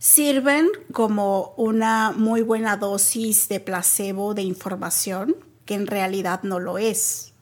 Sirven 0.00 0.66
como 0.92 1.52
una 1.58 2.10
muy 2.10 2.40
buena 2.40 2.78
dosis 2.78 3.48
de 3.48 3.60
placebo 3.60 4.32
de 4.32 4.42
información, 4.42 5.36
que 5.66 5.74
en 5.74 5.86
realidad 5.86 6.42
no 6.42 6.58
lo 6.58 6.78
es. 6.78 7.34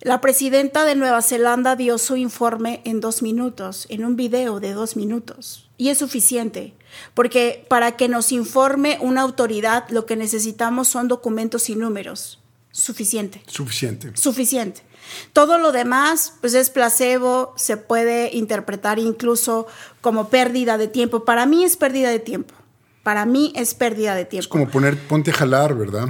La 0.00 0.20
presidenta 0.20 0.84
de 0.84 0.94
Nueva 0.94 1.22
Zelanda 1.22 1.74
dio 1.74 1.98
su 1.98 2.16
informe 2.16 2.82
en 2.84 3.00
dos 3.00 3.22
minutos, 3.22 3.86
en 3.88 4.04
un 4.04 4.16
video 4.16 4.60
de 4.60 4.74
dos 4.74 4.96
minutos. 4.96 5.68
Y 5.78 5.88
es 5.88 5.98
suficiente, 5.98 6.74
porque 7.14 7.64
para 7.68 7.96
que 7.96 8.08
nos 8.08 8.32
informe 8.32 8.98
una 9.00 9.22
autoridad 9.22 9.88
lo 9.88 10.04
que 10.04 10.14
necesitamos 10.14 10.88
son 10.88 11.08
documentos 11.08 11.70
y 11.70 11.74
números. 11.74 12.38
Suficiente. 12.70 13.42
Suficiente. 13.46 14.12
Suficiente. 14.14 14.82
Todo 15.32 15.58
lo 15.58 15.72
demás, 15.72 16.34
pues 16.40 16.54
es 16.54 16.70
placebo, 16.70 17.54
se 17.56 17.76
puede 17.76 18.34
interpretar 18.36 18.98
incluso 18.98 19.66
como 20.00 20.28
pérdida 20.28 20.78
de 20.78 20.88
tiempo. 20.88 21.24
Para 21.24 21.46
mí 21.46 21.64
es 21.64 21.76
pérdida 21.76 22.10
de 22.10 22.18
tiempo. 22.18 22.54
Para 23.02 23.26
mí 23.26 23.52
es 23.54 23.74
pérdida 23.74 24.14
de 24.14 24.24
tiempo. 24.24 24.42
Es 24.42 24.48
como 24.48 24.68
poner, 24.68 24.98
ponte 24.98 25.30
a 25.30 25.34
jalar, 25.34 25.74
¿verdad? 25.74 26.08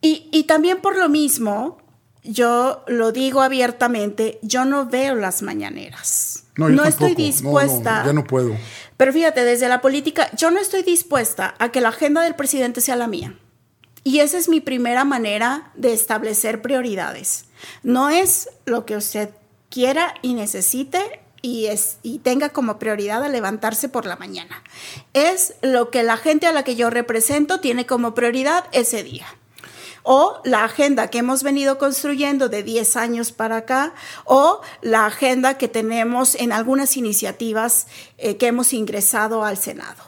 Y, 0.00 0.28
y 0.32 0.44
también 0.44 0.80
por 0.80 0.96
lo 0.98 1.08
mismo, 1.08 1.78
yo 2.22 2.84
lo 2.86 3.12
digo 3.12 3.40
abiertamente, 3.40 4.38
yo 4.42 4.64
no 4.64 4.86
veo 4.86 5.14
las 5.14 5.42
mañaneras. 5.42 6.44
No, 6.56 6.68
no 6.68 6.84
estoy 6.84 7.14
dispuesta. 7.14 8.00
No, 8.00 8.06
ya 8.06 8.12
no 8.12 8.24
puedo. 8.24 8.56
Pero 8.96 9.12
fíjate, 9.12 9.44
desde 9.44 9.68
la 9.68 9.80
política, 9.80 10.30
yo 10.36 10.50
no 10.50 10.58
estoy 10.58 10.82
dispuesta 10.82 11.54
a 11.58 11.70
que 11.70 11.80
la 11.80 11.90
agenda 11.90 12.22
del 12.22 12.34
presidente 12.34 12.80
sea 12.80 12.96
la 12.96 13.06
mía. 13.06 13.34
Y 14.04 14.20
esa 14.20 14.38
es 14.38 14.48
mi 14.48 14.60
primera 14.60 15.04
manera 15.04 15.72
de 15.74 15.92
establecer 15.92 16.62
prioridades. 16.62 17.46
No 17.82 18.08
es 18.08 18.48
lo 18.64 18.86
que 18.86 18.96
usted 18.96 19.30
quiera 19.68 20.14
y 20.22 20.34
necesite 20.34 21.20
y, 21.42 21.68
tenga 22.22 22.50
como 22.50 22.78
prioridad 22.78 23.22
a 23.22 23.28
levantarse 23.28 23.88
por 23.88 24.06
la 24.06 24.16
mañana. 24.16 24.62
Es 25.12 25.54
lo 25.62 25.90
que 25.90 26.02
la 26.02 26.16
gente 26.16 26.46
a 26.46 26.52
la 26.52 26.64
que 26.64 26.76
yo 26.76 26.90
represento 26.90 27.60
tiene 27.60 27.86
como 27.86 28.14
prioridad 28.14 28.64
ese 28.72 29.02
día 29.02 29.26
o 30.08 30.40
la 30.44 30.62
agenda 30.62 31.10
que 31.10 31.18
hemos 31.18 31.42
venido 31.42 31.78
construyendo 31.78 32.48
de 32.48 32.62
10 32.62 32.96
años 32.96 33.32
para 33.32 33.56
acá, 33.56 33.92
o 34.24 34.60
la 34.80 35.04
agenda 35.04 35.58
que 35.58 35.66
tenemos 35.66 36.36
en 36.36 36.52
algunas 36.52 36.96
iniciativas 36.96 37.88
eh, 38.16 38.36
que 38.36 38.46
hemos 38.46 38.72
ingresado 38.72 39.44
al 39.44 39.56
Senado. 39.56 40.04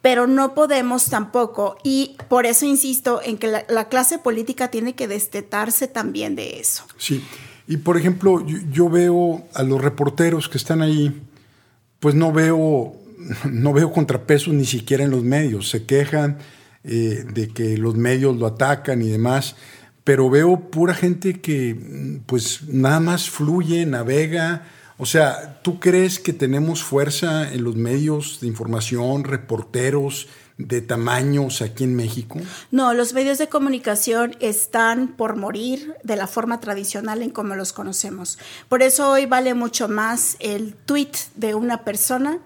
Pero 0.00 0.26
no 0.26 0.54
podemos 0.54 1.10
tampoco, 1.10 1.76
y 1.84 2.16
por 2.28 2.46
eso 2.46 2.64
insisto 2.64 3.20
en 3.22 3.36
que 3.36 3.48
la, 3.68 3.88
clase 3.90 4.18
política 4.18 4.70
tiene 4.70 4.94
que 4.94 5.06
destetarse 5.06 5.86
también 5.86 6.34
de 6.34 6.58
eso. 6.58 6.84
Sí, 6.96 7.22
y 7.72 7.78
por 7.78 7.96
ejemplo, 7.96 8.44
yo, 8.70 8.90
veo 8.90 9.46
a 9.54 9.62
los 9.62 9.80
reporteros 9.80 10.50
que 10.50 10.58
están 10.58 10.82
ahí, 10.82 11.22
pues 12.00 12.14
no 12.14 12.30
veo, 12.30 12.94
no 13.50 13.72
veo 13.72 13.90
contrapesos 13.92 14.52
ni 14.52 14.66
siquiera 14.66 15.04
en 15.04 15.10
los 15.10 15.24
medios, 15.24 15.70
se 15.70 15.86
quejan 15.86 16.36
eh, 16.84 17.24
de 17.32 17.48
que 17.48 17.78
los 17.78 17.96
medios 17.96 18.36
lo 18.36 18.46
atacan 18.46 19.00
y 19.00 19.08
demás, 19.08 19.56
pero 20.04 20.28
veo 20.28 20.68
pura 20.68 20.92
gente 20.92 21.40
que 21.40 22.20
pues 22.26 22.64
nada 22.68 23.00
más 23.00 23.30
fluye, 23.30 23.86
navega. 23.86 24.66
O 24.98 25.06
sea, 25.06 25.62
¿tú 25.62 25.80
crees 25.80 26.18
que 26.18 26.34
tenemos 26.34 26.82
fuerza 26.82 27.50
en 27.54 27.64
los 27.64 27.76
medios 27.76 28.40
de 28.42 28.48
información, 28.48 29.24
reporteros 29.24 30.28
de 30.66 30.80
tamaños 30.80 31.62
aquí 31.62 31.84
en 31.84 31.94
México? 31.94 32.38
No, 32.70 32.94
los 32.94 33.12
medios 33.12 33.38
de 33.38 33.48
comunicación 33.48 34.36
están 34.40 35.08
por 35.08 35.36
morir 35.36 35.94
de 36.02 36.16
la 36.16 36.26
forma 36.26 36.60
tradicional 36.60 37.22
en 37.22 37.30
como 37.30 37.54
los 37.54 37.72
conocemos. 37.72 38.38
Por 38.68 38.82
eso 38.82 39.10
hoy 39.10 39.26
vale 39.26 39.54
mucho 39.54 39.88
más 39.88 40.36
el 40.40 40.74
tweet 40.74 41.12
de 41.36 41.54
una 41.54 41.84
persona 41.84 42.40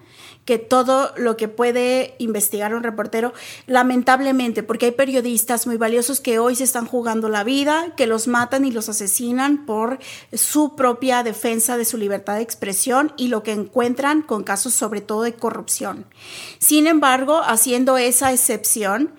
que 0.47 0.59
todo 0.59 1.13
lo 1.17 1.37
que 1.37 1.49
puede 1.49 2.15
investigar 2.19 2.75
un 2.75 2.85
reportero, 2.85 3.35
lamentablemente, 3.67 4.63
porque 4.63 4.87
hay 4.87 4.93
periodistas 4.93 5.67
muy 5.67 5.77
valiosos 5.77 6.21
que 6.21 6.39
hoy 6.39 6.55
se 6.55 6.65
están 6.65 6.87
jugando 6.87 7.29
la 7.29 7.45
vida, 7.45 7.93
que 7.97 8.07
los 8.07 8.29
matan 8.29 8.65
y 8.65 8.71
los 8.71 8.89
asesinan 8.89 9.67
por 9.67 9.99
su 10.33 10.77
propia 10.77 11.25
defensa 11.25 11.77
de 11.77 11.85
su 11.85 11.99
libertad 11.99 12.37
de 12.37 12.43
expresión 12.43 13.13
y 13.17 13.27
lo 13.29 13.43
que 13.43 13.53
encuentran 13.53 14.23
con 14.23 14.45
casos 14.45 14.73
sobre 14.73 15.01
todo 15.01 15.23
de 15.23 15.35
corrupción. 15.35 16.07
Sin 16.59 16.87
embargo, 16.87 17.43
haciendo 17.45 17.99
esa 17.99 18.33
excepción, 18.33 19.13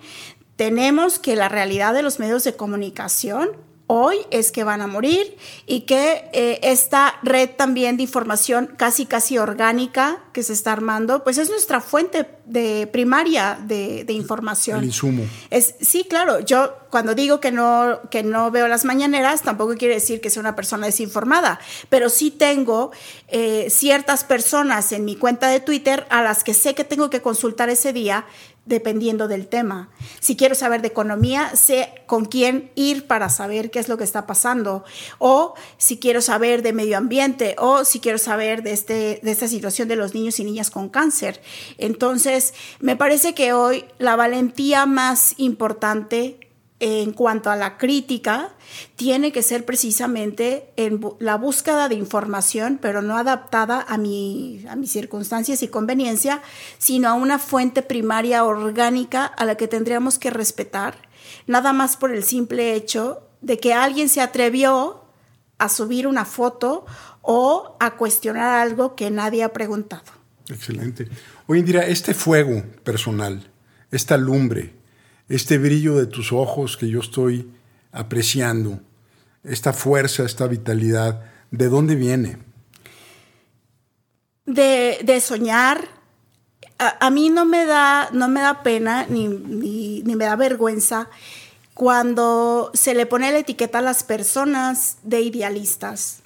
tenemos 0.56 1.18
que 1.18 1.36
la 1.36 1.50
realidad 1.50 1.92
de 1.92 2.02
los 2.02 2.18
medios 2.18 2.42
de 2.42 2.56
comunicación 2.56 3.50
hoy 3.88 4.18
es 4.30 4.52
que 4.52 4.64
van 4.64 4.82
a 4.82 4.86
morir 4.86 5.36
y 5.66 5.80
que 5.80 6.28
eh, 6.32 6.60
esta 6.62 7.18
red 7.22 7.50
también 7.56 7.96
de 7.96 8.04
información 8.04 8.70
casi 8.76 9.06
casi 9.06 9.38
orgánica 9.38 10.22
que 10.32 10.42
se 10.42 10.52
está 10.52 10.72
armando, 10.72 11.24
pues 11.24 11.38
es 11.38 11.50
nuestra 11.50 11.80
fuente 11.80 12.28
de 12.44 12.86
primaria 12.86 13.58
de, 13.66 14.04
información. 14.08 14.80
El 14.80 14.84
insumo. 14.86 15.24
Es, 15.50 15.74
sí, 15.80 16.04
claro, 16.08 16.40
yo 16.40 16.74
cuando 16.90 17.14
digo 17.14 17.40
que 17.40 17.50
no, 17.50 18.00
que 18.10 18.22
no 18.22 18.50
veo 18.50 18.68
las 18.68 18.84
mañaneras, 18.84 19.42
tampoco 19.42 19.74
quiere 19.74 19.94
decir 19.94 20.20
que 20.20 20.30
sea 20.30 20.40
una 20.40 20.54
persona 20.54 20.86
desinformada, 20.86 21.58
pero 21.88 22.10
sí 22.10 22.30
tengo 22.30 22.92
eh, 23.28 23.68
ciertas 23.70 24.24
personas 24.24 24.92
en 24.92 25.06
mi 25.06 25.16
cuenta 25.16 25.48
de 25.48 25.60
Twitter 25.60 26.06
a 26.10 26.22
las 26.22 26.44
que 26.44 26.54
sé 26.54 26.74
que 26.74 26.84
tengo 26.84 27.10
que 27.10 27.22
consultar 27.22 27.70
ese 27.70 27.92
día 27.92 28.26
dependiendo 28.68 29.28
del 29.28 29.48
tema. 29.48 29.90
Si 30.20 30.36
quiero 30.36 30.54
saber 30.54 30.82
de 30.82 30.88
economía, 30.88 31.56
sé 31.56 32.02
con 32.06 32.26
quién 32.26 32.70
ir 32.74 33.06
para 33.06 33.28
saber 33.28 33.70
qué 33.70 33.78
es 33.78 33.88
lo 33.88 33.96
que 33.96 34.04
está 34.04 34.26
pasando. 34.26 34.84
O 35.18 35.54
si 35.76 35.98
quiero 35.98 36.20
saber 36.20 36.62
de 36.62 36.72
medio 36.72 36.98
ambiente, 36.98 37.56
o 37.58 37.84
si 37.84 38.00
quiero 38.00 38.18
saber 38.18 38.62
de, 38.62 38.72
este, 38.72 39.20
de 39.22 39.30
esta 39.30 39.48
situación 39.48 39.88
de 39.88 39.96
los 39.96 40.14
niños 40.14 40.38
y 40.38 40.44
niñas 40.44 40.70
con 40.70 40.88
cáncer. 40.88 41.40
Entonces, 41.78 42.54
me 42.80 42.96
parece 42.96 43.34
que 43.34 43.52
hoy 43.52 43.84
la 43.98 44.16
valentía 44.16 44.86
más 44.86 45.34
importante 45.38 46.47
en 46.80 47.12
cuanto 47.12 47.50
a 47.50 47.56
la 47.56 47.76
crítica 47.76 48.52
tiene 48.94 49.32
que 49.32 49.42
ser 49.42 49.64
precisamente 49.64 50.70
en 50.76 51.00
la 51.18 51.36
búsqueda 51.36 51.88
de 51.88 51.96
información, 51.96 52.78
pero 52.80 53.02
no 53.02 53.16
adaptada 53.16 53.84
a, 53.88 53.98
mi, 53.98 54.64
a 54.68 54.76
mis 54.76 54.92
circunstancias 54.92 55.62
y 55.62 55.68
conveniencia, 55.68 56.40
sino 56.78 57.08
a 57.08 57.14
una 57.14 57.38
fuente 57.38 57.82
primaria 57.82 58.44
orgánica 58.44 59.24
a 59.24 59.44
la 59.44 59.56
que 59.56 59.66
tendríamos 59.66 60.18
que 60.18 60.30
respetar, 60.30 61.08
nada 61.46 61.72
más 61.72 61.96
por 61.96 62.12
el 62.12 62.22
simple 62.22 62.74
hecho 62.74 63.22
de 63.40 63.58
que 63.58 63.74
alguien 63.74 64.08
se 64.08 64.20
atrevió 64.20 65.04
a 65.58 65.68
subir 65.68 66.06
una 66.06 66.24
foto 66.24 66.86
o 67.22 67.76
a 67.80 67.96
cuestionar 67.96 68.60
algo 68.60 68.94
que 68.94 69.10
nadie 69.10 69.42
ha 69.42 69.52
preguntado. 69.52 70.04
Excelente. 70.48 71.08
Oye, 71.46 71.64
este 71.90 72.14
fuego 72.14 72.62
personal, 72.84 73.50
esta 73.90 74.16
lumbre, 74.16 74.77
este 75.28 75.58
brillo 75.58 75.96
de 75.96 76.06
tus 76.06 76.32
ojos 76.32 76.76
que 76.76 76.88
yo 76.88 77.00
estoy 77.00 77.50
apreciando, 77.92 78.80
esta 79.44 79.72
fuerza, 79.72 80.24
esta 80.24 80.46
vitalidad, 80.46 81.22
¿de 81.50 81.68
dónde 81.68 81.94
viene? 81.94 82.38
De, 84.46 85.20
soñar. 85.20 85.88
A, 86.78 87.10
mí 87.10 87.28
no 87.28 87.44
me 87.44 87.66
da, 87.66 88.08
no 88.12 88.28
me 88.28 88.40
da 88.40 88.62
pena 88.62 89.06
ni, 89.08 89.28
ni 89.28 90.16
me 90.16 90.24
da 90.24 90.36
vergüenza 90.36 91.08
cuando 91.74 92.70
se 92.74 92.94
le 92.94 93.06
pone 93.06 93.30
la 93.30 93.38
etiqueta 93.38 93.78
a 93.78 93.82
las 93.82 94.02
personas 94.02 94.98
de 95.02 95.20
idealistas. 95.20 96.20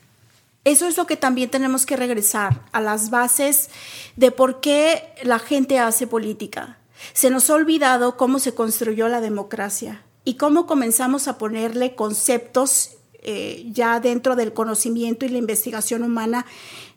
Eso 0.65 0.87
es 0.87 0.97
lo 0.97 1.07
que 1.07 1.17
también 1.17 1.51
tenemos 1.51 1.87
que 1.87 1.97
regresar 1.97 2.61
a 2.73 2.81
las 2.81 3.11
bases 3.11 3.69
de 4.17 4.31
por 4.31 4.61
qué 4.61 5.13
la 5.25 5.39
gente 5.39 5.79
hace 5.79 6.07
política. 6.07 6.79
Se 7.13 7.31
nos 7.31 7.51
ha 7.51 7.55
olvidado 7.55 8.17
cómo 8.17 8.39
se 8.39 8.55
construyó 8.55 9.09
la 9.09 9.21
democracia 9.21 10.03
y 10.25 10.35
cómo 10.35 10.67
comenzamos 10.67 11.29
a 11.29 11.39
ponerle 11.39 11.95
conceptos 11.95 12.91
eh, 13.23 13.67
ya 13.71 14.01
dentro 14.01 14.37
del 14.37 14.53
conocimiento 14.53 15.25
y 15.25 15.29
la 15.29 15.39
investigación 15.39 16.03
humana 16.03 16.47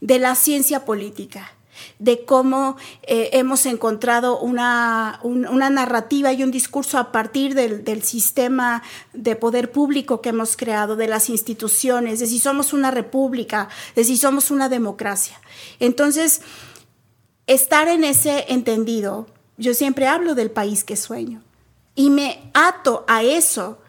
de 0.01 0.19
la 0.19 0.35
ciencia 0.35 0.85
política 0.85 1.51
de 1.99 2.25
cómo 2.25 2.77
eh, 3.03 3.29
hemos 3.33 3.65
encontrado 3.65 4.39
una, 4.39 5.19
narrativa 5.69 6.33
y 6.33 6.43
un 6.43 6.51
discurso 6.51 6.97
a 6.97 7.11
partir 7.11 7.53
del, 7.53 8.03
sistema 8.03 8.83
de 9.13 9.35
poder 9.35 9.71
público 9.71 10.21
que 10.21 10.29
hemos 10.29 10.57
creado, 10.57 10.95
de 10.95 11.07
las 11.07 11.29
instituciones, 11.29 12.19
de 12.19 12.27
si 12.27 12.39
somos 12.39 12.73
una 12.73 12.91
república, 12.91 13.69
de 13.95 14.03
si 14.03 14.17
somos 14.17 14.51
una 14.51 14.69
democracia. 14.69 15.39
Entonces, 15.79 16.41
estar 17.47 17.87
en 17.87 18.03
ese 18.03 18.45
entendido 18.49 19.27
yo 19.57 19.73
siempre 19.73 20.07
hablo 20.07 20.35
del 20.35 20.51
país 20.51 20.83
que 20.83 20.95
sueño 20.95 21.41
y 21.95 22.09
me 22.09 22.51
ato 22.53 23.05
a 23.07 23.23
eso 23.23 23.79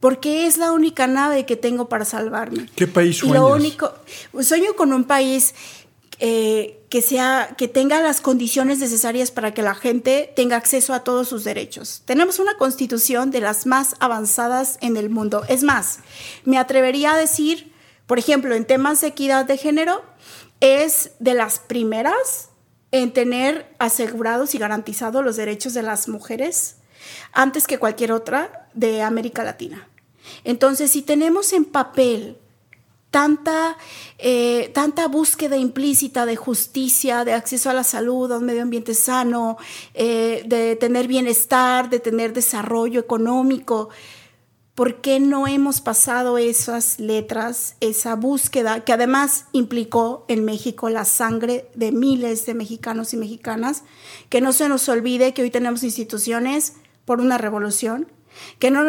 porque 0.00 0.46
es 0.46 0.56
la 0.56 0.72
única 0.72 1.06
nave 1.06 1.46
que 1.46 1.56
tengo 1.56 1.88
para 1.88 2.04
salvarme. 2.04 2.68
¿Qué 2.76 2.86
país 2.86 3.18
sueñas? 3.18 3.40
Lo 3.40 3.48
único, 3.48 3.92
sueño 4.40 4.74
con 4.76 4.92
un 4.92 5.04
país 5.04 5.54
eh, 6.18 6.80
que, 6.88 7.02
sea, 7.02 7.54
que 7.58 7.68
tenga 7.68 8.00
las 8.00 8.20
condiciones 8.20 8.78
necesarias 8.78 9.30
para 9.30 9.52
que 9.52 9.62
la 9.62 9.74
gente 9.74 10.32
tenga 10.36 10.56
acceso 10.56 10.94
a 10.94 11.04
todos 11.04 11.28
sus 11.28 11.44
derechos. 11.44 12.02
Tenemos 12.04 12.38
una 12.38 12.56
constitución 12.56 13.30
de 13.30 13.40
las 13.40 13.66
más 13.66 13.96
avanzadas 14.00 14.78
en 14.80 14.96
el 14.96 15.10
mundo. 15.10 15.44
Es 15.48 15.62
más, 15.62 15.98
me 16.44 16.58
atrevería 16.58 17.14
a 17.14 17.18
decir, 17.18 17.72
por 18.06 18.18
ejemplo, 18.18 18.54
en 18.54 18.64
temas 18.64 19.00
de 19.00 19.08
equidad 19.08 19.44
de 19.44 19.58
género, 19.58 20.02
es 20.60 21.10
de 21.18 21.34
las 21.34 21.58
primeras 21.58 22.48
en 23.02 23.12
tener 23.12 23.74
asegurados 23.78 24.54
y 24.54 24.58
garantizados 24.58 25.24
los 25.24 25.36
derechos 25.36 25.74
de 25.74 25.82
las 25.82 26.08
mujeres 26.08 26.76
antes 27.32 27.66
que 27.66 27.78
cualquier 27.78 28.12
otra 28.12 28.68
de 28.74 29.02
América 29.02 29.44
Latina. 29.44 29.88
Entonces, 30.44 30.90
si 30.90 31.02
tenemos 31.02 31.52
en 31.52 31.64
papel 31.64 32.38
tanta, 33.10 33.76
eh, 34.18 34.70
tanta 34.74 35.08
búsqueda 35.08 35.56
implícita 35.56 36.26
de 36.26 36.36
justicia, 36.36 37.24
de 37.24 37.32
acceso 37.32 37.70
a 37.70 37.72
la 37.72 37.84
salud, 37.84 38.30
a 38.30 38.38
un 38.38 38.44
medio 38.44 38.62
ambiente 38.62 38.94
sano, 38.94 39.56
eh, 39.94 40.42
de 40.46 40.76
tener 40.76 41.06
bienestar, 41.06 41.88
de 41.88 42.00
tener 42.00 42.32
desarrollo 42.32 43.00
económico. 43.00 43.88
¿Por 44.76 45.00
qué 45.00 45.20
no 45.20 45.46
hemos 45.46 45.80
pasado 45.80 46.36
esas 46.36 47.00
letras, 47.00 47.76
esa 47.80 48.14
búsqueda 48.14 48.84
que 48.84 48.92
además 48.92 49.46
implicó 49.52 50.26
en 50.28 50.44
México 50.44 50.90
la 50.90 51.06
sangre 51.06 51.70
de 51.74 51.92
miles 51.92 52.44
de 52.44 52.52
mexicanos 52.52 53.14
y 53.14 53.16
mexicanas? 53.16 53.84
Que 54.28 54.42
no 54.42 54.52
se 54.52 54.68
nos 54.68 54.86
olvide 54.90 55.32
que 55.32 55.40
hoy 55.40 55.50
tenemos 55.50 55.82
instituciones 55.82 56.74
por 57.06 57.22
una 57.22 57.38
revolución, 57.38 58.12
que 58.58 58.70
no, 58.70 58.82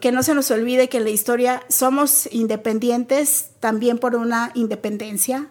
que 0.00 0.10
no 0.10 0.24
se 0.24 0.34
nos 0.34 0.50
olvide 0.50 0.88
que 0.88 0.96
en 0.96 1.04
la 1.04 1.10
historia 1.10 1.62
somos 1.68 2.28
independientes 2.32 3.50
también 3.60 3.98
por 3.98 4.16
una 4.16 4.50
independencia. 4.54 5.46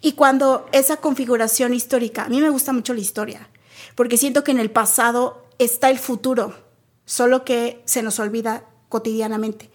Y 0.00 0.12
cuando 0.12 0.64
esa 0.72 0.96
configuración 0.96 1.74
histórica, 1.74 2.24
a 2.24 2.28
mí 2.30 2.40
me 2.40 2.48
gusta 2.48 2.72
mucho 2.72 2.94
la 2.94 3.00
historia, 3.00 3.50
porque 3.96 4.16
siento 4.16 4.44
que 4.44 4.52
en 4.52 4.60
el 4.60 4.70
pasado 4.70 5.44
está 5.58 5.90
el 5.90 5.98
futuro, 5.98 6.54
solo 7.04 7.44
que 7.44 7.82
se 7.84 8.02
nos 8.02 8.18
olvida 8.18 8.64
cotidianamente. 8.94 9.70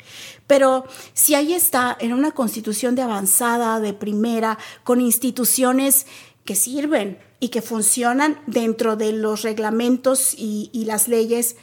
Pero 0.48 0.86
si 1.14 1.36
ahí 1.36 1.52
está, 1.52 1.98
en 2.00 2.14
una 2.14 2.32
constitución 2.32 2.96
de 2.96 3.02
avanzada, 3.02 3.82
de 3.82 3.92
primera, 3.92 4.58
con 4.86 5.02
instituciones 5.02 6.06
que 6.46 6.56
sirven 6.56 7.20
y 7.42 7.50
que 7.50 7.62
funcionan 7.62 8.40
dentro 8.48 8.96
de 8.96 9.12
los 9.12 9.42
reglamentos 9.42 10.34
y, 10.38 10.70
y 10.72 10.86
las 10.86 11.10
leyes, 11.10 11.58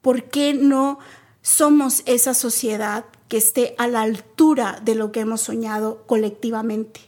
¿por 0.00 0.30
qué 0.30 0.54
no 0.54 0.98
somos 1.42 2.02
esa 2.06 2.32
sociedad 2.32 3.04
que 3.28 3.36
esté 3.36 3.74
a 3.76 3.88
la 3.88 4.00
altura 4.00 4.80
de 4.82 4.94
lo 4.94 5.12
que 5.12 5.20
hemos 5.20 5.42
soñado 5.42 6.02
colectivamente? 6.06 7.00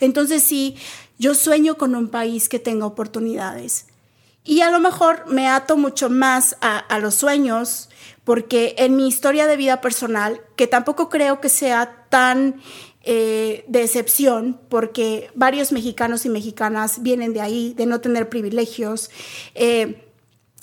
Entonces 0.00 0.42
sí, 0.42 0.78
yo 1.18 1.34
sueño 1.34 1.76
con 1.76 1.94
un 1.94 2.08
país 2.08 2.48
que 2.48 2.58
tenga 2.58 2.86
oportunidades. 2.86 3.87
Y 4.44 4.62
a 4.62 4.70
lo 4.70 4.80
mejor 4.80 5.26
me 5.26 5.48
ato 5.48 5.76
mucho 5.76 6.08
más 6.08 6.56
a, 6.60 6.98
los 6.98 7.14
sueños 7.14 7.90
porque 8.24 8.74
en 8.78 8.96
mi 8.96 9.08
historia 9.08 9.46
de 9.46 9.56
vida 9.56 9.80
personal, 9.80 10.40
que 10.56 10.66
tampoco 10.66 11.08
creo 11.08 11.40
que 11.40 11.48
sea 11.48 12.06
tan 12.08 12.60
eh, 13.02 13.64
de 13.68 13.82
excepción, 13.82 14.60
porque 14.68 15.30
varios 15.34 15.72
mexicanos 15.72 16.26
y 16.26 16.28
mexicanas 16.28 17.02
vienen 17.02 17.32
de 17.32 17.40
ahí, 17.40 17.74
de 17.74 17.86
no 17.86 18.00
tener 18.00 18.28
privilegios. 18.28 19.10
Eh, 19.54 20.04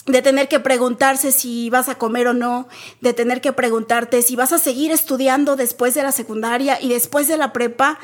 de 0.06 0.22
tener 0.22 0.48
que 0.48 0.60
preguntarse 0.60 1.32
si 1.32 1.70
vas 1.70 1.90
a 1.90 1.96
comer 1.96 2.28
o 2.28 2.34
no, 2.34 2.68
de 3.02 3.14
tener 3.14 3.42
que 3.42 3.54
preguntarte 3.54 4.22
si 4.22 4.36
vas 4.36 4.54
a 4.54 4.60
seguir 4.60 4.92
estudiando 4.92 5.56
después 5.56 5.96
de 5.96 6.04
la 6.04 6.12
secundaria 6.12 6.80
y 6.80 6.90
después 6.90 7.28
de 7.28 7.38
la 7.38 7.54
prepa, 7.54 7.98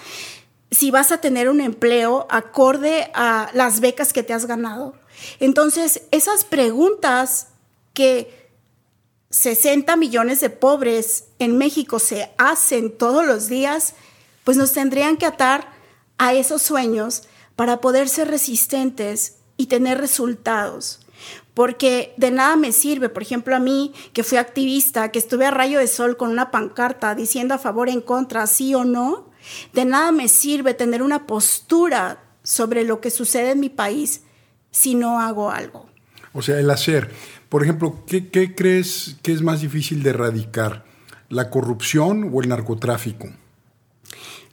si 0.71 0.89
vas 0.89 1.11
a 1.11 1.19
tener 1.19 1.49
un 1.49 1.59
empleo 1.59 2.25
acorde 2.29 3.11
a 3.13 3.49
las 3.53 3.81
becas 3.81 4.13
que 4.13 4.23
te 4.23 4.33
has 4.33 4.45
ganado. 4.45 4.95
Entonces, 5.39 6.03
esas 6.11 6.45
preguntas 6.45 7.49
que 7.93 8.49
60 9.29 9.95
millones 9.97 10.39
de 10.39 10.49
pobres 10.49 11.25
en 11.39 11.57
México 11.57 11.99
se 11.99 12.31
hacen 12.37 12.97
todos 12.97 13.25
los 13.25 13.47
días, 13.47 13.95
pues 14.43 14.57
nos 14.57 14.71
tendrían 14.71 15.17
que 15.17 15.25
atar 15.25 15.67
a 16.17 16.33
esos 16.33 16.61
sueños 16.61 17.23
para 17.55 17.81
poder 17.81 18.07
ser 18.07 18.29
resistentes 18.29 19.37
y 19.57 19.67
tener 19.67 19.99
resultados. 19.99 20.99
Porque 21.53 22.13
de 22.15 22.31
nada 22.31 22.55
me 22.55 22.71
sirve, 22.71 23.09
por 23.09 23.23
ejemplo, 23.23 23.55
a 23.55 23.59
mí 23.59 23.93
que 24.13 24.23
fui 24.23 24.37
activista, 24.37 25.11
que 25.11 25.19
estuve 25.19 25.45
a 25.45 25.51
rayo 25.51 25.79
de 25.79 25.87
sol 25.87 26.15
con 26.15 26.29
una 26.29 26.49
pancarta 26.49 27.13
diciendo 27.13 27.53
a 27.53 27.59
favor, 27.59 27.89
en 27.89 28.01
contra, 28.01 28.47
sí 28.47 28.73
o 28.73 28.85
no, 28.85 29.30
de 29.73 29.85
nada 29.85 30.11
me 30.11 30.27
sirve 30.27 30.73
tener 30.73 31.01
una 31.01 31.27
postura 31.27 32.23
sobre 32.43 32.83
lo 32.83 33.01
que 33.01 33.11
sucede 33.11 33.51
en 33.51 33.59
mi 33.59 33.69
país 33.69 34.21
si 34.71 34.95
no 34.95 35.19
hago 35.19 35.51
algo. 35.51 35.87
O 36.33 36.41
sea, 36.41 36.59
el 36.59 36.69
hacer. 36.69 37.11
Por 37.49 37.63
ejemplo, 37.63 38.03
¿qué, 38.07 38.55
crees 38.55 39.17
que 39.21 39.33
es 39.33 39.41
más 39.41 39.61
difícil 39.61 40.03
de 40.03 40.11
erradicar? 40.11 40.85
¿La 41.29 41.49
corrupción 41.49 42.31
o 42.33 42.41
el 42.41 42.49
narcotráfico? 42.49 43.29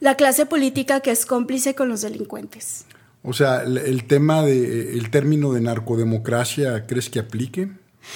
La 0.01 0.16
clase 0.16 0.47
política 0.47 1.01
que 1.01 1.11
es 1.11 1.26
cómplice 1.26 1.74
con 1.74 1.89
los 1.89 2.03
delincuentes. 2.03 2.86
O 3.22 3.32
sea, 3.32 3.62
el, 3.62 4.05
tema 4.05 4.43
de 4.43 4.97
el 4.97 5.11
término 5.11 5.53
de 5.53 5.61
narcodemocracia, 5.61 6.86
¿crees 6.86 7.11
que 7.11 7.18
aplique? 7.18 7.68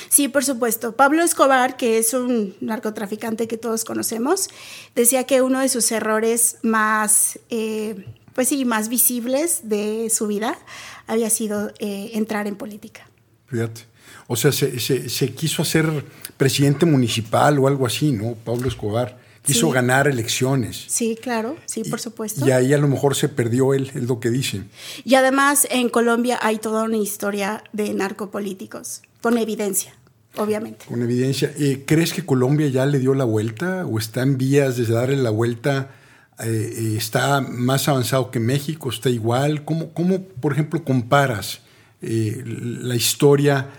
Sí, 0.08 0.28
por 0.28 0.44
supuesto. 0.44 0.92
Pablo 0.92 1.22
Escobar, 1.22 1.76
que 1.76 1.98
es 1.98 2.14
un 2.14 2.54
narcotraficante 2.60 3.48
que 3.48 3.56
todos 3.56 3.84
conocemos, 3.84 4.48
decía 4.94 5.24
que 5.24 5.42
uno 5.42 5.60
de 5.60 5.68
sus 5.68 5.90
errores 5.92 6.56
más, 6.62 7.38
eh, 7.50 8.06
pues 8.34 8.48
sí, 8.48 8.64
más 8.64 8.88
visibles 8.88 9.68
de 9.68 10.10
su 10.10 10.26
vida 10.26 10.58
había 11.06 11.30
sido 11.30 11.72
eh, 11.78 12.10
entrar 12.14 12.46
en 12.46 12.56
política. 12.56 13.08
Fíjate. 13.46 13.92
O 14.26 14.36
sea, 14.36 14.52
se, 14.52 15.34
quiso 15.34 15.62
hacer 15.62 16.04
presidente 16.36 16.86
municipal 16.86 17.58
o 17.58 17.68
algo 17.68 17.86
así, 17.86 18.12
¿no? 18.12 18.34
Pablo 18.34 18.68
Escobar. 18.68 19.20
Quiso 19.44 19.70
ganar 19.70 20.06
elecciones. 20.06 20.84
Sí, 20.86 21.18
claro, 21.20 21.56
sí, 21.66 21.82
por 21.82 22.00
supuesto. 22.00 22.46
Y, 22.46 22.52
ahí 22.52 22.72
a 22.72 22.78
lo 22.78 22.86
mejor 22.86 23.16
se 23.16 23.28
perdió 23.28 23.74
él, 23.74 23.90
es 23.92 24.04
lo 24.04 24.20
que 24.20 24.30
dice. 24.30 24.62
Y 25.04 25.16
además 25.16 25.66
en 25.68 25.88
Colombia 25.88 26.38
hay 26.40 26.58
toda 26.58 26.84
una 26.84 26.96
historia 26.96 27.64
de 27.72 27.92
narcopolíticos, 27.92 29.02
con 29.22 29.38
evidencia, 29.38 29.94
obviamente. 30.36 30.84
Con 30.86 31.00
evidencia. 31.00 31.52
Eh, 31.56 31.84
¿Crees 31.86 32.12
que 32.12 32.26
Colombia 32.26 32.68
ya 32.68 32.84
le 32.84 32.98
dio 32.98 33.14
la 33.14 33.24
vuelta 33.24 33.86
o 33.86 33.98
está 33.98 34.22
en 34.22 34.36
vías 34.36 34.76
de 34.76 34.84
darle 34.84 35.16
la 35.16 35.30
vuelta? 35.30 35.92
Eh, 36.40 36.44
eh, 36.46 36.94
¿Está 36.96 37.40
más 37.40 37.88
avanzado 37.88 38.32
que 38.32 38.40
México? 38.40 38.90
¿Está 38.90 39.08
igual? 39.08 39.64
¿Cómo, 39.64 39.94
cómo 39.94 40.22
por 40.22 40.52
ejemplo, 40.52 40.84
comparas 40.84 41.60
la 42.04 42.96
historia 42.96 43.70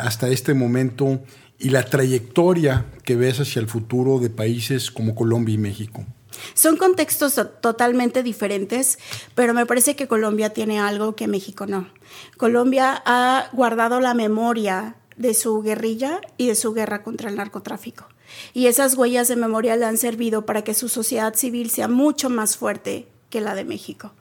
hasta 0.00 0.28
este 0.28 0.54
momento 0.54 1.20
y 1.58 1.70
la 1.70 1.82
trayectoria 1.82 2.86
que 3.02 3.16
ves 3.16 3.40
hacia 3.40 3.58
el 3.58 3.66
futuro 3.66 4.20
de 4.20 4.30
países 4.30 4.92
como 4.92 5.16
Colombia 5.16 5.56
y 5.56 5.58
México? 5.58 6.06
Son 6.54 6.76
contextos 6.76 7.40
totalmente 7.60 8.22
diferentes, 8.22 8.98
pero 9.34 9.54
me 9.54 9.66
parece 9.66 9.96
que 9.96 10.08
Colombia 10.08 10.52
tiene 10.52 10.78
algo 10.78 11.16
que 11.16 11.28
México 11.28 11.66
no. 11.66 11.88
Colombia 12.36 13.02
ha 13.04 13.48
guardado 13.52 14.00
la 14.00 14.14
memoria 14.14 14.96
de 15.16 15.34
su 15.34 15.62
guerrilla 15.62 16.20
y 16.36 16.46
de 16.46 16.54
su 16.54 16.72
guerra 16.72 17.02
contra 17.02 17.28
el 17.28 17.36
narcotráfico. 17.36 18.06
Y 18.52 18.66
esas 18.66 18.94
huellas 18.94 19.28
de 19.28 19.36
memoria 19.36 19.76
le 19.76 19.86
han 19.86 19.98
servido 19.98 20.46
para 20.46 20.62
que 20.62 20.74
su 20.74 20.88
sociedad 20.88 21.34
civil 21.34 21.70
sea 21.70 21.88
mucho 21.88 22.30
más 22.30 22.56
fuerte 22.56 23.08
que 23.30 23.40
la 23.40 23.54
de 23.54 23.64
México. 23.64 24.12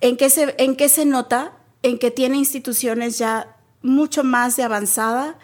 ¿En 0.00 0.16
qué 0.16 0.30
se, 0.30 0.54
en 0.58 0.76
qué 0.76 0.88
se 0.88 1.04
nota? 1.04 1.56
En 1.82 1.98
que 1.98 2.10
tiene 2.10 2.36
instituciones 2.36 3.18
ya 3.18 3.56
mucho 3.82 4.24
más 4.24 4.56
de 4.56 4.62
avanzada, 4.62 5.38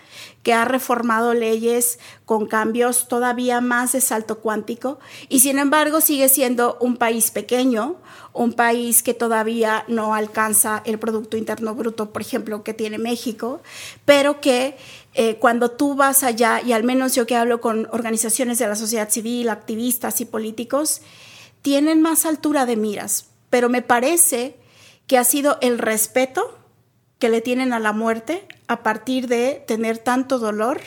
que 0.46 0.54
ha 0.54 0.64
reformado 0.64 1.34
leyes 1.34 1.98
con 2.24 2.46
cambios 2.46 3.08
todavía 3.08 3.60
más 3.60 3.90
de 3.90 4.00
salto 4.00 4.38
cuántico 4.38 5.00
y 5.28 5.40
sin 5.40 5.58
embargo 5.58 6.00
sigue 6.00 6.28
siendo 6.28 6.78
un 6.80 6.98
país 6.98 7.32
pequeño, 7.32 7.96
un 8.32 8.52
país 8.52 9.02
que 9.02 9.12
todavía 9.12 9.84
no 9.88 10.14
alcanza 10.14 10.82
el 10.84 11.00
Producto 11.00 11.36
Interno 11.36 11.74
Bruto, 11.74 12.12
por 12.12 12.22
ejemplo, 12.22 12.62
que 12.62 12.74
tiene 12.74 12.96
México, 12.96 13.60
pero 14.04 14.40
que 14.40 14.76
eh, 15.14 15.34
cuando 15.40 15.72
tú 15.72 15.96
vas 15.96 16.22
allá, 16.22 16.62
y 16.64 16.70
al 16.70 16.84
menos 16.84 17.16
yo 17.16 17.26
que 17.26 17.34
hablo 17.34 17.60
con 17.60 17.88
organizaciones 17.90 18.60
de 18.60 18.68
la 18.68 18.76
sociedad 18.76 19.10
civil, 19.10 19.48
activistas 19.48 20.20
y 20.20 20.26
políticos, 20.26 21.00
tienen 21.60 22.00
más 22.00 22.24
altura 22.24 22.66
de 22.66 22.76
miras, 22.76 23.30
pero 23.50 23.68
me 23.68 23.82
parece 23.82 24.56
que 25.08 25.18
ha 25.18 25.24
sido 25.24 25.58
el 25.60 25.80
respeto 25.80 26.56
que 27.18 27.28
le 27.28 27.40
tienen 27.40 27.72
a 27.72 27.80
la 27.80 27.92
muerte 27.92 28.46
a 28.68 28.82
partir 28.82 29.28
de 29.28 29.62
tener 29.66 29.98
tanto 29.98 30.38
dolor 30.38 30.80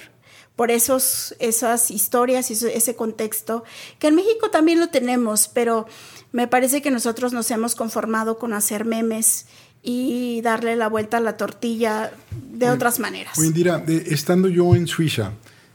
por 0.56 0.72
esos, 0.72 1.36
esas 1.40 1.90
historias 1.90 2.52
y 2.52 2.54
ese 2.54 2.96
contexto, 2.96 3.64
que 3.98 4.08
en 4.08 4.16
México 4.16 4.50
también 4.52 4.80
lo 4.80 4.90
tenemos, 4.90 5.48
pero 5.48 5.88
me 6.34 6.50
parece 6.50 6.82
que 6.82 6.92
nosotros 6.92 7.32
nos 7.32 7.50
hemos 7.50 7.76
conformado 7.76 8.38
con 8.38 8.52
hacer 8.52 8.84
memes 8.84 9.46
y 9.82 10.42
darle 10.42 10.76
la 10.76 10.90
vuelta 10.90 11.18
a 11.18 11.20
la 11.22 11.38
tortilla 11.38 12.12
de 12.52 12.70
otras 12.70 13.00
maneras. 13.00 13.38
Oye, 13.38 13.48
Indira, 13.48 13.86
estando 13.88 14.50
yo 14.50 14.76
en 14.76 14.88
Suiza, 14.88 15.32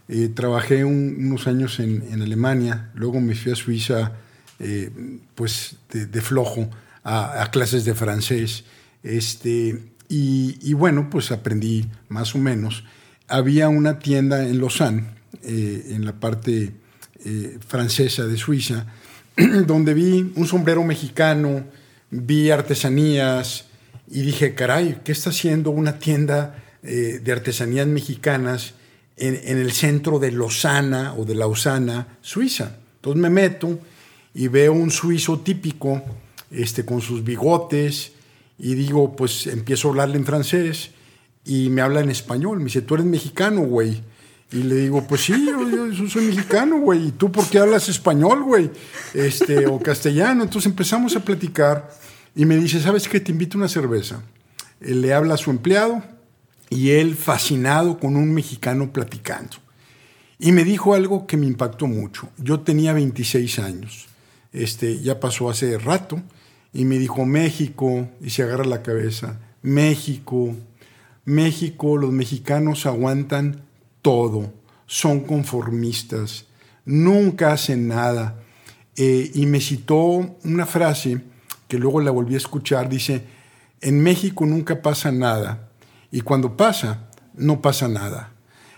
eh, 0.07 0.29
trabajé 0.33 0.85
unos 0.85 1.47
años 1.47 1.79
en, 1.79 2.21
Alemania, 2.21 2.91
luego 2.93 3.19
me 3.19 3.33
fui 3.33 3.53
a 3.53 3.55
Suiza 3.55 4.11
eh, 4.59 4.91
pues 5.33 5.77
de, 5.89 6.21
flojo 6.21 6.69
a, 7.03 7.41
a, 7.41 7.49
clases 7.49 7.85
de 7.85 7.95
francés. 7.95 8.65
Este, 9.01 9.94
y, 10.07 10.73
bueno, 10.73 11.09
pues 11.09 11.31
aprendí 11.31 11.85
más 12.09 12.35
o 12.35 12.37
menos. 12.37 12.83
Había 13.27 13.69
una 13.69 13.99
tienda 13.99 14.47
en 14.47 14.59
Lausanne, 14.59 15.03
eh, 15.43 15.87
en 15.89 16.05
la 16.05 16.13
parte 16.13 16.71
eh, 17.23 17.57
francesa 17.67 18.25
de 18.25 18.37
Suiza, 18.37 18.85
donde 19.65 19.93
vi 19.93 20.31
un 20.35 20.47
sombrero 20.47 20.83
mexicano, 20.83 21.65
vi 22.11 22.51
artesanías 22.51 23.65
y 24.09 24.21
dije, 24.21 24.53
caray, 24.53 25.01
¿qué 25.03 25.11
está 25.11 25.31
haciendo 25.31 25.71
una 25.71 25.97
tienda 25.97 26.63
eh, 26.83 27.19
de 27.23 27.31
artesanías 27.31 27.87
mexicanas 27.87 28.75
en, 29.17 29.57
el 29.57 29.71
centro 29.71 30.19
de 30.19 30.31
Lausana 30.31 31.15
o 31.15 31.25
de 31.25 31.35
Lausana, 31.35 32.17
Suiza? 32.21 32.77
Entonces 32.97 33.21
me 33.21 33.29
meto 33.29 33.79
y 34.33 34.47
veo 34.47 34.73
un 34.73 34.91
suizo 34.91 35.39
típico, 35.39 36.01
este, 36.51 36.85
con 36.85 37.01
sus 37.01 37.23
bigotes, 37.23 38.11
y 38.57 38.75
digo, 38.75 39.15
pues 39.15 39.47
empiezo 39.47 39.87
a 39.87 39.91
hablarle 39.91 40.17
en 40.17 40.25
francés 40.25 40.91
y 41.43 41.69
me 41.69 41.81
habla 41.81 42.01
en 42.01 42.09
español. 42.09 42.59
Me 42.59 42.65
dice, 42.65 42.81
tú 42.81 42.95
eres 42.95 43.05
mexicano, 43.05 43.61
güey. 43.61 44.01
Y 44.51 44.63
le 44.63 44.75
digo, 44.75 45.05
pues 45.07 45.21
sí, 45.21 45.47
yo, 45.93 46.07
soy 46.07 46.25
mexicano, 46.25 46.79
güey. 46.79 47.07
¿Y 47.07 47.11
tú 47.11 47.31
por 47.31 47.47
qué 47.49 47.59
hablas 47.59 47.89
español, 47.89 48.43
güey? 48.43 48.71
Este, 49.13 49.67
o 49.67 49.79
castellano. 49.79 50.43
Entonces 50.43 50.69
empezamos 50.69 51.15
a 51.15 51.19
platicar 51.19 51.89
y 52.35 52.45
me 52.45 52.55
dice, 52.57 52.79
¿sabes 52.79 53.07
qué? 53.07 53.19
Te 53.19 53.31
invito 53.31 53.57
a 53.57 53.59
una 53.59 53.67
cerveza. 53.67 54.21
Le 54.79 55.13
habla 55.13 55.33
a 55.33 55.37
su 55.37 55.51
empleado 55.51 56.03
y 56.69 56.91
él 56.91 57.15
fascinado 57.15 57.99
con 57.99 58.15
un 58.15 58.33
mexicano 58.33 58.93
platicando. 58.93 59.57
Y 60.39 60.51
me 60.51 60.63
dijo 60.63 60.93
algo 60.93 61.27
que 61.27 61.37
me 61.37 61.47
impactó 61.47 61.87
mucho. 61.87 62.29
Yo 62.37 62.59
tenía 62.59 62.93
26 62.93 63.59
años. 63.59 64.07
Este, 64.51 64.99
ya 64.99 65.19
pasó 65.19 65.49
hace 65.49 65.77
rato. 65.77 66.21
Y 66.75 66.83
me 66.83 66.99
dijo, 66.99 67.25
México, 67.25 68.09
y 68.19 68.31
se 68.31 68.43
agarra 68.43 68.65
la 68.65 68.83
cabeza, 68.83 69.39
México, 69.61 70.53
México, 71.23 71.95
los 71.95 72.11
mexicanos 72.11 72.85
aguantan 72.85 73.61
todo, 74.01 74.51
son 74.85 75.21
conformistas, 75.21 76.47
nunca 76.83 77.53
hacen 77.53 77.87
nada. 77.87 78.41
Eh, 78.97 79.31
y 79.33 79.45
me 79.45 79.61
citó 79.61 80.35
una 80.43 80.65
frase 80.65 81.21
que 81.69 81.79
luego 81.79 82.01
la 82.01 82.11
volví 82.11 82.33
a 82.33 82.39
escuchar, 82.39 82.89
dice, 82.89 83.23
en 83.79 84.03
México 84.03 84.45
nunca 84.45 84.81
pasa 84.81 85.13
nada, 85.13 85.69
y 86.11 86.21
cuando 86.21 86.57
pasa, 86.57 87.09
no 87.35 87.61
pasa 87.61 87.87
nada. 87.87 88.33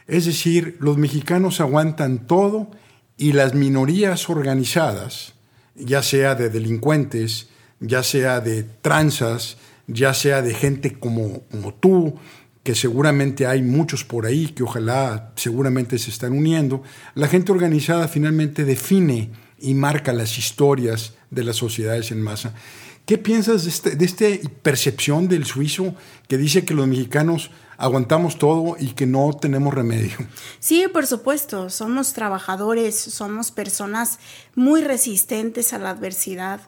Es 0.05 0.25
decir, 0.27 0.77
los 0.79 0.97
mexicanos 0.97 1.61
aguantan 1.61 2.27
todo 2.27 2.69
y 3.17 3.31
las 3.31 3.55
minorías 3.55 4.29
organizadas, 4.29 5.33
ya 5.73 6.03
sea 6.03 6.35
de 6.35 6.49
delincuentes, 6.49 7.49
ya 7.79 8.03
sea 8.03 8.41
de 8.41 8.63
tranzas, 8.63 9.57
ya 9.87 10.13
sea 10.13 10.41
de 10.41 10.53
gente 10.53 10.99
como, 10.99 11.41
como 11.51 11.73
tú, 11.73 12.15
que 12.63 12.75
seguramente 12.75 13.47
hay 13.47 13.61
muchos 13.61 14.03
por 14.03 14.25
ahí 14.25 14.47
que 14.47 14.63
ojalá 14.63 15.31
seguramente 15.35 15.97
se 15.97 16.09
están 16.09 16.33
uniendo, 16.33 16.83
la 17.15 17.27
gente 17.27 17.51
organizada 17.51 18.09
finalmente 18.09 18.65
define 18.65 19.31
y 19.57 19.73
marca 19.73 20.11
las 20.11 20.37
historias 20.37 21.13
de 21.31 21.43
las 21.43 21.55
sociedades 21.55 22.11
en 22.11 22.21
masa. 22.21 22.53
¿Qué 23.05 23.17
piensas 23.17 23.63
de, 23.63 23.69
este, 23.69 23.95
de 23.95 24.03
esta 24.03 24.25
percepción 24.63 25.29
del 25.29 25.45
suizo 25.45 25.95
que 26.27 26.37
dice 26.37 26.65
que 26.65 26.73
los 26.73 26.87
mexicanos 26.87 27.51
aguantamos 27.77 28.37
todo 28.37 28.75
y 28.77 28.87
que 28.87 29.05
no 29.05 29.31
tenemos 29.31 29.73
remedio? 29.73 30.17
Sí, 30.59 30.87
por 30.91 31.07
supuesto, 31.07 31.69
somos 31.69 32.11
trabajadores, 32.11 32.99
somos 32.99 33.51
personas 33.51 34.19
muy 34.55 34.81
resistentes 34.81 35.71
a 35.71 35.77
la 35.77 35.91
adversidad. 35.91 36.59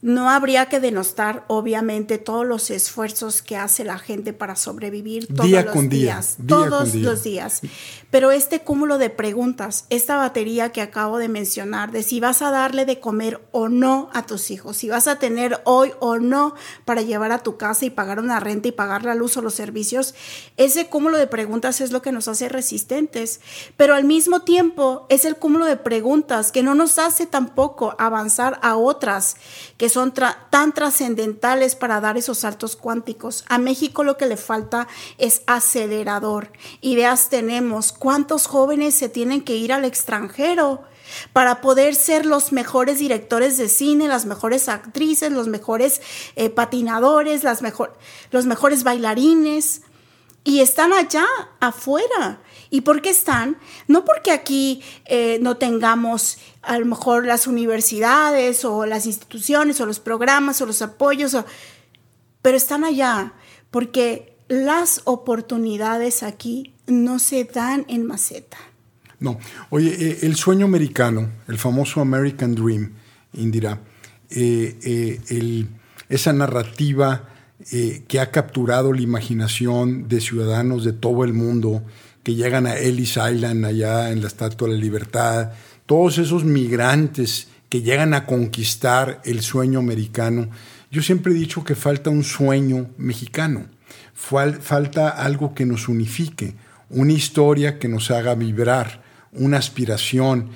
No 0.00 0.30
habría 0.30 0.66
que 0.66 0.78
denostar, 0.78 1.44
obviamente, 1.48 2.18
todos 2.18 2.46
los 2.46 2.70
esfuerzos 2.70 3.42
que 3.42 3.56
hace 3.56 3.82
la 3.82 3.98
gente 3.98 4.32
para 4.32 4.54
sobrevivir 4.54 5.26
todos 5.26 5.46
día 5.46 5.64
los 5.64 5.72
con 5.72 5.88
días, 5.88 6.36
día, 6.38 6.46
todos 6.46 6.94
los 6.94 7.24
días. 7.24 7.62
Pero 8.10 8.30
este 8.30 8.60
cúmulo 8.60 8.96
de 8.98 9.10
preguntas, 9.10 9.86
esta 9.90 10.16
batería 10.16 10.70
que 10.70 10.82
acabo 10.82 11.18
de 11.18 11.28
mencionar, 11.28 11.90
de 11.90 12.04
si 12.04 12.20
vas 12.20 12.42
a 12.42 12.52
darle 12.52 12.84
de 12.84 13.00
comer 13.00 13.42
o 13.50 13.68
no 13.68 14.08
a 14.14 14.24
tus 14.24 14.52
hijos, 14.52 14.76
si 14.76 14.88
vas 14.88 15.08
a 15.08 15.18
tener 15.18 15.60
hoy 15.64 15.90
o 15.98 16.18
no 16.18 16.54
para 16.84 17.02
llevar 17.02 17.32
a 17.32 17.42
tu 17.42 17.56
casa 17.56 17.84
y 17.84 17.90
pagar 17.90 18.20
una 18.20 18.38
renta 18.38 18.68
y 18.68 18.72
pagar 18.72 19.04
la 19.04 19.16
luz 19.16 19.36
o 19.36 19.42
los 19.42 19.54
servicios, 19.54 20.14
ese 20.56 20.86
cúmulo 20.86 21.18
de 21.18 21.26
preguntas 21.26 21.80
es 21.80 21.90
lo 21.90 22.02
que 22.02 22.12
nos 22.12 22.28
hace 22.28 22.48
resistentes. 22.48 23.40
Pero 23.76 23.94
al 23.94 24.04
mismo 24.04 24.42
tiempo 24.42 25.06
es 25.08 25.24
el 25.24 25.34
cúmulo 25.34 25.64
de 25.66 25.76
preguntas 25.76 26.52
que 26.52 26.62
no 26.62 26.76
nos 26.76 27.00
hace 27.00 27.26
tampoco 27.26 27.96
avanzar 27.98 28.60
a 28.62 28.76
otras 28.76 29.36
que 29.76 29.87
son 29.88 30.12
tan 30.12 30.72
trascendentales 30.72 31.74
para 31.74 32.00
dar 32.00 32.16
esos 32.16 32.38
saltos 32.38 32.76
cuánticos. 32.76 33.44
A 33.48 33.58
México 33.58 34.04
lo 34.04 34.16
que 34.16 34.26
le 34.26 34.36
falta 34.36 34.88
es 35.18 35.42
acelerador. 35.46 36.52
Ideas 36.80 37.28
tenemos. 37.28 37.92
¿Cuántos 37.92 38.46
jóvenes 38.46 38.94
se 38.94 39.08
tienen 39.08 39.42
que 39.42 39.56
ir 39.56 39.72
al 39.72 39.84
extranjero? 39.84 40.82
para 41.32 41.62
poder 41.62 41.94
ser 41.94 42.26
los 42.26 42.52
mejores 42.52 42.98
directores 42.98 43.56
de 43.56 43.70
cine, 43.70 44.08
las 44.08 44.26
mejores 44.26 44.68
actrices, 44.68 45.32
los 45.32 45.48
mejores 45.48 46.02
eh, 46.36 46.50
patinadores, 46.50 47.44
las 47.44 47.62
mejor, 47.62 47.96
los 48.30 48.46
mejores 48.46 48.84
bailarines. 48.84 49.82
Y 50.44 50.60
están 50.60 50.92
allá, 50.92 51.26
afuera. 51.60 52.40
¿Y 52.70 52.82
por 52.82 53.00
qué 53.00 53.10
están? 53.10 53.56
No 53.86 54.04
porque 54.04 54.30
aquí 54.30 54.82
eh, 55.06 55.38
no 55.40 55.56
tengamos 55.56 56.38
a 56.62 56.78
lo 56.78 56.86
mejor 56.86 57.24
las 57.24 57.46
universidades 57.46 58.64
o 58.64 58.84
las 58.84 59.06
instituciones 59.06 59.80
o 59.80 59.86
los 59.86 60.00
programas 60.00 60.60
o 60.60 60.66
los 60.66 60.82
apoyos, 60.82 61.36
pero 62.42 62.56
están 62.56 62.84
allá 62.84 63.32
porque 63.70 64.36
las 64.48 65.02
oportunidades 65.04 66.22
aquí 66.22 66.74
no 66.86 67.18
se 67.18 67.44
dan 67.44 67.86
en 67.88 68.06
maceta. 68.06 68.58
No, 69.20 69.38
oye, 69.70 69.94
eh, 69.98 70.18
el 70.22 70.36
sueño 70.36 70.66
americano, 70.66 71.30
el 71.48 71.58
famoso 71.58 72.00
American 72.00 72.54
Dream, 72.54 72.92
Indira, 73.32 73.80
eh, 74.30 75.66
esa 76.08 76.32
narrativa 76.32 77.30
que 78.06 78.20
ha 78.20 78.30
capturado 78.30 78.92
la 78.92 79.00
imaginación 79.00 80.06
de 80.06 80.20
ciudadanos 80.20 80.84
de 80.84 80.92
todo 80.92 81.24
el 81.24 81.34
mundo, 81.34 81.82
que 82.28 82.34
llegan 82.34 82.66
a 82.66 82.76
Ellis 82.76 83.16
Island, 83.16 83.64
allá 83.64 84.10
en 84.10 84.20
la 84.20 84.26
Estatua 84.26 84.68
de 84.68 84.74
la 84.74 84.80
Libertad, 84.80 85.52
todos 85.86 86.18
esos 86.18 86.44
migrantes 86.44 87.48
que 87.70 87.80
llegan 87.80 88.12
a 88.12 88.26
conquistar 88.26 89.22
el 89.24 89.40
sueño 89.40 89.78
americano. 89.78 90.50
Yo 90.90 91.00
siempre 91.00 91.32
he 91.32 91.34
dicho 91.34 91.64
que 91.64 91.74
falta 91.74 92.10
un 92.10 92.24
sueño 92.24 92.90
mexicano, 92.98 93.64
falta 94.12 95.08
algo 95.08 95.54
que 95.54 95.64
nos 95.64 95.88
unifique, 95.88 96.52
una 96.90 97.14
historia 97.14 97.78
que 97.78 97.88
nos 97.88 98.10
haga 98.10 98.34
vibrar, 98.34 99.02
una 99.32 99.56
aspiración. 99.56 100.50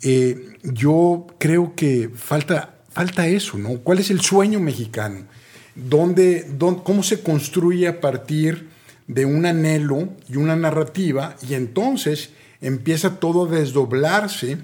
Eh, 0.00 0.56
yo 0.62 1.26
creo 1.38 1.74
que 1.74 2.08
falta, 2.08 2.78
falta 2.88 3.26
eso, 3.26 3.58
¿no? 3.58 3.80
¿Cuál 3.80 3.98
es 3.98 4.10
el 4.10 4.22
sueño 4.22 4.60
mexicano? 4.60 5.26
¿Dónde, 5.74 6.48
dónde, 6.56 6.80
¿Cómo 6.84 7.02
se 7.02 7.20
construye 7.22 7.86
a 7.86 8.00
partir 8.00 8.67
de 9.08 9.24
un 9.24 9.44
anhelo 9.44 10.10
y 10.28 10.36
una 10.36 10.54
narrativa 10.54 11.34
y 11.48 11.54
entonces 11.54 12.30
empieza 12.60 13.18
todo 13.18 13.46
a 13.46 13.58
desdoblarse 13.58 14.58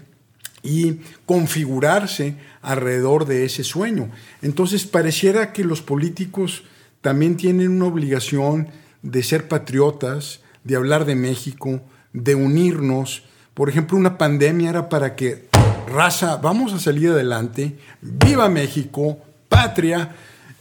y 0.63 1.01
configurarse 1.27 2.37
alrededor 2.63 3.27
de 3.27 3.45
ese 3.45 3.65
sueño. 3.65 4.11
Entonces 4.43 4.85
pareciera 4.85 5.53
que 5.53 5.65
los 5.65 5.83
políticos 5.83 6.63
también 7.01 7.37
tienen 7.37 7.71
una 7.71 7.87
obligación 7.87 8.69
de 9.03 9.23
ser 9.23 9.49
patriotas, 9.49 10.41
de 10.65 10.77
hablar 10.77 11.05
de 11.05 11.15
México, 11.15 11.83
de 12.15 12.35
unirnos. 12.35 13.25
Por 13.53 13.69
ejemplo, 13.69 13.99
una 13.99 14.17
pandemia 14.17 14.71
era 14.71 14.89
para 14.89 15.15
que, 15.15 15.49
raza, 15.87 16.37
vamos 16.37 16.73
a 16.73 16.79
salir 16.79 17.11
adelante, 17.11 17.79
viva 18.01 18.49
México, 18.49 19.19
patria, 19.51 20.17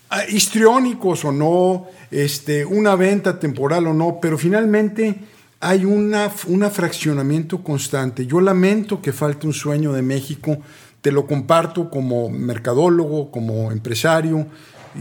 ah, 0.10 0.24
histriónicos 0.28 1.24
o 1.24 1.32
no, 1.32 1.88
este, 2.14 2.64
una 2.64 2.96
venta 2.96 3.40
temporal 3.40 3.88
o 3.88 3.94
no, 3.94 4.20
pero 4.22 4.38
finalmente 4.38 5.20
hay 5.60 5.84
una, 5.86 6.32
un 6.48 6.70
fraccionamiento 6.70 7.64
constante. 7.64 8.28
Yo 8.28 8.40
lamento 8.40 9.02
que 9.02 9.12
falte 9.12 9.48
un 9.48 9.54
sueño 9.54 9.94
de 9.94 10.04
México, 10.04 10.60
te 11.02 11.12
lo 11.12 11.26
comparto 11.26 11.90
como 11.90 12.30
mercadólogo, 12.30 13.32
como 13.32 13.72
empresario, 13.72 14.46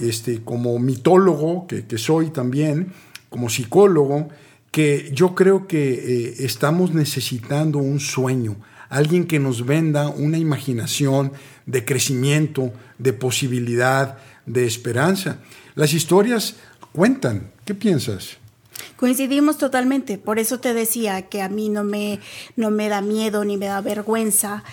este, 0.00 0.42
como 0.42 0.78
mitólogo, 0.78 1.66
que, 1.66 1.98
soy 1.98 2.30
también, 2.30 2.92
como 3.28 3.50
psicólogo, 3.50 4.28
que 4.70 5.10
yo 5.12 5.34
creo 5.34 5.66
que 5.66 5.92
eh, 5.92 6.34
estamos 6.38 6.94
necesitando 6.94 7.78
un 7.78 8.00
sueño, 8.00 8.56
alguien 8.88 9.26
que 9.26 9.38
nos 9.38 9.66
venda 9.66 10.08
una 10.08 10.38
imaginación 10.38 11.32
de 11.66 11.84
crecimiento, 11.84 12.72
de 12.98 13.12
posibilidad, 13.12 14.16
de 14.46 14.66
esperanza. 14.66 15.38
Las 15.74 15.92
historias 15.94 16.56
cuentan. 16.92 17.50
¿Qué 17.64 17.74
piensas? 17.74 18.38
Coincidimos 18.96 19.58
totalmente, 19.58 20.18
por 20.18 20.38
eso 20.38 20.60
te 20.60 20.74
decía 20.74 21.22
que 21.22 21.42
a 21.42 21.48
mí 21.48 21.68
no 21.68 21.84
me, 21.84 22.20
no 22.56 22.70
me 22.70 22.88
da 22.88 23.00
miedo 23.00 23.44
ni 23.44 23.56
me 23.56 23.66
da 23.66 23.80
vergüenza 23.80 24.64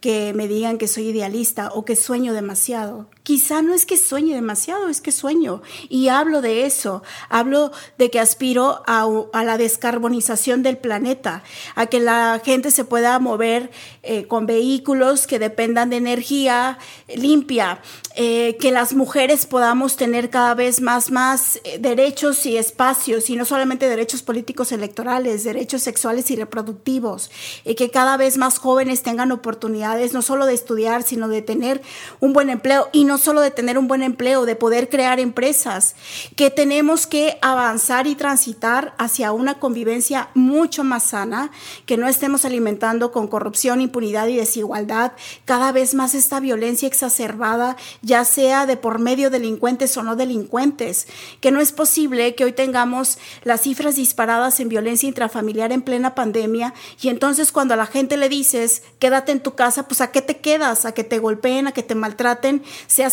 que 0.00 0.32
me 0.34 0.46
digan 0.46 0.78
que 0.78 0.88
soy 0.88 1.08
idealista 1.08 1.70
o 1.72 1.84
que 1.84 1.96
sueño 1.96 2.32
demasiado 2.32 3.08
quizá 3.28 3.60
no 3.60 3.74
es 3.74 3.84
que 3.84 3.98
sueñe 3.98 4.34
demasiado, 4.34 4.88
es 4.88 5.02
que 5.02 5.12
sueño. 5.12 5.60
Y 5.90 6.08
hablo 6.08 6.40
de 6.40 6.64
eso, 6.64 7.02
hablo 7.28 7.72
de 7.98 8.10
que 8.10 8.20
aspiro 8.20 8.82
a, 8.86 9.06
la 9.44 9.58
descarbonización 9.58 10.62
del 10.62 10.78
planeta, 10.78 11.42
a 11.74 11.84
que 11.84 12.00
la 12.00 12.40
gente 12.42 12.70
se 12.70 12.86
pueda 12.86 13.18
mover 13.18 13.70
eh, 14.02 14.26
con 14.26 14.46
vehículos 14.46 15.26
que 15.26 15.38
dependan 15.38 15.90
de 15.90 15.98
energía 15.98 16.78
limpia, 17.14 17.82
eh, 18.16 18.56
que 18.58 18.72
las 18.72 18.94
mujeres 18.94 19.44
podamos 19.44 19.98
tener 19.98 20.30
cada 20.30 20.54
vez 20.54 20.80
más, 20.80 21.10
más 21.10 21.60
eh, 21.64 21.78
derechos 21.78 22.46
y 22.46 22.56
espacios, 22.56 23.28
y 23.28 23.36
no 23.36 23.44
solamente 23.44 23.90
derechos 23.90 24.22
políticos 24.22 24.72
electorales, 24.72 25.44
derechos 25.44 25.82
sexuales 25.82 26.30
y 26.30 26.36
reproductivos, 26.36 27.30
y 27.66 27.74
que 27.74 27.90
cada 27.90 28.16
vez 28.16 28.38
más 28.38 28.58
jóvenes 28.58 29.02
tengan 29.02 29.32
oportunidades 29.32 30.14
no 30.14 30.22
solo 30.22 30.46
de 30.46 30.54
estudiar, 30.54 31.02
sino 31.02 31.28
de 31.28 31.42
tener 31.42 31.82
un 32.20 32.32
buen 32.32 32.48
empleo 32.48 32.88
y 32.90 33.04
no 33.04 33.17
solo 33.18 33.40
de 33.40 33.50
tener 33.50 33.78
un 33.78 33.88
buen 33.88 34.02
empleo, 34.02 34.46
de 34.46 34.56
poder 34.56 34.88
crear 34.88 35.20
empresas, 35.20 35.94
que 36.36 36.50
tenemos 36.50 37.06
que 37.06 37.38
avanzar 37.42 38.06
y 38.06 38.14
transitar 38.14 38.94
hacia 38.98 39.32
una 39.32 39.58
convivencia 39.58 40.30
mucho 40.34 40.84
más 40.84 41.04
sana, 41.04 41.50
que 41.86 41.96
no 41.96 42.08
estemos 42.08 42.44
alimentando 42.44 43.12
con 43.12 43.28
corrupción, 43.28 43.80
impunidad 43.80 44.28
y 44.28 44.36
desigualdad 44.36 45.12
cada 45.44 45.72
vez 45.72 45.94
más 45.94 46.14
esta 46.14 46.40
violencia 46.40 46.86
exacerbada, 46.86 47.76
ya 48.02 48.24
sea 48.24 48.66
de 48.66 48.76
por 48.76 48.98
medio 48.98 49.30
delincuentes 49.30 49.96
o 49.96 50.02
no 50.02 50.16
delincuentes, 50.16 51.06
que 51.40 51.50
no 51.50 51.60
es 51.60 51.72
posible 51.72 52.34
que 52.34 52.44
hoy 52.44 52.52
tengamos 52.52 53.18
las 53.44 53.62
cifras 53.62 53.96
disparadas 53.96 54.60
en 54.60 54.68
violencia 54.68 55.08
intrafamiliar 55.08 55.72
en 55.72 55.82
plena 55.82 56.14
pandemia 56.14 56.74
y 57.00 57.08
entonces 57.08 57.52
cuando 57.52 57.74
a 57.74 57.76
la 57.76 57.86
gente 57.86 58.16
le 58.16 58.28
dices, 58.28 58.82
quédate 58.98 59.32
en 59.32 59.40
tu 59.40 59.54
casa, 59.54 59.88
pues 59.88 60.00
a 60.00 60.10
qué 60.10 60.22
te 60.22 60.38
quedas, 60.38 60.84
a 60.84 60.92
que 60.92 61.04
te 61.04 61.18
golpeen, 61.18 61.66
a 61.66 61.72
que 61.72 61.82
te 61.82 61.94
maltraten, 61.94 62.62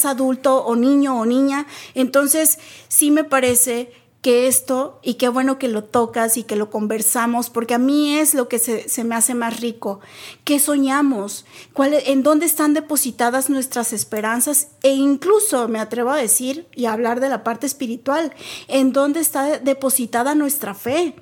adulto 0.03 0.65
o 0.65 0.75
niño 0.75 1.17
o 1.17 1.25
niña. 1.25 1.67
Entonces, 1.93 2.59
sí 2.89 3.11
me 3.11 3.23
parece 3.23 3.93
que 4.25 4.47
esto, 4.47 4.99
y 5.03 5.13
qué 5.13 5.29
bueno 5.29 5.59
que 5.59 5.67
lo 5.67 5.83
tocas 5.83 6.35
y 6.37 6.41
que 6.41 6.55
lo 6.55 6.71
conversamos, 6.71 7.51
porque 7.51 7.75
a 7.75 7.77
mí 7.77 8.17
es 8.17 8.33
lo 8.33 8.47
que 8.49 8.57
se, 8.57 9.03
me 9.03 9.13
hace 9.13 9.35
más 9.35 9.59
rico. 9.59 9.99
¿Qué 10.43 10.57
soñamos? 10.57 11.45
¿Cuál, 11.73 11.93
¿En 11.93 12.23
dónde 12.23 12.47
están 12.47 12.73
depositadas 12.73 13.51
nuestras 13.51 13.93
esperanzas? 13.93 14.69
E 14.81 14.93
incluso 14.93 15.67
me 15.67 15.79
atrevo 15.79 16.09
a 16.09 16.17
decir 16.17 16.65
y 16.73 16.85
a 16.85 16.93
hablar 16.93 17.19
de 17.19 17.29
la 17.29 17.43
parte 17.43 17.67
espiritual, 17.67 18.33
¿en 18.67 18.93
dónde 18.93 19.19
está 19.19 19.59
depositada 19.59 20.33
nuestra 20.33 20.73
fe? 20.73 21.13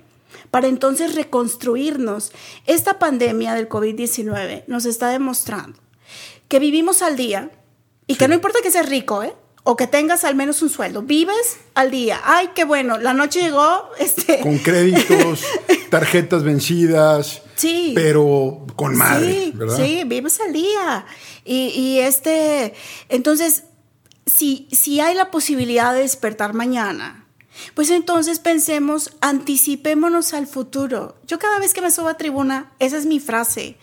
Para 0.49 0.67
entonces 0.67 1.13
reconstruirnos. 1.13 2.31
Esta 2.67 2.99
pandemia 2.99 3.53
del 3.53 3.67
COVID-19 3.67 4.63
nos 4.67 4.85
está 4.85 5.09
demostrando 5.09 5.77
que 6.47 6.59
vivimos 6.59 7.01
al 7.01 7.17
día 7.17 7.51
y 8.07 8.15
que 8.15 8.27
no 8.27 8.35
importa 8.35 8.59
que 8.61 8.71
seas 8.71 8.89
rico, 8.89 9.23
¿eh? 9.23 9.33
o 9.63 9.77
que 9.77 9.87
tengas 9.87 10.23
al 10.23 10.35
menos 10.35 10.61
un 10.61 10.69
sueldo. 10.69 11.01
Vives 11.01 11.57
al 11.73 11.89
día. 11.89 12.21
Ay, 12.23 12.49
qué 12.53 12.65
bueno, 12.65 12.97
la 12.97 13.13
noche 13.13 13.41
llegó. 13.41 13.89
Este... 13.99 14.39
Con 14.41 14.57
créditos, 14.57 15.43
tarjetas 15.89 16.43
vencidas. 16.43 17.41
Sí. 17.55 17.93
Pero 17.95 18.65
con 18.75 18.95
madre, 18.95 19.45
sí, 19.45 19.51
¿verdad? 19.55 19.77
Sí, 19.77 20.03
vives 20.05 20.39
al 20.41 20.51
día. 20.51 21.05
Y, 21.45 21.67
y, 21.69 21.99
este, 21.99 22.73
entonces, 23.09 23.63
si, 24.25 24.67
si 24.71 24.99
hay 24.99 25.15
la 25.15 25.31
posibilidad 25.31 25.93
de 25.93 26.01
despertar 26.01 26.53
mañana, 26.53 27.25
pues 27.75 27.89
entonces 27.89 28.39
pensemos, 28.39 29.11
anticipémonos 29.21 30.33
al 30.33 30.47
futuro. 30.47 31.15
Yo 31.27 31.39
cada 31.39 31.59
vez 31.59 31.73
que 31.73 31.81
me 31.81 31.91
subo 31.91 32.09
a 32.09 32.17
tribuna, 32.17 32.73
esa 32.79 32.97
es 32.97 33.05
mi 33.05 33.19
frase. 33.19 33.77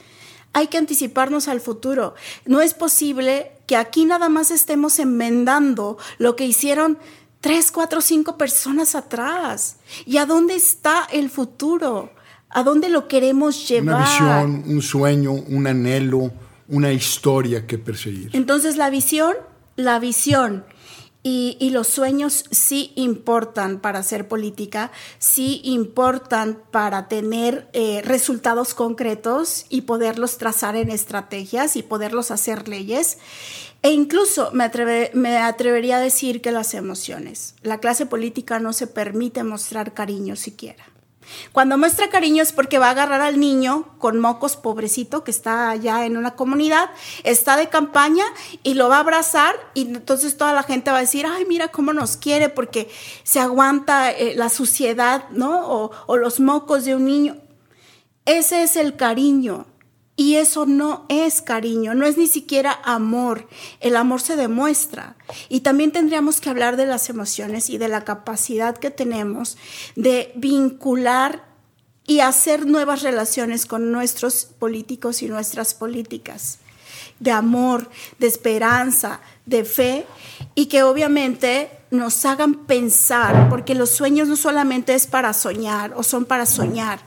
Hay 0.53 0.67
que 0.67 0.79
anticiparnos 0.79 1.47
al 1.47 1.61
futuro. 1.61 2.15
No 2.45 2.61
es 2.61 2.75
posible 2.75 3.53
que 3.71 3.77
aquí 3.77 4.05
nada 4.05 4.29
más 4.29 4.51
estemos 4.51 4.99
enmendando 4.99 5.97
lo 6.19 6.35
que 6.35 6.45
hicieron 6.45 6.99
tres, 7.41 7.71
cuatro, 7.71 8.01
cinco 8.01 8.37
personas 8.37 8.97
atrás. 8.97 9.77
¿Y 10.07 10.17
a 10.17 10.27
dónde 10.27 10.57
está 10.57 11.07
el 11.13 11.31
futuro? 11.31 12.11
¿A 12.49 12.65
dónde 12.65 12.89
lo 12.89 13.07
queremos 13.07 13.69
llevar? 13.69 13.95
Una 13.95 14.11
visión, 14.11 14.65
un 14.67 14.83
sueño, 14.83 15.31
un 15.35 15.69
anhelo, 15.69 16.33
una 16.67 16.93
historia 16.93 17.65
que 17.69 17.79
perseguir. 17.79 18.31
Entonces 18.33 18.77
la 18.77 18.91
visión, 18.91 19.37
la 19.77 20.01
visión 20.01 20.65
y, 21.23 21.71
los 21.71 21.87
sueños 21.89 22.45
sí 22.51 22.93
importan 22.97 23.81
para 23.81 23.99
hacer 23.99 24.27
política, 24.27 24.91
sí 25.19 25.61
importan 25.65 26.59
para 26.71 27.09
tener 27.09 27.69
eh, 27.75 28.01
resultados 28.05 28.73
concretos 28.75 29.67
y 29.69 29.83
poderlos 29.83 30.39
trazar 30.39 30.77
en 30.77 30.91
estrategias 30.91 31.77
y 31.77 31.83
poderlos 31.83 32.31
hacer 32.31 32.69
leyes. 32.69 33.19
E 33.83 33.91
incluso 33.91 34.51
me, 34.53 34.71
me 35.15 35.39
atrevería 35.39 35.99
a 35.99 36.01
decir 36.01 36.41
que 36.41 36.53
las 36.53 36.75
emociones. 36.75 37.55
La 37.63 37.79
clase 37.79 38.07
política 38.07 38.59
no 38.59 38.73
se 38.73 38.87
permite 38.87 39.45
mostrar 39.45 39.93
cariño 39.93 40.37
siquiera. 40.37 40.85
Cuando 41.53 41.79
muestra 41.79 42.11
cariño 42.11 42.43
es 42.43 42.53
porque 42.53 42.79
va 42.79 42.89
a 42.89 42.91
agarrar 42.91 43.21
al 43.21 43.41
niño 43.41 43.87
con 43.99 44.19
mocos 44.19 44.57
pobrecito 44.57 45.25
que 45.25 45.31
está 45.31 45.71
allá 45.71 46.07
en 46.07 46.17
una 46.17 46.35
comunidad, 46.37 46.91
está 47.25 47.57
de 47.57 47.69
campaña 47.69 48.25
y 48.63 48.75
lo 48.75 48.89
va 48.89 48.97
a 48.97 49.01
abrazar 49.01 49.55
y 49.75 49.83
entonces 49.83 50.37
toda 50.37 50.53
la 50.53 50.63
gente 50.63 50.91
va 50.91 50.99
a 50.99 51.03
decir, 51.03 51.27
ay, 51.27 51.45
mira 51.47 51.69
cómo 51.69 51.93
nos 51.93 52.17
quiere 52.17 52.49
porque 52.49 52.91
se 53.23 53.41
aguanta 53.41 54.11
eh, 54.11 54.35
la 54.37 54.49
suciedad, 54.49 55.29
¿no? 55.31 55.67
O, 55.67 55.91
o 56.07 56.17
los 56.17 56.41
mocos 56.41 56.85
de 56.85 56.95
un 56.95 57.05
niño. 57.05 57.37
Ese 58.25 58.63
es 58.63 58.77
el 58.77 58.97
cariño. 58.97 59.67
Y 60.21 60.37
eso 60.37 60.67
no 60.67 61.07
es 61.09 61.41
cariño, 61.41 61.95
no 61.95 62.05
es 62.05 62.19
ni 62.19 62.27
siquiera 62.27 62.79
amor. 62.85 63.49
El 63.81 63.97
amor 63.97 64.21
se 64.21 64.37
demuestra. 64.37 65.17
Y 65.49 65.61
también 65.61 65.93
tendríamos 65.93 66.43
que 66.43 66.51
hablar 66.51 66.77
de 66.77 66.85
las 66.85 67.09
emociones 67.09 67.71
y 67.71 67.79
de 67.79 67.89
la 67.89 68.05
capacidad 68.05 68.77
que 68.77 68.91
tenemos 68.91 69.57
de 69.97 70.31
vincular 70.35 71.43
y 72.07 72.21
hacer 72.21 72.67
nuevas 72.67 73.01
relaciones 73.01 73.65
con 73.65 73.93
nuestros 73.93 74.45
políticos 74.45 75.23
y 75.23 75.29
nuestras 75.29 75.73
políticas. 75.73 76.59
De 77.19 77.31
amor, 77.31 77.89
de 78.19 78.27
esperanza, 78.27 79.23
de 79.47 79.65
fe 79.65 80.05
y 80.55 80.67
que 80.67 80.83
obviamente 80.83 81.71
nos 81.91 82.27
hagan 82.27 82.67
pensar, 82.67 83.49
porque 83.49 83.75
los 83.75 83.89
sueños 83.89 84.29
no 84.29 84.37
solamente 84.37 84.93
es 84.93 85.07
para 85.07 85.33
soñar 85.33 85.95
o 85.97 86.03
son 86.03 86.27
para 86.27 86.45
soñar, 86.45 87.01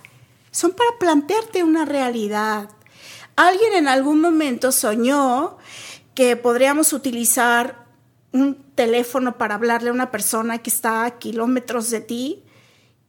son 0.50 0.72
para 0.72 0.98
plantearte 0.98 1.64
una 1.64 1.86
realidad 1.86 2.70
Alguien 3.36 3.74
en 3.74 3.88
algún 3.88 4.22
momento 4.22 4.72
soñó 4.72 5.58
que 6.14 6.36
podríamos 6.36 6.94
utilizar 6.94 7.86
un 8.32 8.56
teléfono 8.76 9.38
para 9.38 9.56
hablarle 9.56 9.90
a 9.90 9.94
una 9.94 10.12
persona 10.12 10.60
que 10.60 10.70
está 10.70 11.06
a 11.06 11.18
kilómetros 11.20 11.90
de 11.90 12.02
ti 12.02 12.44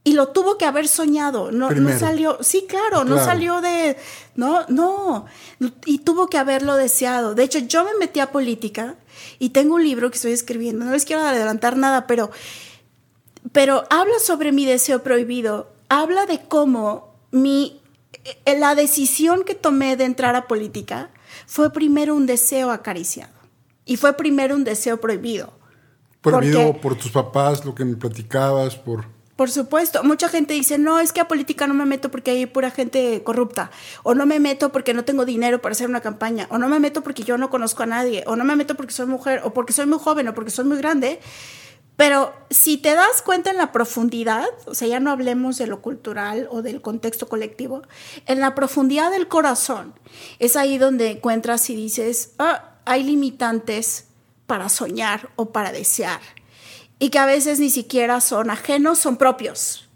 y 0.06 0.12
lo 0.12 0.28
tuvo 0.28 0.58
que 0.58 0.66
haber 0.66 0.86
soñado, 0.86 1.50
no, 1.50 1.70
no 1.70 1.98
salió, 1.98 2.36
sí, 2.42 2.66
claro, 2.68 3.04
no 3.04 3.16
salió 3.24 3.62
de, 3.62 3.96
no, 4.34 4.66
no, 4.68 5.24
y 5.86 6.00
tuvo 6.00 6.28
que 6.28 6.36
haberlo 6.36 6.76
deseado. 6.76 7.34
De 7.34 7.42
hecho, 7.42 7.58
yo 7.60 7.84
me 7.84 7.94
metí 7.98 8.20
a 8.20 8.30
política 8.30 8.96
y 9.38 9.48
tengo 9.48 9.76
un 9.76 9.82
libro 9.82 10.10
que 10.10 10.16
estoy 10.16 10.32
escribiendo, 10.32 10.84
no 10.84 10.92
les 10.92 11.06
quiero 11.06 11.22
adelantar 11.22 11.78
nada, 11.78 12.06
pero, 12.06 12.30
pero 13.52 13.84
habla 13.88 14.18
sobre 14.22 14.52
mi 14.52 14.66
deseo 14.66 15.02
prohibido, 15.02 15.72
habla 15.88 16.26
de 16.26 16.42
cómo 16.48 17.14
mi 17.30 17.80
la 18.58 18.74
decisión 18.74 19.44
que 19.44 19.54
tomé 19.54 19.96
de 19.96 20.04
entrar 20.04 20.36
a 20.36 20.46
política 20.46 21.10
fue 21.46 21.72
primero 21.72 22.14
un 22.14 22.26
deseo 22.26 22.70
acariciado 22.70 23.32
y 23.84 23.96
fue 23.96 24.14
primero 24.14 24.54
un 24.54 24.64
deseo 24.64 25.00
prohibido. 25.00 25.52
Prohibido 26.20 26.80
por 26.80 26.96
tus 26.96 27.10
papás, 27.10 27.64
lo 27.64 27.74
que 27.74 27.84
me 27.84 27.96
platicabas, 27.96 28.76
por... 28.76 29.06
Por 29.36 29.50
supuesto, 29.50 30.04
mucha 30.04 30.28
gente 30.28 30.54
dice, 30.54 30.78
no, 30.78 31.00
es 31.00 31.12
que 31.12 31.20
a 31.20 31.26
política 31.26 31.66
no 31.66 31.74
me 31.74 31.84
meto 31.84 32.08
porque 32.08 32.30
hay 32.30 32.46
pura 32.46 32.70
gente 32.70 33.22
corrupta, 33.24 33.72
o 34.04 34.14
no 34.14 34.26
me 34.26 34.38
meto 34.38 34.70
porque 34.70 34.94
no 34.94 35.04
tengo 35.04 35.24
dinero 35.24 35.60
para 35.60 35.72
hacer 35.72 35.88
una 35.88 36.00
campaña, 36.00 36.46
o 36.50 36.58
no 36.58 36.68
me 36.68 36.78
meto 36.78 37.02
porque 37.02 37.24
yo 37.24 37.36
no 37.36 37.50
conozco 37.50 37.82
a 37.82 37.86
nadie, 37.86 38.22
o 38.26 38.36
no 38.36 38.44
me 38.44 38.54
meto 38.54 38.76
porque 38.76 38.92
soy 38.92 39.06
mujer, 39.06 39.40
o 39.44 39.52
porque 39.52 39.72
soy 39.72 39.86
muy 39.86 39.98
joven, 39.98 40.28
o 40.28 40.34
porque 40.34 40.52
soy 40.52 40.64
muy 40.64 40.78
grande. 40.78 41.18
Pero 41.96 42.34
si 42.50 42.76
te 42.76 42.94
das 42.94 43.22
cuenta 43.22 43.50
en 43.50 43.56
la 43.56 43.70
profundidad, 43.70 44.46
o 44.66 44.74
sea, 44.74 44.88
ya 44.88 45.00
no 45.00 45.10
hablemos 45.10 45.58
de 45.58 45.66
lo 45.66 45.80
cultural 45.80 46.48
o 46.50 46.60
del 46.62 46.80
contexto 46.80 47.28
colectivo, 47.28 47.82
en 48.26 48.40
la 48.40 48.54
profundidad 48.54 49.12
del 49.12 49.28
corazón, 49.28 49.94
es 50.40 50.56
ahí 50.56 50.76
donde 50.78 51.12
encuentras 51.12 51.70
y 51.70 51.76
dices, 51.76 52.32
ah, 52.38 52.78
hay 52.84 53.04
limitantes 53.04 54.06
para 54.46 54.68
soñar 54.68 55.30
o 55.36 55.52
para 55.52 55.72
desear, 55.72 56.20
y 56.98 57.10
que 57.10 57.18
a 57.18 57.26
veces 57.26 57.60
ni 57.60 57.70
siquiera 57.70 58.20
son 58.20 58.50
ajenos, 58.50 58.98
son 58.98 59.16
propios, 59.16 59.88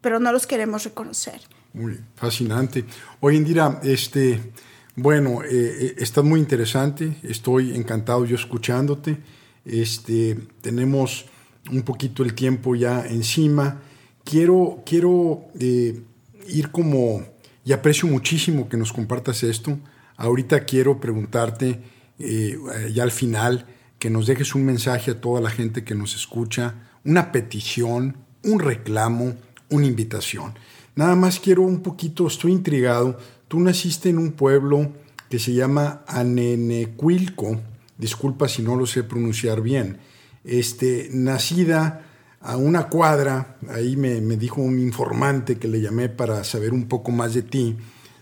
pero 0.00 0.18
no 0.18 0.32
los 0.32 0.46
queremos 0.46 0.84
reconocer. 0.84 1.40
Muy 1.72 2.00
fascinante. 2.16 2.84
Oye, 3.20 3.36
Indira, 3.36 3.80
este, 3.82 4.52
bueno, 4.96 5.42
eh, 5.42 5.48
eh, 5.50 5.94
está 5.98 6.22
muy 6.22 6.40
interesante, 6.40 7.16
estoy 7.22 7.74
encantado 7.74 8.24
yo 8.24 8.36
escuchándote. 8.36 9.18
Este, 9.64 10.36
tenemos 10.60 11.26
un 11.70 11.82
poquito 11.82 12.22
el 12.22 12.34
tiempo 12.34 12.74
ya 12.74 13.06
encima. 13.06 13.82
Quiero, 14.24 14.82
quiero 14.84 15.44
eh, 15.58 16.02
ir 16.48 16.70
como, 16.70 17.22
y 17.64 17.72
aprecio 17.72 18.08
muchísimo 18.08 18.68
que 18.68 18.76
nos 18.76 18.92
compartas 18.92 19.42
esto. 19.42 19.78
Ahorita 20.16 20.64
quiero 20.64 21.00
preguntarte, 21.00 21.82
eh, 22.18 22.58
ya 22.92 23.02
al 23.02 23.10
final, 23.10 23.66
que 23.98 24.10
nos 24.10 24.26
dejes 24.26 24.54
un 24.54 24.64
mensaje 24.64 25.12
a 25.12 25.20
toda 25.20 25.40
la 25.40 25.50
gente 25.50 25.84
que 25.84 25.94
nos 25.94 26.14
escucha, 26.14 26.74
una 27.04 27.32
petición, 27.32 28.16
un 28.42 28.60
reclamo, 28.60 29.34
una 29.70 29.86
invitación. 29.86 30.54
Nada 30.94 31.16
más 31.16 31.40
quiero 31.40 31.62
un 31.62 31.80
poquito, 31.80 32.26
estoy 32.26 32.52
intrigado. 32.52 33.18
Tú 33.48 33.60
naciste 33.60 34.10
en 34.10 34.18
un 34.18 34.32
pueblo 34.32 34.92
que 35.28 35.38
se 35.38 35.54
llama 35.54 36.04
Anenecuilco, 36.06 37.60
disculpa 37.98 38.48
si 38.48 38.62
no 38.62 38.76
lo 38.76 38.86
sé 38.86 39.02
pronunciar 39.02 39.60
bien, 39.60 39.98
este, 40.44 41.08
nacida 41.12 42.02
a 42.40 42.56
una 42.56 42.88
cuadra, 42.88 43.56
ahí 43.70 43.96
me, 43.96 44.20
dijo 44.36 44.60
un 44.60 44.78
informante 44.78 45.56
que 45.56 45.66
le 45.66 45.80
llamé 45.80 46.10
para 46.10 46.44
saber 46.44 46.72
un 46.72 46.86
poco 46.86 47.10
más 47.10 47.32
de 47.32 47.42
ti, 47.42 47.76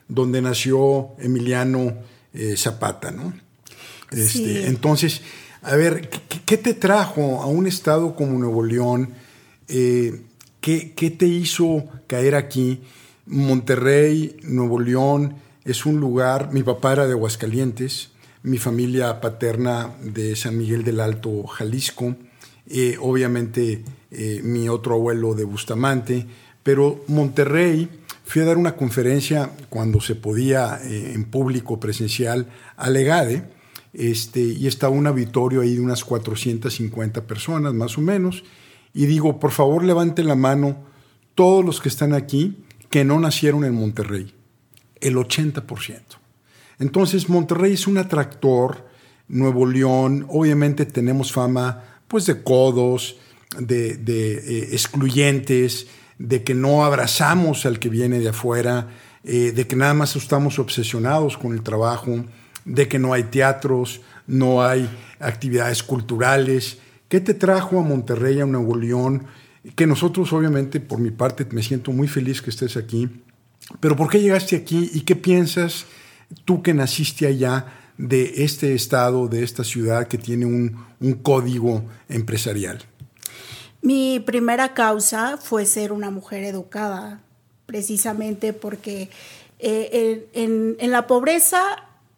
donde 0.09 0.41
nació 0.41 1.11
Emiliano 1.19 1.95
eh, 2.33 2.55
Zapata, 2.57 3.11
¿no? 3.11 3.33
Este, 4.13 4.69
Entonces, 4.69 5.23
a 5.63 5.75
ver, 5.75 6.09
¿qué, 6.47 6.57
te 6.57 6.75
trajo 6.75 7.43
a 7.43 7.47
un 7.47 7.67
estado 7.67 8.15
como 8.15 8.39
Nuevo 8.39 8.63
León? 8.63 9.11
Eh, 9.69 10.23
¿qué, 10.61 10.93
¿Qué 10.95 11.11
te 11.11 11.27
hizo 11.27 11.85
caer 12.07 12.37
aquí? 12.37 12.83
Monterrey, 13.27 14.37
Nuevo 14.43 14.79
León, 14.79 15.37
es 15.65 15.87
un 15.87 15.99
lugar, 15.99 16.53
mi 16.53 16.63
papá 16.63 16.93
era 16.93 17.07
de 17.07 17.13
Aguascalientes, 17.13 18.12
mi 18.43 18.59
familia 18.59 19.21
paterna 19.21 19.95
de 20.03 20.35
San 20.37 20.57
Miguel 20.57 20.85
del 20.85 21.01
Alto, 21.01 21.47
Jalisco, 21.47 22.17
eh, 22.69 22.97
obviamente 23.01 23.85
eh, 24.11 24.41
mi 24.43 24.69
otro 24.69 24.95
abuelo 24.95 25.35
de 25.35 25.45
Bustamante, 25.45 26.27
pero 26.63 27.05
Monterrey, 27.09 27.89
fui 28.25 28.43
a 28.43 28.45
dar 28.45 28.57
una 28.57 28.77
conferencia 28.77 29.51
cuando 29.69 30.01
se 30.01 30.15
podía 30.15 30.81
eh, 30.83 31.13
en 31.15 31.25
público 31.25 31.81
presencial 31.81 32.47
a 32.77 32.89
Legade, 32.91 33.45
este, 33.93 34.41
y 34.41 34.67
estaba 34.67 34.95
un 34.95 35.07
auditorio 35.07 35.61
ahí 35.61 35.75
de 35.75 35.81
unas 35.81 36.05
450 36.05 37.27
personas 37.27 37.75
más 37.75 37.99
o 37.99 38.01
menos, 38.01 38.45
y 38.95 39.07
digo, 39.07 39.39
por 39.39 39.51
favor 39.51 39.85
levanten 39.85 40.29
la 40.29 40.35
mano 40.35 40.85
todos 41.35 41.65
los 41.65 41.81
que 41.81 41.89
están 41.89 42.13
aquí 42.13 42.57
que 42.91 43.05
no 43.05 43.19
nacieron 43.21 43.65
en 43.65 43.75
Monterrey 43.75 44.35
el 45.01 45.17
80%. 45.17 46.22
Entonces 46.79 47.29
Monterrey 47.29 47.75
es 47.75 47.87
un 47.87 47.99
atractor, 47.99 48.87
Nuevo 49.29 49.67
León, 49.67 50.27
obviamente 50.29 50.85
tenemos 50.87 51.33
fama 51.33 51.85
pues 52.09 52.27
de 52.27 52.43
codos, 52.43 53.17
de, 53.59 53.93
eh, 54.07 54.69
excluyentes, 54.73 55.87
de 56.19 56.43
que 56.43 56.55
no 56.55 56.85
abrazamos 56.85 57.65
al 57.65 57.79
que 57.79 57.89
viene 57.89 58.19
de 58.19 58.29
afuera, 58.29 58.89
eh, 59.25 59.53
de 59.53 59.67
que 59.67 59.77
nada 59.77 59.95
más 59.95 60.17
estamos 60.17 60.59
obsesionados 60.59 61.39
con 61.39 61.53
el 61.53 61.63
trabajo, 61.63 62.25
de 62.65 62.89
que 62.89 62.99
no 62.99 63.13
hay 63.13 63.25
teatros, 63.25 64.03
no 64.27 64.63
hay 64.63 64.89
actividades 65.21 65.83
culturales. 65.83 66.79
¿Qué 67.09 67.21
te 67.21 67.35
trajo 67.35 67.79
a 67.79 67.83
Monterrey, 67.83 68.41
a 68.41 68.47
Nuevo 68.47 68.77
León? 68.77 69.25
Que 69.75 69.87
nosotros, 69.87 70.33
obviamente, 70.33 70.81
por 70.81 70.99
mi 70.99 71.11
parte, 71.11 71.47
me 71.51 71.63
siento 71.63 71.93
muy 71.93 72.09
feliz 72.09 72.43
que 72.43 72.51
estés 72.51 72.77
aquí 72.77 73.09
pero 73.81 73.97
¿por 73.97 74.11
qué 74.11 74.21
llegaste 74.21 74.57
aquí 74.57 74.91
y 74.93 75.03
qué 75.03 75.17
piensas 75.17 75.87
tú 76.45 76.63
que 76.63 76.75
naciste 76.75 77.27
allá 77.27 77.67
de 77.99 78.45
este 78.45 78.75
estado, 78.75 79.29
de 79.29 79.43
esta 79.45 79.65
ciudad 79.65 80.09
que 80.09 80.19
tiene 80.19 80.47
un, 80.47 80.93
código 81.23 81.85
empresarial? 82.09 82.83
Mi 83.81 84.21
primera 84.21 84.75
causa 84.75 85.37
fue 85.37 85.67
ser 85.67 85.93
una 85.93 86.11
mujer 86.11 86.45
educada, 86.45 87.21
precisamente 87.67 88.53
porque 88.53 89.11
eh, 89.59 90.29
en, 90.33 90.77
en, 90.79 90.91
la 90.91 91.07
pobreza 91.07 91.61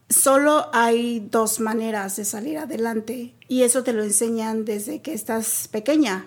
solo 0.09 0.69
hay 0.73 1.27
dos 1.31 1.61
maneras 1.61 2.17
de 2.17 2.25
salir 2.25 2.59
adelante 2.59 3.35
y 3.49 3.62
eso 3.62 3.83
te 3.83 3.93
lo 3.93 4.03
enseñan 4.03 4.65
desde 4.65 5.01
que 5.01 5.15
estás 5.15 5.69
pequeña. 5.69 6.27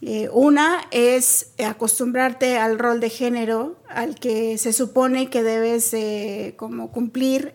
Eh, 0.00 0.28
una 0.32 0.82
es 0.92 1.50
acostumbrarte 1.64 2.56
al 2.56 2.78
rol 2.78 3.00
de 3.00 3.10
género 3.10 3.76
al 3.88 4.14
que 4.14 4.56
se 4.56 4.72
supone 4.72 5.28
que 5.28 5.42
debes 5.42 5.94
como 6.56 6.92
cumplir 6.92 7.54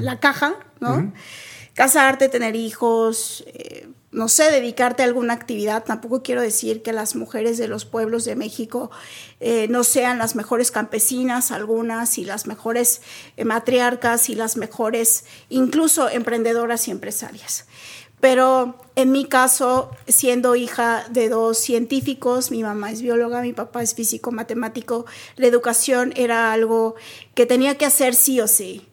la 0.00 0.20
caja, 0.20 0.54
¿no? 0.80 1.12
Casarte, 1.74 2.30
tener 2.30 2.56
hijos, 2.56 3.44
eh, 3.48 3.88
no 4.10 4.28
sé, 4.28 4.50
dedicarte 4.50 5.02
a 5.02 5.06
alguna 5.06 5.34
actividad. 5.34 5.84
Tampoco 5.84 6.22
quiero 6.22 6.40
decir 6.40 6.82
que 6.82 6.92
las 6.94 7.16
mujeres 7.16 7.58
de 7.58 7.68
los 7.68 7.84
pueblos 7.84 8.24
de 8.24 8.34
México 8.34 8.90
eh, 9.40 9.66
no 9.68 9.84
sean 9.84 10.16
las 10.18 10.36
mejores 10.36 10.70
campesinas, 10.70 11.50
algunas, 11.50 12.16
y 12.16 12.24
las 12.24 12.46
mejores 12.46 13.02
matriarcas 13.44 14.30
y 14.30 14.36
las 14.36 14.56
mejores, 14.56 15.24
incluso 15.50 16.08
emprendedoras 16.08 16.88
y 16.88 16.92
empresarias. 16.92 17.66
Pero 18.28 18.74
en 18.96 19.12
mi 19.12 19.26
caso, 19.26 19.92
siendo 20.08 20.56
hija 20.56 21.06
de 21.10 21.28
dos 21.28 21.58
científicos, 21.58 22.50
mi 22.50 22.64
mamá 22.64 22.90
es 22.90 23.00
bióloga, 23.00 23.40
mi 23.40 23.52
papá 23.52 23.84
es 23.84 23.94
físico 23.94 24.32
matemático, 24.32 25.06
la 25.36 25.46
educación 25.46 26.12
era 26.16 26.52
algo 26.52 26.96
que 27.36 27.46
tenía 27.46 27.78
que 27.78 27.86
hacer 27.86 28.16
sí 28.16 28.40
o 28.40 28.48
sí. 28.48 28.88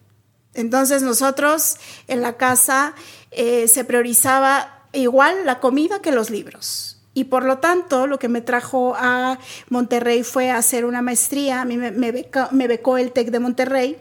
Entonces 0.54 1.02
nosotros 1.02 1.78
en 2.08 2.22
la 2.22 2.38
casa 2.38 2.94
eh, 3.32 3.68
se 3.68 3.84
priorizaba 3.84 4.86
igual 4.94 5.48
la 5.48 5.60
comida 5.60 6.00
que 6.00 6.12
los 6.12 6.30
libros. 6.30 7.02
Y 7.16 7.24
por 7.24 7.44
lo 7.44 7.58
tanto, 7.58 8.06
lo 8.06 8.20
que 8.20 8.30
me 8.30 8.42
trajo 8.42 8.94
a 8.96 9.40
Monterrey 9.70 10.22
fue 10.22 10.52
hacer 10.52 10.86
una 10.86 11.02
maestría. 11.02 11.62
A 11.62 11.66
mí 11.66 11.78
me, 11.78 11.90
me, 11.90 12.12
becó, 12.12 12.50
me 12.52 12.68
becó 12.68 13.00
el 13.00 13.12
TEC 13.12 13.32
de 13.32 13.40
Monterrey. 13.40 13.98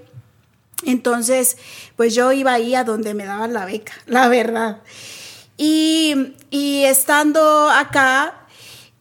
Entonces, 0.84 1.56
pues 1.96 2.14
yo 2.14 2.32
iba 2.32 2.52
ahí 2.52 2.74
a 2.74 2.84
donde 2.84 3.14
me 3.14 3.24
daban 3.24 3.54
la 3.54 3.64
beca, 3.64 3.94
la 4.04 4.28
verdad. 4.28 4.82
Y, 5.64 6.82
estando 6.86 7.70
acá, 7.70 8.48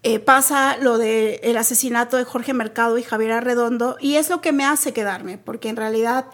eh, 0.04 0.20
pasa 0.20 0.78
lo 0.78 1.00
del 1.00 1.58
asesinato 1.58 2.18
de 2.18 2.24
Jorge 2.24 2.54
Mercado 2.54 3.00
y 3.00 3.04
Javier 3.04 3.32
Arredondo, 3.32 3.98
y 4.00 4.18
es 4.18 4.30
lo 4.30 4.42
que 4.42 4.52
me 4.52 4.64
hace 4.64 4.94
quedarme, 4.94 5.40
porque 5.40 5.70
en 5.70 5.76
realidad 5.76 6.28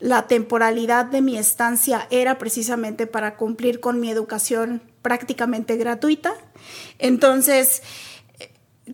la 0.00 0.26
temporalidad 0.26 1.04
de 1.04 1.22
mi 1.22 1.38
estancia 1.38 2.08
era 2.10 2.38
precisamente 2.38 3.06
para 3.06 3.36
cumplir 3.36 3.78
con 3.78 4.00
mi 4.00 4.10
educación 4.10 4.82
prácticamente 5.00 5.76
gratuita. 5.76 6.34
Entonces, 6.98 7.84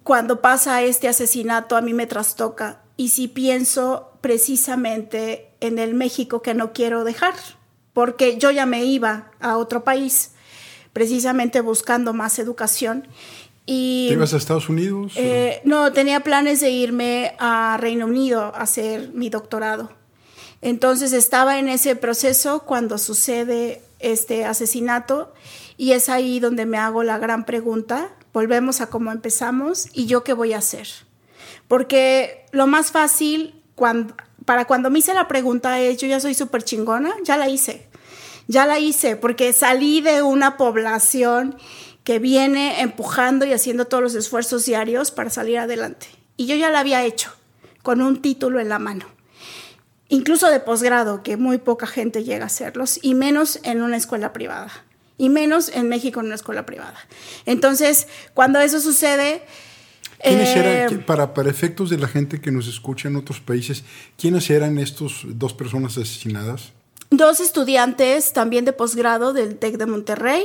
cuando 0.03 0.43
pasa 0.43 0.82
este 0.82 1.09
asesinato, 1.09 1.78
a 1.78 1.80
mí 1.80 1.95
me 1.95 2.07
trastoca, 2.07 2.82
y 2.99 3.09
si 3.09 3.26
pienso 3.26 4.18
precisamente 4.20 5.51
en 5.61 5.78
el 5.78 5.95
México 5.95 6.43
que 6.43 6.53
no 6.53 6.74
quiero 6.74 7.05
dejar, 7.05 7.32
porque 7.95 8.37
yo 8.37 8.51
ya 8.51 8.66
me 8.66 8.85
iba 8.85 9.30
a 9.41 9.57
otro 9.57 9.82
país 9.82 10.32
precisamente 10.95 11.61
buscando 11.61 12.15
más 12.15 12.39
educación. 12.39 13.07
Y, 13.67 14.07
¿Te 14.09 14.15
ibas 14.15 14.33
a 14.33 14.39
Estados 14.39 14.71
Unidos? 14.71 15.13
Eh, 15.17 15.61
no, 15.65 15.93
tenía 15.93 16.21
planes 16.21 16.61
de 16.61 16.71
irme 16.71 17.35
a 17.39 17.77
Reino 17.79 18.07
Unido 18.07 18.41
a 18.55 18.63
hacer 18.63 19.11
mi 19.13 19.29
doctorado. 19.29 19.91
Entonces 20.63 21.13
estaba 21.13 21.59
en 21.59 21.69
ese 21.69 21.97
proceso 21.97 22.61
cuando 22.61 22.97
sucede 22.97 23.83
este 23.99 24.47
asesinato 24.47 25.35
y 25.77 25.93
es 25.93 26.09
ahí 26.09 26.41
donde 26.41 26.65
me 26.65 26.79
hago 26.79 27.03
la 27.03 27.19
gran 27.19 27.45
pregunta, 27.45 28.15
volvemos 28.33 28.81
a 28.81 28.87
cómo 28.87 29.13
empezamos 29.13 29.89
y 29.93 30.07
yo 30.07 30.25
qué 30.25 30.33
voy 30.33 30.53
a 30.53 30.59
hacer. 30.59 30.87
Porque 31.69 32.47
lo 32.53 32.67
más 32.67 32.93
fácil 32.93 33.61
cuando, 33.75 34.15
para 34.45 34.67
cuando 34.67 34.91
me 34.91 35.01
hice 35.01 35.13
la 35.13 35.27
pregunta 35.27 35.81
es, 35.81 35.99
yo 35.99 36.07
ya 36.07 36.21
soy 36.21 36.35
súper 36.35 36.63
chingona, 36.63 37.15
ya 37.25 37.37
la 37.37 37.49
hice 37.49 37.89
ya 38.49 38.67
la 38.67 38.79
hice 38.79 39.17
porque 39.17 39.53
salí 39.53 40.01
de 40.01 40.23
una 40.23 40.57
población 40.57 41.57
que 42.05 42.19
viene 42.19 42.83
empujando 42.83 43.47
y 43.47 43.53
haciendo 43.53 43.87
todos 43.87 44.03
los 44.03 44.15
esfuerzos 44.15 44.67
diarios 44.67 45.11
para 45.11 45.31
salir 45.31 45.59
adelante. 45.59 46.07
Y 46.37 46.47
yo 46.47 46.55
ya 46.55 46.71
la 46.71 46.81
había 46.81 47.05
hecho 47.05 47.33
con 47.83 48.03
un 48.03 48.21
título 48.21 48.61
en 48.61 48.69
la 48.69 48.79
mano. 48.79 49.07
Incluso 50.09 50.51
de 50.51 50.61
posgrado, 50.61 51.23
que 51.23 51.37
muy 51.37 51.59
poca 51.59 51.87
gente 51.87 52.25
llega 52.25 52.45
a 52.45 52.47
hacerlos, 52.47 52.99
y 53.03 53.15
menos 53.15 53.59
en 53.63 53.83
una 53.83 53.97
escuela 53.97 54.33
privada, 54.33 54.71
y 55.17 55.31
menos 55.31 55.71
en 55.71 55.89
México 55.89 56.21
en 56.21 56.27
una 56.27 56.35
escuela 56.35 56.67
privada. 56.67 56.99
Entonces, 57.47 58.07
cuando 58.35 58.61
eso 58.61 58.81
sucede, 58.81 59.43
¿Quiénes 60.23 60.57
eran, 60.57 60.95
eh, 60.95 60.99
para, 61.07 61.35
para 61.35 61.51
efectos 61.51 61.91
de 61.91 61.99
la 61.99 62.09
gente 62.09 62.41
que 62.41 62.51
nos 62.51 62.69
escucha 62.69 63.09
en 63.09 63.17
otros 63.17 63.41
países, 63.41 63.85
quiénes 64.19 64.49
eran 64.51 64.79
estos 64.79 65.23
dos 65.27 65.53
personas 65.53 65.99
asesinadas? 65.99 66.73
Dos 67.17 67.41
estudiantes 67.41 68.33
también 68.33 68.65
de 68.65 68.73
posgrado 68.73 69.33
del 69.33 69.57
TEC 69.57 69.77
de 69.77 69.87
Monterrey, 69.87 70.45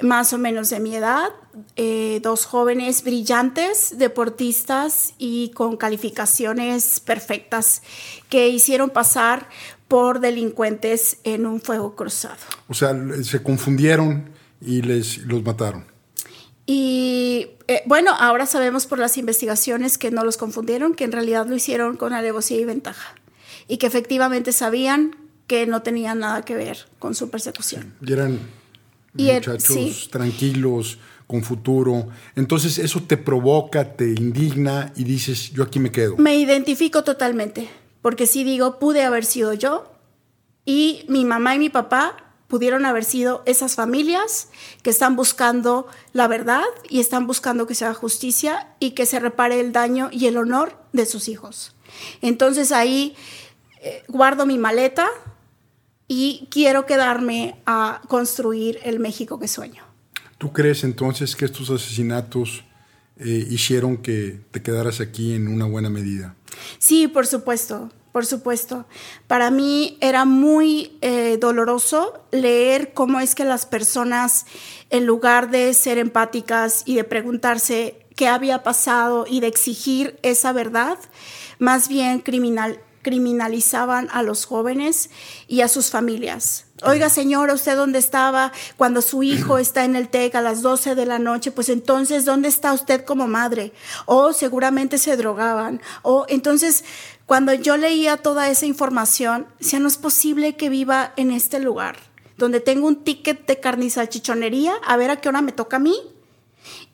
más 0.00 0.32
o 0.32 0.38
menos 0.38 0.70
de 0.70 0.80
mi 0.80 0.94
edad, 0.94 1.30
eh, 1.76 2.20
dos 2.22 2.46
jóvenes 2.46 3.04
brillantes, 3.04 3.96
deportistas 3.98 5.14
y 5.18 5.50
con 5.50 5.76
calificaciones 5.76 7.00
perfectas 7.00 7.82
que 8.28 8.48
hicieron 8.48 8.90
pasar 8.90 9.48
por 9.88 10.20
delincuentes 10.20 11.18
en 11.24 11.46
un 11.46 11.60
fuego 11.60 11.94
cruzado. 11.94 12.36
O 12.68 12.74
sea, 12.74 12.94
se 13.22 13.42
confundieron 13.42 14.30
y 14.60 14.82
les 14.82 15.18
los 15.18 15.42
mataron. 15.44 15.86
Y 16.66 17.48
eh, 17.68 17.82
bueno, 17.86 18.12
ahora 18.18 18.46
sabemos 18.46 18.86
por 18.86 18.98
las 18.98 19.18
investigaciones 19.18 19.98
que 19.98 20.10
no 20.10 20.24
los 20.24 20.36
confundieron, 20.36 20.94
que 20.94 21.04
en 21.04 21.12
realidad 21.12 21.46
lo 21.46 21.54
hicieron 21.54 21.96
con 21.96 22.12
alevosía 22.12 22.58
y 22.58 22.64
ventaja. 22.64 23.14
Y 23.68 23.76
que 23.76 23.86
efectivamente 23.86 24.52
sabían 24.52 25.16
que 25.46 25.66
no 25.66 25.82
tenían 25.82 26.20
nada 26.20 26.42
que 26.44 26.54
ver 26.54 26.86
con 26.98 27.14
su 27.14 27.30
persecución. 27.30 27.94
Y 28.04 28.12
eran 28.12 28.38
muchachos 29.12 30.08
tranquilos, 30.10 30.98
con 31.26 31.42
futuro. 31.42 32.08
Entonces 32.36 32.78
eso 32.78 33.02
te 33.02 33.16
provoca, 33.16 33.96
te 33.96 34.08
indigna 34.08 34.92
y 34.96 35.04
dices, 35.04 35.52
yo 35.52 35.62
aquí 35.62 35.78
me 35.78 35.90
quedo. 35.90 36.16
Me 36.16 36.36
identifico 36.36 37.04
totalmente, 37.04 37.68
porque 38.02 38.26
si 38.26 38.44
digo, 38.44 38.78
pude 38.78 39.02
haber 39.02 39.24
sido 39.24 39.52
yo 39.52 39.90
y 40.64 41.04
mi 41.08 41.24
mamá 41.24 41.54
y 41.54 41.58
mi 41.58 41.70
papá 41.70 42.16
pudieron 42.48 42.86
haber 42.86 43.04
sido 43.04 43.42
esas 43.46 43.74
familias 43.74 44.48
que 44.82 44.90
están 44.90 45.16
buscando 45.16 45.88
la 46.12 46.28
verdad 46.28 46.64
y 46.88 47.00
están 47.00 47.26
buscando 47.26 47.66
que 47.66 47.74
se 47.74 47.84
haga 47.84 47.94
justicia 47.94 48.68
y 48.78 48.92
que 48.92 49.06
se 49.06 49.18
repare 49.18 49.60
el 49.60 49.72
daño 49.72 50.08
y 50.12 50.26
el 50.26 50.36
honor 50.36 50.76
de 50.92 51.06
sus 51.06 51.28
hijos. 51.28 51.74
Entonces 52.20 52.70
ahí 52.70 53.16
eh, 53.80 54.04
guardo 54.08 54.46
mi 54.46 54.58
maleta 54.58 55.08
y 56.08 56.48
quiero 56.50 56.86
quedarme 56.86 57.56
a 57.66 58.02
construir 58.08 58.78
el 58.84 59.00
México 59.00 59.38
que 59.38 59.48
sueño. 59.48 59.84
¿Tú 60.38 60.52
crees 60.52 60.84
entonces 60.84 61.36
que 61.36 61.44
estos 61.44 61.70
asesinatos 61.70 62.64
eh, 63.16 63.46
hicieron 63.50 63.96
que 63.96 64.40
te 64.50 64.62
quedaras 64.62 65.00
aquí 65.00 65.34
en 65.34 65.48
una 65.48 65.66
buena 65.66 65.90
medida? 65.90 66.34
Sí, 66.78 67.08
por 67.08 67.26
supuesto 67.26 67.90
por 68.14 68.26
supuesto. 68.26 68.86
Para 69.26 69.50
mí 69.50 69.98
era 70.00 70.24
muy 70.24 70.96
eh, 71.00 71.36
doloroso 71.40 72.24
leer 72.30 72.92
cómo 72.94 73.18
es 73.18 73.34
que 73.34 73.44
las 73.44 73.66
personas, 73.66 74.46
en 74.90 75.04
lugar 75.04 75.50
de 75.50 75.74
ser 75.74 75.98
empáticas 75.98 76.84
y 76.86 76.94
de 76.94 77.02
preguntarse 77.02 78.06
qué 78.14 78.28
había 78.28 78.62
pasado 78.62 79.26
y 79.28 79.40
de 79.40 79.48
exigir 79.48 80.16
esa 80.22 80.52
verdad, 80.52 80.96
más 81.58 81.88
bien 81.88 82.20
criminal, 82.20 82.78
criminalizaban 83.04 84.08
a 84.10 84.24
los 84.24 84.46
jóvenes 84.46 85.10
y 85.46 85.60
a 85.60 85.68
sus 85.68 85.90
familias. 85.90 86.64
Oiga, 86.82 87.08
señora, 87.08 87.54
¿usted 87.54 87.76
dónde 87.76 88.00
estaba 88.00 88.50
cuando 88.76 89.00
su 89.00 89.22
hijo 89.22 89.58
está 89.58 89.84
en 89.84 89.94
el 89.94 90.08
TEC 90.08 90.34
a 90.34 90.40
las 90.40 90.62
12 90.62 90.96
de 90.96 91.06
la 91.06 91.20
noche? 91.20 91.52
Pues 91.52 91.68
entonces, 91.68 92.24
¿dónde 92.24 92.48
está 92.48 92.72
usted 92.72 93.04
como 93.04 93.28
madre? 93.28 93.72
O 94.06 94.32
seguramente 94.32 94.98
se 94.98 95.16
drogaban. 95.16 95.80
O 96.02 96.26
entonces, 96.28 96.84
cuando 97.26 97.54
yo 97.54 97.76
leía 97.76 98.16
toda 98.16 98.48
esa 98.48 98.66
información, 98.66 99.46
decía, 99.60 99.78
no 99.78 99.86
es 99.86 99.98
posible 99.98 100.56
que 100.56 100.68
viva 100.68 101.12
en 101.16 101.30
este 101.30 101.60
lugar, 101.60 101.98
donde 102.36 102.58
tengo 102.58 102.88
un 102.88 103.04
ticket 103.04 103.46
de 103.46 103.60
carniza 103.60 104.08
chichonería, 104.08 104.74
a 104.84 104.96
ver 104.96 105.12
a 105.12 105.20
qué 105.20 105.28
hora 105.28 105.42
me 105.42 105.52
toca 105.52 105.76
a 105.76 105.80
mí. 105.80 105.96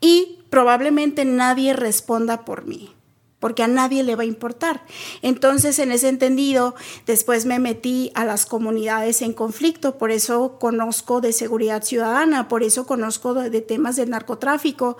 Y 0.01 0.41
probablemente 0.51 1.25
nadie 1.25 1.73
responda 1.73 2.45
por 2.45 2.67
mí 2.67 2.95
porque 3.41 3.63
a 3.63 3.69
nadie 3.69 4.05
le 4.05 4.15
va 4.15 4.23
a 4.23 4.27
importar. 4.27 4.85
Entonces, 5.23 5.79
en 5.79 5.91
ese 5.91 6.09
entendido, 6.09 6.75
después 7.07 7.47
me 7.47 7.59
metí 7.59 8.13
a 8.15 8.25
las 8.25 8.47
comunidades 8.47 9.23
en 9.23 9.33
conflicto, 9.33 9.99
por 9.99 10.13
eso 10.13 10.59
conozco 10.61 11.21
de 11.21 11.33
seguridad 11.33 11.83
ciudadana, 11.83 12.49
por 12.49 12.63
eso 12.63 12.87
conozco 12.87 13.35
de, 13.35 13.61
temas 13.63 13.97
de 13.97 14.07
narcotráfico, 14.07 14.99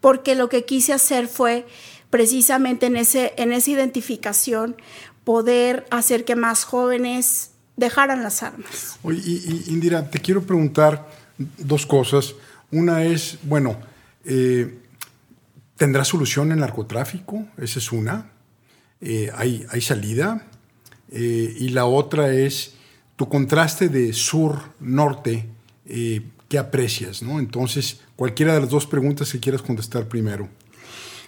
porque 0.00 0.34
lo 0.34 0.48
que 0.48 0.64
quise 0.64 0.92
hacer 0.92 1.28
fue 1.28 1.66
precisamente 2.10 2.86
en, 2.86 2.96
ese, 2.96 3.32
en 3.36 3.52
esa 3.52 3.70
identificación 3.70 4.76
poder 5.24 5.86
hacer 5.90 6.24
que 6.24 6.36
más 6.36 6.64
jóvenes 6.64 7.52
dejaran 7.76 8.22
las 8.22 8.42
armas. 8.42 8.98
Oye, 9.02 9.20
y, 9.24 9.64
Indira, 9.68 10.10
te 10.10 10.18
quiero 10.18 10.42
preguntar 10.42 11.08
dos 11.58 11.86
cosas. 11.86 12.34
Una 12.70 13.04
es, 13.04 13.38
bueno, 13.42 13.76
eh, 14.24 14.78
¿Tendrá 15.76 16.04
solución 16.04 16.52
el 16.52 16.60
narcotráfico? 16.60 17.44
Esa 17.58 17.78
es 17.78 17.92
una. 17.92 18.30
Eh, 19.00 19.30
hay, 19.34 19.66
hay, 19.70 19.80
salida. 19.80 20.46
Eh, 21.10 21.54
y 21.58 21.68
la 21.68 21.86
otra 21.86 22.32
es 22.32 22.74
tu 23.16 23.28
contraste 23.28 23.88
de 23.88 24.12
sur-norte, 24.12 25.46
eh, 25.86 26.22
¿qué 26.48 26.58
aprecias? 26.58 27.22
¿no? 27.22 27.38
Entonces, 27.38 28.00
cualquiera 28.16 28.54
de 28.54 28.60
las 28.60 28.70
dos 28.70 28.86
preguntas 28.86 29.30
que 29.32 29.40
quieras 29.40 29.62
contestar 29.62 30.06
primero. 30.06 30.48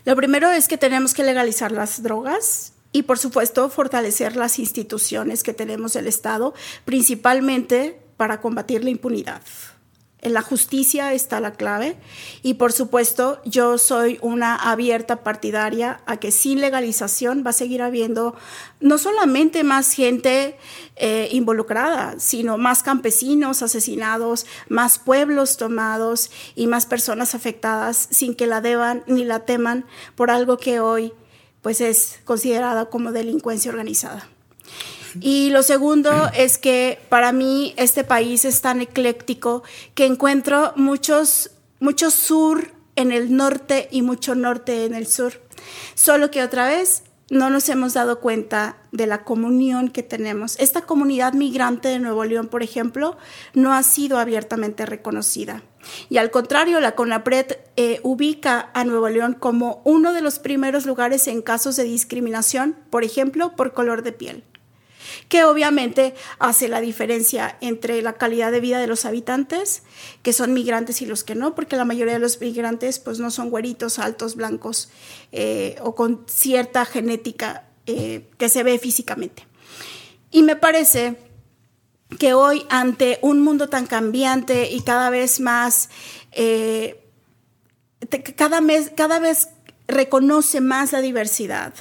Lo 0.04 0.16
primero 0.16 0.50
es 0.50 0.68
que 0.68 0.78
tenemos 0.78 1.12
que 1.12 1.24
legalizar 1.24 1.70
las 1.70 2.02
drogas 2.02 2.72
y, 2.92 3.02
por 3.02 3.18
supuesto, 3.18 3.68
fortalecer 3.68 4.36
las 4.36 4.58
instituciones 4.58 5.42
que 5.42 5.52
tenemos 5.52 5.96
el 5.96 6.06
Estado, 6.06 6.54
principalmente 6.84 8.00
para 8.16 8.40
combatir 8.40 8.84
la 8.84 8.90
impunidad. 8.90 9.42
En 10.20 10.32
la 10.32 10.42
justicia 10.42 11.12
está 11.12 11.38
la 11.38 11.52
clave 11.52 11.96
y 12.42 12.54
por 12.54 12.72
supuesto 12.72 13.40
yo 13.44 13.78
soy 13.78 14.18
una 14.20 14.56
abierta 14.56 15.22
partidaria 15.22 16.00
a 16.06 16.16
que 16.16 16.32
sin 16.32 16.60
legalización 16.60 17.44
va 17.46 17.50
a 17.50 17.52
seguir 17.52 17.82
habiendo 17.82 18.34
no 18.80 18.98
solamente 18.98 19.62
más 19.62 19.92
gente 19.92 20.58
eh, 20.96 21.28
involucrada, 21.30 22.16
sino 22.18 22.58
más 22.58 22.82
campesinos 22.82 23.62
asesinados, 23.62 24.44
más 24.68 24.98
pueblos 24.98 25.56
tomados 25.56 26.32
y 26.56 26.66
más 26.66 26.84
personas 26.84 27.36
afectadas 27.36 28.08
sin 28.10 28.34
que 28.34 28.48
la 28.48 28.60
deban 28.60 29.04
ni 29.06 29.24
la 29.24 29.44
teman 29.44 29.86
por 30.16 30.32
algo 30.32 30.56
que 30.56 30.80
hoy 30.80 31.12
pues 31.62 31.80
es 31.80 32.18
considerada 32.24 32.86
como 32.86 33.12
delincuencia 33.12 33.70
organizada. 33.70 34.28
Y 35.20 35.50
lo 35.50 35.62
segundo 35.62 36.30
es 36.34 36.58
que 36.58 36.98
para 37.08 37.32
mí 37.32 37.74
este 37.76 38.04
país 38.04 38.44
es 38.44 38.60
tan 38.60 38.80
ecléctico 38.80 39.62
que 39.94 40.06
encuentro 40.06 40.72
muchos, 40.76 41.50
mucho 41.80 42.10
sur 42.10 42.72
en 42.96 43.12
el 43.12 43.34
norte 43.36 43.88
y 43.90 44.02
mucho 44.02 44.34
norte 44.34 44.84
en 44.84 44.94
el 44.94 45.06
sur. 45.06 45.40
Solo 45.94 46.30
que 46.30 46.42
otra 46.42 46.68
vez 46.68 47.04
no 47.30 47.50
nos 47.50 47.68
hemos 47.68 47.92
dado 47.94 48.20
cuenta 48.20 48.78
de 48.90 49.06
la 49.06 49.22
comunión 49.22 49.90
que 49.90 50.02
tenemos. 50.02 50.58
Esta 50.58 50.82
comunidad 50.82 51.34
migrante 51.34 51.88
de 51.88 51.98
Nuevo 51.98 52.24
León, 52.24 52.48
por 52.48 52.62
ejemplo, 52.62 53.16
no 53.54 53.74
ha 53.74 53.82
sido 53.82 54.18
abiertamente 54.18 54.86
reconocida. 54.86 55.62
Y 56.08 56.16
al 56.16 56.30
contrario, 56.30 56.80
la 56.80 56.94
CONAPRED 56.94 57.58
eh, 57.76 58.00
ubica 58.02 58.70
a 58.72 58.84
Nuevo 58.84 59.08
León 59.08 59.36
como 59.38 59.82
uno 59.84 60.12
de 60.12 60.22
los 60.22 60.38
primeros 60.38 60.86
lugares 60.86 61.28
en 61.28 61.42
casos 61.42 61.76
de 61.76 61.84
discriminación, 61.84 62.76
por 62.90 63.04
ejemplo, 63.04 63.54
por 63.56 63.74
color 63.74 64.02
de 64.02 64.12
piel 64.12 64.44
que 65.28 65.44
obviamente 65.44 66.14
hace 66.38 66.68
la 66.68 66.80
diferencia 66.80 67.56
entre 67.60 68.00
la 68.02 68.14
calidad 68.14 68.50
de 68.50 68.60
vida 68.60 68.78
de 68.78 68.86
los 68.86 69.04
habitantes, 69.04 69.82
que 70.22 70.32
son 70.32 70.54
migrantes 70.54 71.02
y 71.02 71.06
los 71.06 71.22
que 71.22 71.34
no, 71.34 71.54
porque 71.54 71.76
la 71.76 71.84
mayoría 71.84 72.14
de 72.14 72.18
los 72.18 72.40
migrantes 72.40 72.98
pues 72.98 73.18
no 73.18 73.30
son 73.30 73.50
güeritos, 73.50 73.98
altos, 73.98 74.36
blancos 74.36 74.90
eh, 75.32 75.76
o 75.82 75.94
con 75.94 76.24
cierta 76.26 76.84
genética 76.86 77.64
eh, 77.86 78.28
que 78.38 78.48
se 78.48 78.62
ve 78.62 78.78
físicamente. 78.78 79.46
Y 80.30 80.42
me 80.42 80.56
parece 80.56 81.16
que 82.18 82.32
hoy 82.32 82.66
ante 82.70 83.18
un 83.20 83.42
mundo 83.42 83.68
tan 83.68 83.86
cambiante 83.86 84.70
y 84.70 84.80
cada 84.80 85.10
vez 85.10 85.40
más, 85.40 85.90
eh, 86.32 87.04
cada, 88.36 88.60
mes, 88.62 88.92
cada 88.96 89.18
vez 89.18 89.48
reconoce 89.86 90.60
más 90.60 90.92
la 90.92 91.00
diversidad 91.00 91.74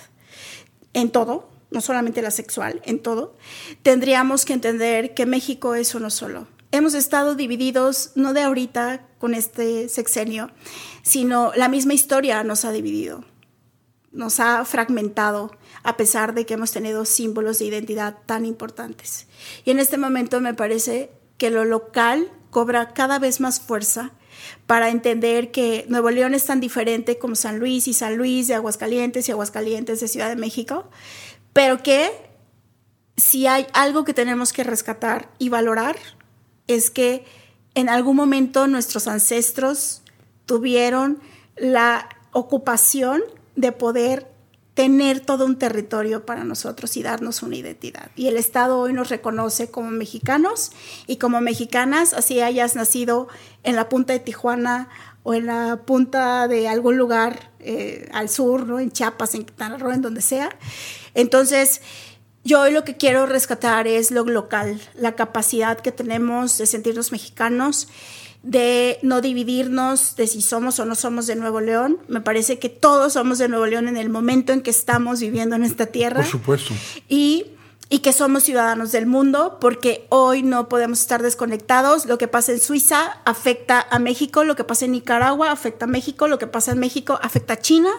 en 0.94 1.12
todo, 1.12 1.50
no 1.72 1.82
solamente 1.82 2.22
la 2.22 2.32
sexual, 2.32 2.82
en 2.86 3.00
todo, 3.00 3.36
tendríamos 3.84 4.46
que 4.46 4.54
entender 4.54 5.14
que 5.14 5.26
México 5.26 5.76
es 5.76 5.96
uno 5.96 6.10
solo. 6.10 6.48
Hemos 6.72 6.94
estado 6.94 7.36
divididos, 7.36 8.12
no 8.16 8.34
de 8.34 8.42
ahorita 8.42 9.08
con 9.18 9.34
este 9.34 9.90
sexenio, 9.90 10.52
sino 11.02 11.52
la 11.56 11.70
misma 11.70 11.94
historia 11.94 12.44
nos 12.44 12.66
ha 12.66 12.72
dividido, 12.72 13.24
nos 14.12 14.40
ha 14.40 14.64
fragmentado, 14.66 15.56
a 15.84 15.96
pesar 15.96 16.34
de 16.34 16.46
que 16.46 16.56
hemos 16.56 16.72
tenido 16.72 17.06
símbolos 17.06 17.60
de 17.60 17.66
identidad 17.66 18.18
tan 18.26 18.46
importantes. 18.46 19.28
Y 19.64 19.72
en 19.72 19.80
este 19.80 19.98
momento 19.98 20.42
me 20.42 20.54
parece 20.54 21.12
que 21.38 21.50
lo 21.50 21.64
local 21.66 22.32
cobra 22.50 22.94
cada 22.94 23.20
vez 23.20 23.40
más 23.40 23.60
fuerza 23.60 24.12
para 24.66 24.90
entender 24.90 25.52
que 25.52 25.86
Nuevo 25.90 26.12
León 26.12 26.34
es 26.34 26.46
tan 26.46 26.60
diferente 26.60 27.18
como 27.18 27.36
San 27.36 27.60
Luis 27.60 27.88
y 27.88 27.94
San 27.94 28.18
Luis 28.18 28.48
de 28.48 28.56
Aguascalientes 28.56 29.28
y 29.28 29.32
Aguascalientes 29.32 30.00
de 30.00 30.08
Ciudad 30.08 30.30
de 30.30 30.36
México, 30.36 30.90
pero 31.58 31.82
que 31.82 32.12
si 33.16 33.48
hay 33.48 33.66
algo 33.74 34.04
que 34.04 34.14
tenemos 34.14 34.54
que 34.54 34.64
rescatar 34.64 35.28
y 35.40 35.50
valorar 35.50 35.96
es 36.68 36.92
que 36.92 37.26
en 37.74 37.90
algún 37.90 38.16
momento 38.16 38.68
nuestros 38.68 39.08
ancestros 39.08 40.04
tuvieron 40.46 41.18
la 41.56 42.10
ocupación 42.32 43.24
de 43.56 43.72
poder 43.72 44.28
tener 44.76 45.20
todo 45.20 45.48
un 45.48 45.58
territorio 45.58 46.28
para 46.28 46.44
nosotros 46.44 46.96
y 46.96 47.02
darnos 47.02 47.42
una 47.42 47.56
identidad. 47.56 48.12
Y 48.16 48.28
el 48.28 48.38
Estado 48.38 48.78
hoy 48.78 48.94
nos 48.94 49.10
reconoce 49.10 49.72
como 49.72 49.90
mexicanos 49.90 50.72
y 51.08 51.16
como 51.16 51.42
mexicanas, 51.42 52.14
así 52.14 52.40
hayas 52.40 52.76
nacido 52.76 53.30
en 53.64 53.76
la 53.76 53.90
punta 53.90 54.14
de 54.14 54.20
Tijuana 54.20 54.90
o 55.24 55.34
en 55.34 55.48
la 55.48 55.82
punta 55.86 56.48
de 56.48 56.68
algún 56.70 56.98
lugar 56.98 57.52
eh, 57.60 58.08
al 58.14 58.30
sur, 58.30 58.68
¿no? 58.68 58.80
en 58.80 58.92
Chiapas, 58.92 59.34
en 59.34 59.44
Quintana 59.44 59.78
Roo, 59.78 59.92
en 59.92 60.02
donde 60.02 60.22
sea. 60.22 60.56
Entonces, 61.18 61.82
yo 62.44 62.62
hoy 62.62 62.72
lo 62.72 62.84
que 62.84 62.96
quiero 62.96 63.26
rescatar 63.26 63.88
es 63.88 64.12
lo 64.12 64.24
local, 64.24 64.80
la 64.96 65.16
capacidad 65.16 65.80
que 65.80 65.92
tenemos 65.92 66.58
de 66.60 66.68
sentirnos 66.68 67.12
mexicanos, 67.12 67.88
de 68.44 69.00
no 69.02 69.20
dividirnos 69.20 70.16
de 70.16 70.28
si 70.28 70.42
somos 70.42 70.80
o 70.80 70.86
no 70.86 70.94
somos 70.94 71.26
de 71.26 71.36
Nuevo 71.36 71.60
León. 71.60 71.98
Me 72.08 72.22
parece 72.22 72.60
que 72.60 72.70
todos 72.70 73.14
somos 73.14 73.40
de 73.40 73.50
Nuevo 73.50 73.66
León 73.66 73.88
en 73.88 73.98
el 73.98 74.10
momento 74.10 74.54
en 74.54 74.62
que 74.62 74.70
estamos 74.70 75.20
viviendo 75.20 75.56
en 75.56 75.64
esta 75.64 75.88
tierra. 75.88 76.22
Por 76.22 76.32
supuesto. 76.32 76.74
Y 77.10 77.48
y 77.90 78.00
que 78.00 78.12
somos 78.12 78.44
ciudadanos 78.44 78.92
del 78.92 79.06
mundo, 79.06 79.60
porque 79.62 80.08
hoy 80.10 80.44
no 80.44 80.68
podemos 80.68 81.00
estar 81.00 81.24
desconectados. 81.24 82.06
Lo 82.06 82.18
que 82.18 82.28
pasa 82.28 82.52
en 82.52 82.60
Suiza 82.60 83.22
afecta 83.24 83.88
a 83.90 83.98
México, 83.98 84.44
lo 84.44 84.58
que 84.58 84.66
pasa 84.66 84.86
en 84.86 84.92
Nicaragua 84.92 85.52
afecta 85.52 85.86
a 85.86 85.88
México, 85.88 86.28
lo 86.28 86.38
que 86.38 86.48
pasa 86.48 86.74
en 86.74 86.80
México 86.80 87.18
afecta 87.22 87.54
a 87.54 87.60
China. 87.60 87.90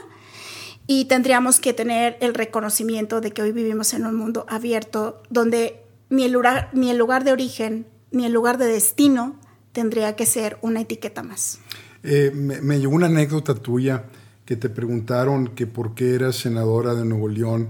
Y 0.88 1.04
tendríamos 1.04 1.60
que 1.60 1.72
tener 1.72 2.16
el 2.20 2.34
reconocimiento 2.34 3.20
de 3.20 3.30
que 3.30 3.42
hoy 3.42 3.52
vivimos 3.52 3.94
en 3.94 4.06
un 4.06 4.16
mundo 4.16 4.44
abierto, 4.48 5.22
donde 5.30 5.84
ni 6.10 6.24
el 6.24 6.32
lugar, 6.32 6.70
ni 6.72 6.90
el 6.90 6.98
lugar 6.98 7.22
de 7.22 7.32
origen, 7.32 7.86
ni 8.10 8.24
el 8.24 8.32
lugar 8.32 8.58
de 8.58 8.66
destino 8.66 9.36
tendría 9.72 10.16
que 10.16 10.26
ser 10.26 10.58
una 10.62 10.80
etiqueta 10.80 11.22
más. 11.22 11.60
Eh, 12.02 12.32
me, 12.34 12.60
me 12.60 12.80
llegó 12.80 12.94
una 12.94 13.06
anécdota 13.06 13.54
tuya 13.54 14.06
que 14.44 14.56
te 14.56 14.70
preguntaron 14.70 15.48
que 15.48 15.66
por 15.66 15.94
qué 15.94 16.14
eras 16.14 16.36
senadora 16.36 16.94
de 16.94 17.04
Nuevo 17.04 17.28
León 17.28 17.68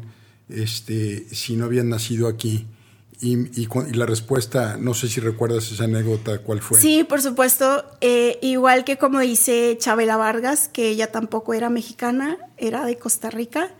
este, 0.48 1.26
si 1.34 1.56
no 1.56 1.64
habían 1.64 1.88
nacido 1.88 2.28
aquí. 2.28 2.66
Y, 3.20 3.66
la 3.96 4.06
respuesta, 4.06 4.76
no 4.78 4.94
sé 4.94 5.08
si 5.08 5.20
recuerdas 5.20 5.72
esa 5.72 5.84
anécdota, 5.84 6.38
¿cuál 6.38 6.60
fue? 6.60 6.80
Sí, 6.80 7.02
por 7.02 7.20
supuesto. 7.20 7.84
Eh, 8.00 8.38
igual 8.42 8.84
que 8.84 8.96
como 8.96 9.18
dice 9.18 9.76
Chabela 9.78 10.16
Vargas, 10.16 10.68
que 10.68 10.88
ella 10.88 11.10
tampoco 11.10 11.52
era 11.52 11.68
mexicana, 11.68 12.38
era 12.56 12.84
de 12.84 12.96
Costa 12.96 13.28
Rica, 13.28 13.70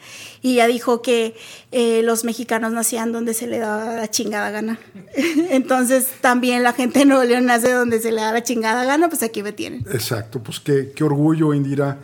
y 0.43 0.55
ella 0.55 0.67
dijo 0.67 1.03
que 1.03 1.37
eh, 1.71 2.03
los 2.03 2.25
mexicanos 2.25 2.73
nacían 2.73 3.13
donde 3.13 3.33
se 3.33 3.47
le 3.47 3.59
daba 3.59 3.95
la 3.95 4.11
chingada 4.11 4.51
gana. 4.51 4.81
Entonces 5.51 6.09
también 6.21 6.65
la 6.65 6.73
gente 6.73 7.01
de 7.01 7.05
Nuevo 7.05 7.23
León 7.23 7.47
nace 7.47 7.73
donde 7.73 8.01
se 8.01 8.11
le 8.11 8.21
da 8.21 8.33
la 8.33 8.43
chingada 8.43 8.85
gana, 8.85 9.09
pues 9.09 9.23
aquí 9.23 9.45
me 9.45 9.53
tienen. 9.53 9.87
Exacto, 9.93 10.43
pues 10.43 10.59
qué, 10.59 10.93
qué 10.97 11.05
orgullo, 11.05 11.55
Indira, 11.55 11.99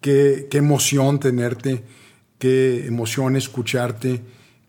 qué, 0.00 0.48
qué 0.50 0.58
emoción 0.58 1.20
tenerte 1.20 1.84
qué 2.42 2.88
emoción 2.88 3.36
escucharte. 3.36 4.20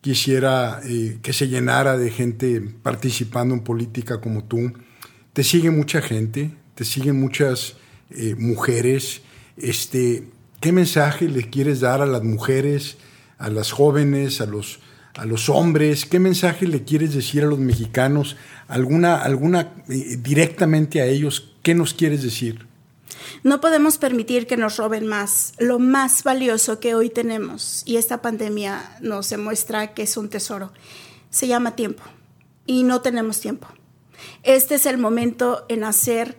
Quisiera 0.04 0.82
eh, 0.84 1.16
que 1.22 1.32
se 1.32 1.48
llenara 1.48 1.96
de 1.96 2.10
gente 2.10 2.60
participando 2.60 3.54
en 3.54 3.62
política 3.62 4.20
como 4.20 4.44
tú. 4.44 4.70
Te 5.32 5.42
sigue 5.42 5.70
mucha 5.70 6.02
gente, 6.02 6.50
te 6.74 6.84
siguen 6.84 7.18
muchas 7.18 7.76
eh, 8.10 8.34
mujeres. 8.36 9.22
Este, 9.56 10.24
¿Qué 10.60 10.72
mensaje 10.72 11.26
le 11.26 11.48
quieres 11.48 11.80
dar 11.80 12.02
a 12.02 12.06
las 12.06 12.22
mujeres, 12.22 12.98
a 13.38 13.48
las 13.48 13.72
jóvenes, 13.72 14.42
a 14.42 14.44
los, 14.44 14.80
a 15.14 15.24
los 15.24 15.48
hombres? 15.48 16.04
¿Qué 16.04 16.18
mensaje 16.18 16.68
le 16.68 16.84
quieres 16.84 17.14
decir 17.14 17.42
a 17.42 17.46
los 17.46 17.58
mexicanos? 17.58 18.36
¿Alguna, 18.68 19.22
alguna 19.22 19.72
eh, 19.88 20.18
directamente 20.22 21.00
a 21.00 21.06
ellos? 21.06 21.54
¿Qué 21.62 21.74
nos 21.74 21.94
quieres 21.94 22.22
decir? 22.22 22.66
No 23.42 23.60
podemos 23.60 23.98
permitir 23.98 24.46
que 24.46 24.56
nos 24.56 24.76
roben 24.76 25.06
más, 25.06 25.52
lo 25.58 25.78
más 25.78 26.22
valioso 26.22 26.80
que 26.80 26.94
hoy 26.94 27.10
tenemos, 27.10 27.82
y 27.84 27.96
esta 27.96 28.22
pandemia 28.22 28.96
nos 29.00 29.30
demuestra 29.30 29.94
que 29.94 30.02
es 30.02 30.16
un 30.16 30.28
tesoro. 30.28 30.72
Se 31.30 31.46
llama 31.46 31.76
tiempo, 31.76 32.02
y 32.66 32.82
no 32.82 33.00
tenemos 33.00 33.40
tiempo. 33.40 33.68
Este 34.42 34.76
es 34.76 34.86
el 34.86 34.98
momento 34.98 35.64
en 35.68 35.84
hacer 35.84 36.38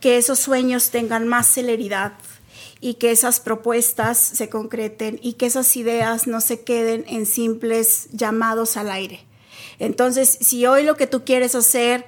que 0.00 0.18
esos 0.18 0.38
sueños 0.38 0.90
tengan 0.90 1.26
más 1.28 1.46
celeridad 1.46 2.12
y 2.80 2.94
que 2.94 3.10
esas 3.10 3.40
propuestas 3.40 4.18
se 4.18 4.48
concreten 4.48 5.18
y 5.22 5.34
que 5.34 5.46
esas 5.46 5.76
ideas 5.76 6.26
no 6.26 6.40
se 6.40 6.62
queden 6.62 7.04
en 7.08 7.26
simples 7.26 8.08
llamados 8.12 8.76
al 8.76 8.90
aire. 8.90 9.24
Entonces, 9.78 10.38
si 10.40 10.66
hoy 10.66 10.84
lo 10.84 10.96
que 10.96 11.06
tú 11.06 11.24
quieres 11.24 11.54
hacer 11.54 12.06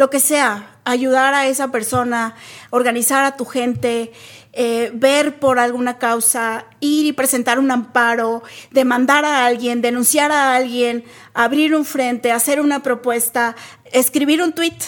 lo 0.00 0.08
que 0.08 0.18
sea, 0.18 0.78
ayudar 0.86 1.34
a 1.34 1.46
esa 1.46 1.70
persona, 1.70 2.34
organizar 2.70 3.22
a 3.26 3.36
tu 3.36 3.44
gente, 3.44 4.12
eh, 4.54 4.90
ver 4.94 5.38
por 5.38 5.58
alguna 5.58 5.98
causa, 5.98 6.64
ir 6.80 7.04
y 7.04 7.12
presentar 7.12 7.58
un 7.58 7.70
amparo, 7.70 8.42
demandar 8.70 9.26
a 9.26 9.44
alguien, 9.44 9.82
denunciar 9.82 10.32
a 10.32 10.56
alguien, 10.56 11.04
abrir 11.34 11.74
un 11.74 11.84
frente, 11.84 12.32
hacer 12.32 12.62
una 12.62 12.82
propuesta, 12.82 13.54
escribir 13.92 14.40
un 14.40 14.54
tweet, 14.54 14.78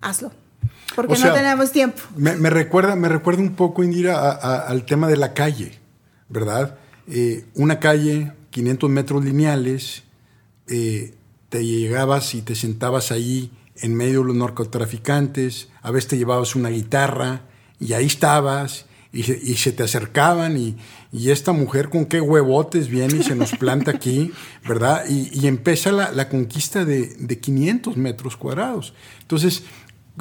hazlo. 0.00 0.32
Porque 0.96 1.18
no 1.18 1.30
tenemos 1.34 1.70
tiempo. 1.70 2.02
Me, 2.16 2.48
recuerda, 2.48 2.96
me 2.96 3.10
recuerda 3.10 3.42
un 3.42 3.56
poco, 3.56 3.84
Indira, 3.84 4.30
al 4.30 4.86
tema 4.86 5.06
de 5.06 5.18
la 5.18 5.34
calle, 5.34 5.78
¿verdad? 6.30 6.78
Eh, 7.08 7.44
una 7.54 7.78
calle, 7.78 8.32
500 8.52 8.88
metros 8.88 9.22
lineales, 9.22 10.04
eh, 10.66 11.14
te 11.50 11.62
llegabas 11.66 12.34
y 12.34 12.40
te 12.40 12.54
sentabas 12.54 13.12
ahí 13.12 13.52
en 13.80 13.94
medio 13.94 14.20
de 14.20 14.28
los 14.28 14.36
narcotraficantes, 14.36 15.68
a 15.82 15.90
veces 15.90 16.08
te 16.08 16.18
llevabas 16.18 16.56
una 16.56 16.68
guitarra 16.68 17.42
y 17.80 17.92
ahí 17.92 18.06
estabas 18.06 18.86
y 19.10 19.22
se, 19.22 19.72
te 19.72 19.82
acercaban 19.82 20.56
y, 20.56 20.76
esta 21.30 21.52
mujer 21.52 21.88
con 21.88 22.04
qué 22.04 22.20
huevotes 22.20 22.88
viene 22.88 23.18
y 23.18 23.22
se 23.22 23.34
nos 23.34 23.52
planta 23.52 23.92
aquí, 23.92 24.32
¿verdad? 24.68 25.04
Y, 25.08 25.46
empieza 25.46 25.90
la, 25.92 26.28
conquista 26.28 26.84
de, 26.84 27.38
500 27.40 27.96
metros 27.96 28.36
cuadrados. 28.36 28.92
Entonces, 29.22 29.64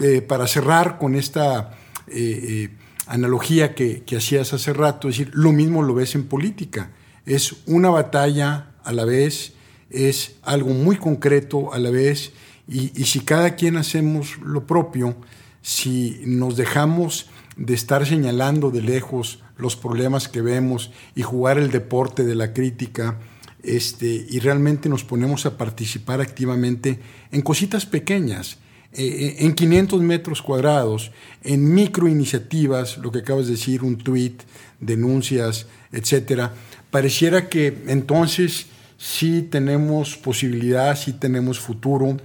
eh, 0.02 0.22
para 0.22 0.48
cerrar 0.48 0.98
con 0.98 1.16
esta 1.16 1.72
eh, 2.08 2.14
eh, 2.16 2.70
analogía 3.08 3.76
que, 3.76 4.04
que 4.04 4.18
hacías 4.18 4.54
hace 4.54 4.72
rato, 4.72 5.10
es 5.10 5.18
decir, 5.18 5.34
lo 5.36 5.52
mismo 5.52 5.84
lo 5.84 5.94
ves 5.94 6.16
en 6.16 6.24
política. 6.24 6.92
Es 7.26 7.58
una 7.66 7.90
batalla 7.90 8.72
a 8.84 8.94
la 8.94 9.04
vez, 9.04 9.54
es 9.90 10.36
algo 10.44 10.70
muy 10.70 10.96
concreto 10.96 11.74
a 11.74 11.80
la 11.80 11.90
vez 11.90 12.32
y, 12.68 12.90
si 13.06 13.22
cada 13.22 13.56
quien 13.56 13.78
hacemos 13.78 14.38
lo 14.40 14.68
propio, 14.68 15.16
si 15.62 16.22
nos 16.26 16.58
dejamos 16.58 17.30
de 17.56 17.74
estar 17.74 18.06
señalando 18.06 18.72
de 18.72 18.82
lejos 18.82 19.42
los 19.58 19.76
problemas 19.76 20.28
que 20.28 20.42
vemos 20.42 20.92
y 21.16 21.24
jugar 21.24 21.58
el 21.58 21.72
deporte 21.72 22.26
de 22.26 22.36
la 22.36 22.54
crítica, 22.54 23.20
este, 23.64 24.26
y 24.30 24.40
realmente 24.40 24.90
nos 24.90 25.04
ponemos 25.04 25.46
a 25.46 25.58
participar 25.58 26.22
activamente 26.22 27.00
en 27.32 27.42
cositas 27.42 27.86
pequeñas, 27.86 28.58
eh, 28.94 29.06
eh, 29.06 29.36
en 29.40 29.54
500 29.54 30.02
metros 30.02 30.42
cuadrados, 30.42 31.12
en 31.44 31.74
microiniciativas, 31.74 32.98
lo 32.98 33.12
que 33.12 33.20
acabas 33.20 33.46
de 33.46 33.54
decir, 33.54 33.84
un 33.84 33.98
tweet, 33.98 34.36
denuncias, 34.80 35.68
etcétera, 35.92 36.54
pareciera 36.92 37.50
que 37.50 37.84
entonces 37.88 38.68
sí 38.98 39.42
tenemos 39.50 40.18
posibilidad, 40.18 40.98
sí 40.98 41.14
tenemos 41.14 41.60
futuro 41.60 42.18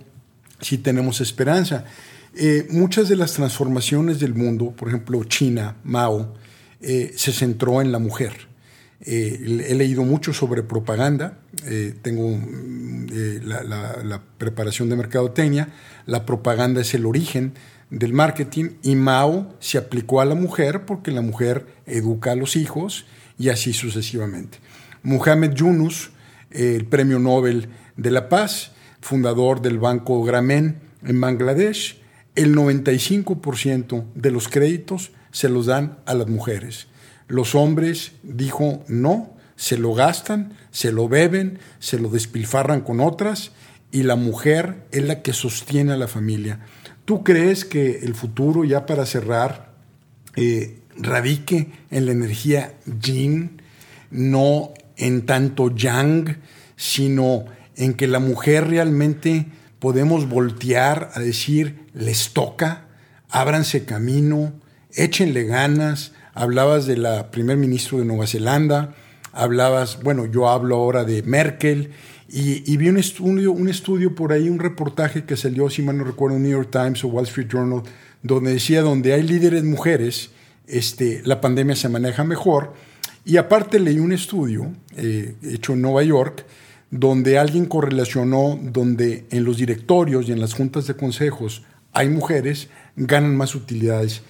sí 0.62 0.78
tenemos 0.78 1.20
esperanza. 1.20 1.84
Eh, 2.34 2.66
muchas 2.70 3.08
de 3.08 3.16
las 3.16 3.34
transformaciones 3.34 4.18
del 4.18 4.34
mundo, 4.34 4.70
por 4.70 4.88
ejemplo 4.88 5.22
China, 5.24 5.76
Mao, 5.84 6.34
eh, 6.80 7.12
se 7.14 7.32
centró 7.32 7.82
en 7.82 7.92
la 7.92 7.98
mujer. 7.98 8.48
Eh, 9.04 9.66
he 9.68 9.74
leído 9.74 10.04
mucho 10.04 10.32
sobre 10.32 10.62
propaganda, 10.62 11.38
tengo 12.02 12.30
mm, 12.30 13.06
la, 13.44 14.22
preparación 14.38 14.88
de 14.88 14.96
mercadotecnia, 14.96 15.68
la 16.06 16.24
propaganda 16.24 16.80
es 16.80 16.94
el 16.94 17.04
origen 17.04 17.52
del 17.90 18.12
marketing 18.12 18.70
y 18.82 18.94
Mao 18.94 19.54
se 19.58 19.76
aplicó 19.76 20.20
a 20.20 20.24
la 20.24 20.34
mujer 20.34 20.86
porque 20.86 21.10
la 21.10 21.20
mujer 21.20 21.66
educa 21.86 22.32
a 22.32 22.36
los 22.36 22.56
hijos 22.56 23.04
y 23.38 23.48
así 23.48 23.72
sucesivamente. 23.72 24.58
Muhammad 25.02 25.52
Yunus, 25.52 26.10
el 26.50 26.86
premio 26.86 27.18
Nobel 27.18 27.68
de 27.96 28.10
la 28.12 28.28
Paz, 28.28 28.71
fundador 29.02 29.60
del 29.60 29.78
Banco 29.78 30.22
Grameen 30.24 30.80
en 31.04 31.20
Bangladesh, 31.20 32.00
el 32.34 32.54
95% 32.54 34.04
de 34.14 34.30
los 34.30 34.48
créditos 34.48 35.10
se 35.32 35.50
los 35.50 35.66
dan 35.66 35.98
a 36.06 36.14
las 36.14 36.28
mujeres. 36.28 36.86
Los 37.28 37.54
hombres, 37.54 38.12
dijo, 38.22 38.84
no, 38.88 39.34
se 39.56 39.76
lo 39.76 39.92
gastan, 39.92 40.54
se 40.70 40.92
lo 40.92 41.08
beben, 41.08 41.58
se 41.78 41.98
lo 41.98 42.08
despilfarran 42.08 42.80
con 42.80 43.00
otras 43.00 43.52
y 43.90 44.04
la 44.04 44.16
mujer 44.16 44.86
es 44.92 45.04
la 45.04 45.20
que 45.20 45.32
sostiene 45.32 45.92
a 45.92 45.96
la 45.96 46.08
familia. 46.08 46.60
¿Tú 47.04 47.24
crees 47.24 47.64
que 47.64 47.98
el 47.98 48.14
futuro, 48.14 48.64
ya 48.64 48.86
para 48.86 49.04
cerrar, 49.04 49.72
eh, 50.36 50.78
radique 50.96 51.72
en 51.90 52.06
la 52.06 52.12
energía 52.12 52.74
yin, 53.00 53.60
no 54.10 54.72
en 54.96 55.26
tanto 55.26 55.74
yang, 55.74 56.38
sino 56.76 57.44
en 57.76 57.94
que 57.94 58.06
la 58.06 58.18
mujer 58.18 58.68
realmente 58.68 59.46
podemos 59.78 60.28
voltear 60.28 61.10
a 61.14 61.20
decir, 61.20 61.86
les 61.94 62.32
toca, 62.32 62.86
ábranse 63.28 63.84
camino, 63.84 64.52
échenle 64.94 65.44
ganas. 65.44 66.12
Hablabas 66.34 66.86
de 66.86 66.96
la 66.96 67.30
primer 67.30 67.58
ministro 67.58 67.98
de 67.98 68.06
Nueva 68.06 68.26
Zelanda, 68.26 68.94
hablabas, 69.32 70.02
bueno, 70.02 70.24
yo 70.24 70.48
hablo 70.48 70.76
ahora 70.76 71.04
de 71.04 71.22
Merkel, 71.22 71.90
y, 72.34 72.78
vi 72.78 72.88
un 72.88 72.96
estudio, 72.96 73.52
un 73.52 73.68
estudio 73.68 74.14
por 74.14 74.32
ahí, 74.32 74.48
un 74.48 74.58
reportaje 74.58 75.24
que 75.24 75.36
salió, 75.36 75.68
si 75.68 75.82
mal 75.82 75.98
no 75.98 76.04
recuerdo, 76.04 76.38
en 76.38 76.44
New 76.44 76.52
York 76.52 76.70
Times 76.70 77.04
o 77.04 77.08
Wall 77.08 77.26
Street 77.26 77.46
Journal, 77.46 77.82
donde 78.22 78.54
decía, 78.54 78.80
donde 78.80 79.12
hay 79.12 79.22
líderes 79.22 79.64
mujeres, 79.64 80.30
este, 80.66 81.20
la 81.26 81.42
pandemia 81.42 81.76
se 81.76 81.90
maneja 81.90 82.24
mejor. 82.24 82.72
Y 83.26 83.36
aparte 83.36 83.78
leí 83.78 83.98
un 83.98 84.12
estudio 84.12 84.72
eh, 84.96 85.34
hecho 85.42 85.74
en 85.74 85.82
Nueva 85.82 86.02
York, 86.04 86.46
donde 86.92 87.38
alguien 87.38 87.64
correlacionó, 87.64 88.60
donde 88.62 89.24
en 89.30 89.44
los 89.44 89.56
directorios 89.56 90.28
y 90.28 90.32
en 90.32 90.40
las 90.40 90.52
juntas 90.52 90.86
de 90.86 90.94
consejos 90.94 91.62
hay 91.94 92.10
mujeres, 92.10 92.68
ganan 92.96 93.34
más 93.34 93.54
utilidades. 93.54 94.20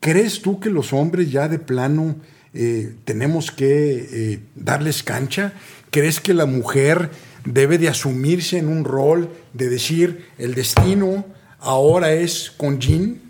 ¿Crees 0.00 0.42
tú 0.42 0.58
que 0.58 0.68
los 0.68 0.92
hombres 0.92 1.30
ya 1.30 1.48
de 1.48 1.60
plano 1.60 2.16
eh, 2.54 2.92
tenemos 3.04 3.52
que 3.52 4.32
eh, 4.32 4.40
darles 4.56 5.04
cancha? 5.04 5.52
¿Crees 5.90 6.20
que 6.20 6.34
la 6.34 6.46
mujer 6.46 7.10
debe 7.44 7.78
de 7.78 7.88
asumirse 7.88 8.58
en 8.58 8.66
un 8.66 8.84
rol 8.84 9.30
de 9.54 9.68
decir 9.68 10.26
el 10.38 10.54
destino 10.54 11.24
ahora 11.60 12.12
es 12.12 12.50
con 12.50 12.80
Jean? 12.80 13.27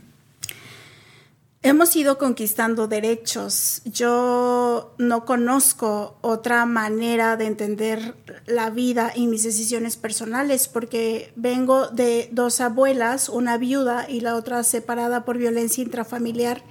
Hemos 1.61 1.97
ido 1.97 2.19
conquistando 2.19 2.87
derechos. 2.87 3.83
Yo 3.85 4.95
no 4.97 5.25
conozco 5.25 6.17
otra 6.21 6.65
manera 6.67 7.37
de 7.37 7.47
entender 7.47 8.15
la 8.47 8.71
vida 8.71 9.13
y 9.13 9.27
mis 9.27 9.43
decisiones 9.43 9.97
personales 9.97 10.69
porque 10.69 11.33
vengo 11.35 11.89
de 11.89 12.29
dos 12.31 12.61
abuelas, 12.61 13.29
una 13.29 13.59
viuda 13.59 14.09
y 14.09 14.21
la 14.21 14.37
otra 14.37 14.63
separada 14.63 15.25
por 15.25 15.37
violencia 15.37 15.83
intrafamiliar, 15.83 16.63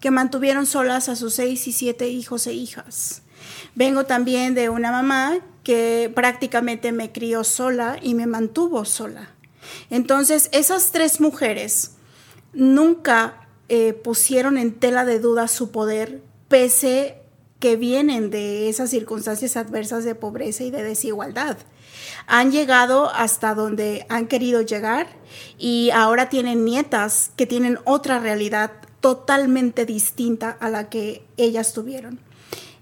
que 0.00 0.10
mantuvieron 0.10 0.64
solas 0.64 1.10
a 1.10 1.16
sus 1.16 1.34
seis 1.34 1.68
y 1.68 1.72
siete 1.72 2.08
hijos 2.08 2.46
e 2.46 2.54
hijas. 2.54 3.20
Vengo 3.74 4.06
también 4.06 4.54
de 4.54 4.70
una 4.70 4.90
mamá 4.90 5.34
que 5.62 6.10
prácticamente 6.14 6.92
me 6.92 7.12
crió 7.12 7.44
sola 7.44 7.98
y 8.00 8.14
me 8.14 8.26
mantuvo 8.26 8.86
sola. 8.86 9.34
Entonces, 9.90 10.48
esas 10.52 10.92
tres 10.92 11.20
mujeres 11.20 11.92
nunca 12.54 13.39
eh, 13.72 13.92
pusieron 13.92 14.58
en 14.58 14.74
tela 14.74 15.04
de 15.04 15.20
duda 15.20 15.46
su 15.46 15.70
poder, 15.70 16.20
pese 16.48 17.22
que 17.60 17.76
vienen 17.76 18.28
de 18.28 18.68
esas 18.68 18.90
circunstancias 18.90 19.56
adversas 19.56 20.02
de 20.02 20.16
pobreza 20.16 20.64
y 20.64 20.72
de 20.72 20.82
desigualdad. 20.82 21.56
Han 22.26 22.50
llegado 22.50 23.10
hasta 23.14 23.54
donde 23.54 24.06
han 24.08 24.26
querido 24.26 24.60
llegar 24.62 25.06
y 25.56 25.90
ahora 25.94 26.28
tienen 26.28 26.64
nietas 26.64 27.30
que 27.36 27.46
tienen 27.46 27.78
otra 27.84 28.18
realidad 28.18 28.72
totalmente 28.98 29.86
distinta 29.86 30.50
a 30.58 30.68
la 30.68 30.88
que 30.88 31.24
ellas 31.36 31.72
tuvieron. 31.72 32.18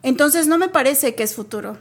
Entonces 0.02 0.47
no 0.47 0.56
me 0.56 0.69
parece 0.69 1.15
que 1.15 1.23
es 1.23 1.35
futuro. 1.35 1.77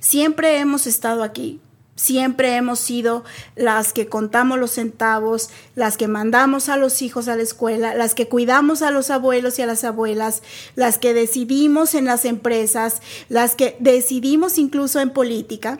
Siempre 0.00 0.58
hemos 0.58 0.88
estado 0.88 1.22
aquí, 1.22 1.60
Siempre 1.96 2.56
hemos 2.56 2.78
sido 2.78 3.24
las 3.56 3.92
que 3.92 4.08
contamos 4.08 4.58
los 4.58 4.72
centavos, 4.72 5.50
las 5.74 5.96
que 5.96 6.08
mandamos 6.08 6.68
a 6.68 6.76
los 6.76 7.02
hijos 7.02 7.28
a 7.28 7.36
la 7.36 7.42
escuela, 7.42 7.94
las 7.94 8.14
que 8.14 8.26
cuidamos 8.26 8.80
a 8.80 8.90
los 8.90 9.10
abuelos 9.10 9.58
y 9.58 9.62
a 9.62 9.66
las 9.66 9.84
abuelas, 9.84 10.42
las 10.76 10.96
que 10.96 11.12
decidimos 11.12 11.94
en 11.94 12.06
las 12.06 12.24
empresas, 12.24 13.02
las 13.28 13.54
que 13.54 13.76
decidimos 13.80 14.56
incluso 14.56 15.00
en 15.00 15.10
política, 15.10 15.78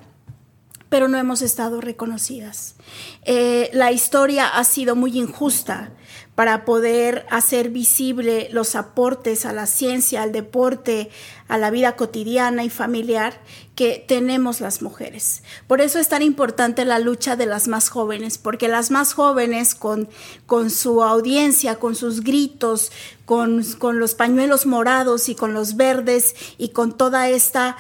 pero 0.91 1.09
no 1.09 1.17
hemos 1.17 1.41
estado 1.41 1.81
reconocidas. 1.81 2.75
Eh, 3.23 3.71
la 3.73 3.93
historia 3.93 4.49
ha 4.49 4.65
sido 4.65 4.97
muy 4.97 5.19
injusta 5.19 5.93
para 6.41 6.65
poder 6.65 7.27
hacer 7.29 7.69
visible 7.69 8.49
los 8.51 8.75
aportes 8.75 9.45
a 9.45 9.53
la 9.53 9.67
ciencia, 9.67 10.23
al 10.23 10.33
deporte, 10.33 11.11
a 11.49 11.59
la 11.59 11.71
vida 11.71 11.97
cotidiana 11.97 12.65
y 12.65 12.71
familiar 12.71 13.43
que 13.75 14.03
tenemos 14.09 14.63
las 14.63 14.81
mujeres. 14.81 15.43
Por 15.67 15.83
eso 15.83 15.99
es 15.99 16.09
tan 16.09 16.23
importante 16.23 16.87
la 16.87 16.99
lucha 16.99 17.37
de 17.37 17.45
las 17.45 17.69
más 17.69 17.91
jóvenes, 17.91 18.39
porque 18.39 18.69
las 18.69 18.91
más 18.91 19.13
jóvenes 19.13 19.75
con, 19.75 20.09
con 20.47 20.71
su 20.71 21.03
audiencia, 21.03 21.75
con 21.75 21.95
sus 21.95 22.23
gritos, 22.23 22.91
con, 23.27 23.63
con 23.77 23.99
los 23.99 24.15
pañuelos 24.15 24.65
morados 24.65 25.29
y 25.29 25.35
con 25.35 25.53
los 25.53 25.77
verdes 25.77 26.35
y 26.57 26.71
con 26.71 26.97
toda 26.97 27.29
esta 27.29 27.77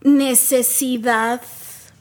necesidad 0.00 1.40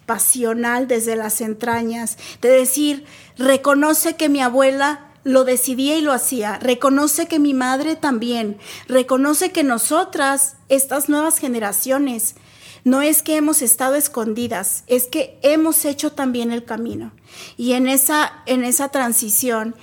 pasional 0.07 0.87
desde 0.87 1.15
las 1.15 1.41
entrañas, 1.41 2.17
de 2.41 2.49
decir, 2.49 3.05
reconoce 3.37 4.15
que 4.15 4.29
mi 4.29 4.41
abuela 4.41 5.10
lo 5.23 5.43
decidía 5.43 5.97
y 5.97 6.01
lo 6.01 6.13
hacía. 6.13 6.57
Reconoce 6.59 7.27
que 7.27 7.39
mi 7.39 7.53
madre 7.53 7.95
también. 7.95 8.57
Reconoce 8.87 9.51
que 9.51 9.63
nosotras, 9.63 10.55
estas 10.69 11.09
nuevas 11.09 11.37
generaciones, 11.37 12.35
no 12.83 13.01
es 13.01 13.21
que 13.21 13.37
hemos 13.37 13.61
estado 13.61 13.95
escondidas, 13.95 14.83
es 14.87 15.05
que 15.05 15.37
hemos 15.43 15.85
hecho 15.85 16.13
también 16.13 16.51
el 16.51 16.65
camino. 16.65 17.11
Y 17.57 17.73
en 17.73 17.87
esa, 17.87 18.41
en 18.47 18.63
esa 18.63 18.89
transición, 18.89 19.75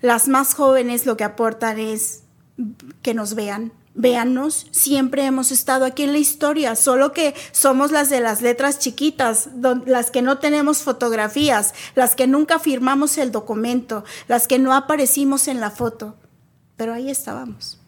las 0.00 0.28
más 0.28 0.54
jóvenes 0.54 1.06
lo 1.06 1.16
que 1.16 1.24
aportan 1.24 1.78
es 1.78 2.22
que 3.02 3.12
nos 3.12 3.34
vean, 3.34 3.72
véanos, 3.96 4.66
siempre 4.70 5.24
hemos 5.24 5.50
estado 5.50 5.84
aquí 5.84 6.02
en 6.02 6.12
la 6.12 6.18
historia, 6.18 6.76
solo 6.76 7.12
que 7.12 7.34
somos 7.52 7.90
las 7.90 8.10
de 8.10 8.20
las 8.20 8.42
letras 8.42 8.78
chiquitas, 8.78 9.48
las 9.86 10.10
que 10.10 10.22
no 10.22 10.38
tenemos 10.38 10.82
fotografías, 10.82 11.74
las 11.94 12.14
que 12.14 12.26
nunca 12.26 12.58
firmamos 12.58 13.18
el 13.18 13.32
documento, 13.32 14.04
las 14.28 14.46
que 14.46 14.58
no 14.58 14.74
aparecimos 14.74 15.48
en 15.48 15.60
la 15.60 15.70
foto, 15.70 16.16
pero 16.76 16.92
ahí 16.92 17.10
estábamos. 17.10 17.80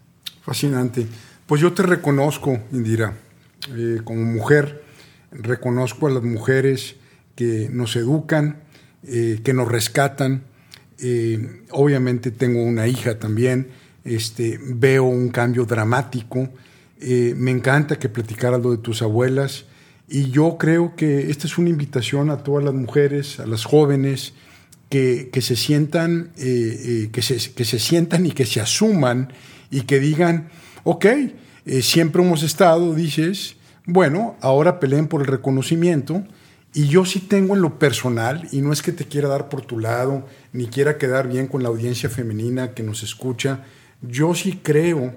Fascinante. 0.43 1.07
Pues 1.47 1.61
yo 1.61 1.73
te 1.73 1.83
reconozco, 1.83 2.59
Indira, 2.73 3.15
eh, 3.75 4.01
como 4.03 4.25
mujer, 4.25 4.85
reconozco 5.31 6.07
a 6.07 6.11
las 6.11 6.23
mujeres 6.23 6.97
que 7.35 7.69
nos 7.71 7.97
educan, 7.97 8.63
eh, 9.03 9.41
que 9.45 9.53
nos 9.53 9.69
rescatan. 9.69 10.43
Eh, 10.99 11.65
obviamente 11.71 12.31
tengo 12.31 12.63
una 12.63 12.89
hija 12.89 13.19
también 13.19 13.69
este, 14.15 14.59
veo 14.63 15.05
un 15.05 15.29
cambio 15.29 15.65
dramático. 15.65 16.49
Eh, 17.01 17.35
me 17.37 17.51
encanta 17.51 17.99
que 17.99 18.09
platicaras 18.09 18.61
lo 18.61 18.71
de 18.73 18.79
tus 18.79 19.03
abuelas 19.03 19.67
y 20.09 20.31
yo 20.31 20.57
creo 20.59 20.97
que 20.97 21.31
esta 21.31 21.47
es 21.47 21.59
una 21.59 21.69
invitación 21.69 22.31
a 22.31 22.39
todas 22.39 22.65
las 22.65 22.75
mujeres, 22.75 23.41
a 23.41 23.47
las 23.47 23.65
jóvenes, 23.65 24.35
que, 24.89 25.31
se 25.41 25.55
sientan, 25.55 26.31
eh, 26.39 27.05
eh, 27.05 27.09
que, 27.13 27.21
se, 27.21 27.53
que, 27.53 27.65
se, 27.65 27.79
sientan 27.79 28.25
y 28.25 28.33
que 28.33 28.47
se 28.47 28.61
asuman 28.61 29.33
y 29.71 29.83
que 29.83 30.01
digan, 30.01 30.49
ok, 30.85 31.07
siempre 31.83 32.23
hemos 32.23 32.43
estado, 32.43 32.95
dices, 32.95 33.57
bueno, 33.85 34.37
ahora 34.41 34.81
peleen 34.81 35.07
por 35.07 35.21
el 35.21 35.27
reconocimiento. 35.27 36.25
Y 36.75 36.89
yo 36.89 37.05
sí 37.05 37.21
tengo 37.21 37.57
en 37.57 37.63
lo 37.63 37.79
personal, 37.79 38.47
y 38.53 38.61
no 38.61 38.73
es 38.73 38.83
que 38.83 38.93
te 38.93 39.07
quiera 39.07 39.29
dar 39.29 39.49
por 39.49 39.63
tu 39.63 39.79
lado, 39.79 40.27
ni 40.53 40.67
quiera 40.67 40.99
quedar 40.99 41.27
bien 41.29 41.47
con 41.47 41.63
la 41.63 41.71
audiencia 41.71 42.11
femenina 42.11 42.73
que 42.75 42.83
nos 42.83 43.03
escucha, 43.03 43.65
yo 44.03 44.35
sí 44.35 44.61
creo 44.63 45.15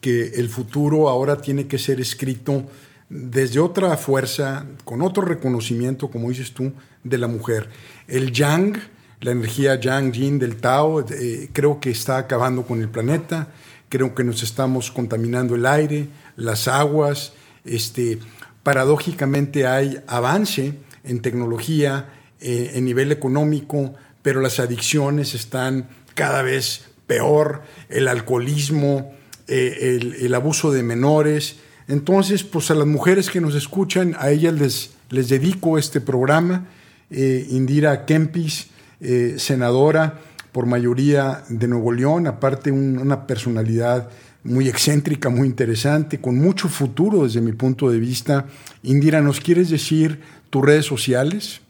que 0.00 0.34
el 0.36 0.48
futuro 0.48 1.08
ahora 1.08 1.40
tiene 1.40 1.66
que 1.66 1.78
ser 1.78 2.00
escrito 2.00 2.64
desde 3.08 3.60
otra 3.60 3.96
fuerza, 3.96 4.66
con 4.84 5.02
otro 5.02 5.22
reconocimiento, 5.24 6.10
como 6.10 6.30
dices 6.30 6.52
tú, 6.52 6.72
de 7.02 7.18
la 7.18 7.28
mujer. 7.28 7.68
El 8.08 8.32
yang, 8.32 8.76
la 9.20 9.30
energía 9.30 9.78
yang 9.78 10.12
yin 10.12 10.38
del 10.38 10.56
Tao, 10.56 11.04
eh, 11.08 11.48
creo 11.52 11.80
que 11.80 11.90
está 11.90 12.18
acabando 12.18 12.64
con 12.64 12.80
el 12.80 12.88
planeta, 12.88 13.48
creo 13.88 14.14
que 14.14 14.24
nos 14.24 14.42
estamos 14.42 14.90
contaminando 14.90 15.54
el 15.54 15.66
aire, 15.66 16.08
las 16.36 16.66
aguas, 16.66 17.32
este, 17.64 18.18
paradójicamente 18.62 19.66
hay 19.66 20.02
avance 20.06 20.74
en 21.04 21.20
tecnología, 21.20 22.10
eh, 22.40 22.72
en 22.74 22.84
nivel 22.84 23.12
económico, 23.12 23.94
pero 24.22 24.40
las 24.40 24.58
adicciones 24.58 25.34
están 25.34 25.88
cada 26.14 26.42
vez 26.42 26.86
peor, 27.06 27.62
el 27.88 28.08
alcoholismo, 28.08 29.12
eh, 29.46 29.98
el, 30.20 30.34
abuso 30.34 30.72
de 30.72 30.82
menores. 30.82 31.56
Entonces, 31.88 32.44
pues 32.44 32.70
a 32.70 32.74
las 32.74 32.86
mujeres 32.86 33.30
que 33.30 33.40
nos 33.40 33.54
escuchan, 33.54 34.16
a 34.18 34.30
ellas 34.30 34.54
les, 34.54 34.90
les 35.10 35.28
dedico 35.28 35.78
este 35.78 36.00
programa. 36.00 36.66
Eh, 37.10 37.46
Indira 37.50 38.06
Kempis, 38.06 38.68
eh, 39.00 39.34
senadora 39.38 40.20
por 40.52 40.66
mayoría 40.66 41.42
de 41.48 41.66
Nuevo 41.68 41.92
León, 41.92 42.26
aparte 42.26 42.70
una 42.70 43.26
personalidad 43.26 44.08
muy 44.44 44.68
excéntrica, 44.68 45.28
muy 45.28 45.48
interesante, 45.48 46.20
con 46.20 46.38
mucho 46.38 46.68
futuro 46.68 47.24
desde 47.24 47.40
mi 47.40 47.52
punto 47.52 47.90
de 47.90 47.98
vista. 47.98 48.46
Indira, 48.82 49.20
¿nos 49.20 49.40
quieres 49.40 49.68
decir 49.70 50.20
tus 50.50 50.64
redes 50.64 50.86
sociales? 50.86 51.60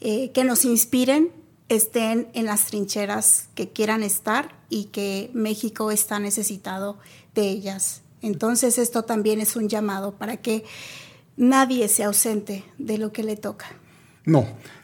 eh, 0.01 0.33
que 0.33 0.45
nos 0.45 0.65
inspiren, 0.65 1.31
estén 1.69 2.29
en 2.33 2.47
las 2.47 2.67
trincheras 2.67 3.49
que 3.55 3.71
quieran 3.71 4.03
estar 4.03 4.57
y 4.69 4.87
que 4.87 5.31
México 5.33 5.91
está 5.91 6.19
necesitado 6.19 6.99
de 7.35 7.49
ellas. 7.49 8.03
Entonces 8.22 8.78
esto 8.78 9.05
también 9.05 9.40
es 9.40 9.56
un 9.56 9.68
llamado 9.68 10.12
para 10.12 10.36
que 10.36 10.64
nadie 11.36 11.88
se 11.88 12.05
ausente 12.05 12.64
de 12.78 12.98
lo 12.98 13.12
que 13.12 13.22
le 13.22 13.36
toca. 13.36 13.66
No, 14.24 14.40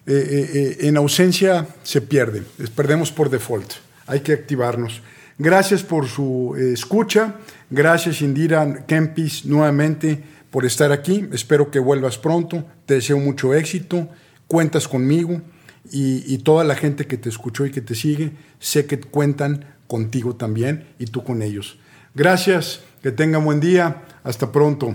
eh, 0.06 0.12
eh, 0.54 0.76
en 0.86 0.96
ausencia 0.96 1.66
se 1.82 2.00
pierde, 2.00 2.42
perdemos 2.76 3.10
por 3.10 3.28
default, 3.28 3.72
hay 4.06 4.20
que 4.20 4.32
activarnos. 4.32 5.02
Gracias 5.38 5.82
por 5.82 6.06
su 6.06 6.54
escucha, 6.56 7.36
gracias 7.70 8.20
Indira 8.20 8.86
Kempis 8.86 9.44
nuevamente 9.44 10.22
por 10.52 10.66
estar 10.66 10.92
aquí, 10.92 11.26
espero 11.32 11.70
que 11.70 11.78
vuelvas 11.78 12.18
pronto, 12.18 12.64
te 12.84 12.94
deseo 12.94 13.18
mucho 13.18 13.54
éxito, 13.54 14.09
cuentas 14.46 14.86
conmigo 14.86 15.40
y, 15.90 16.38
toda 16.38 16.62
la 16.62 16.74
gente 16.74 17.06
que 17.06 17.16
te 17.16 17.30
escuchó 17.30 17.64
y 17.64 17.70
que 17.70 17.80
te 17.80 17.94
sigue, 17.94 18.32
sé 18.60 18.84
que 18.84 19.00
cuentan 19.00 19.64
contigo 19.86 20.36
también 20.36 20.88
y 20.98 21.06
tú 21.06 21.24
con 21.24 21.40
ellos. 21.40 21.78
Gracias, 22.14 22.80
que 23.03 23.12
tengan 23.12 23.45
buen 23.45 23.61
día, 23.61 24.03
hasta 24.23 24.53
pronto. 24.53 24.95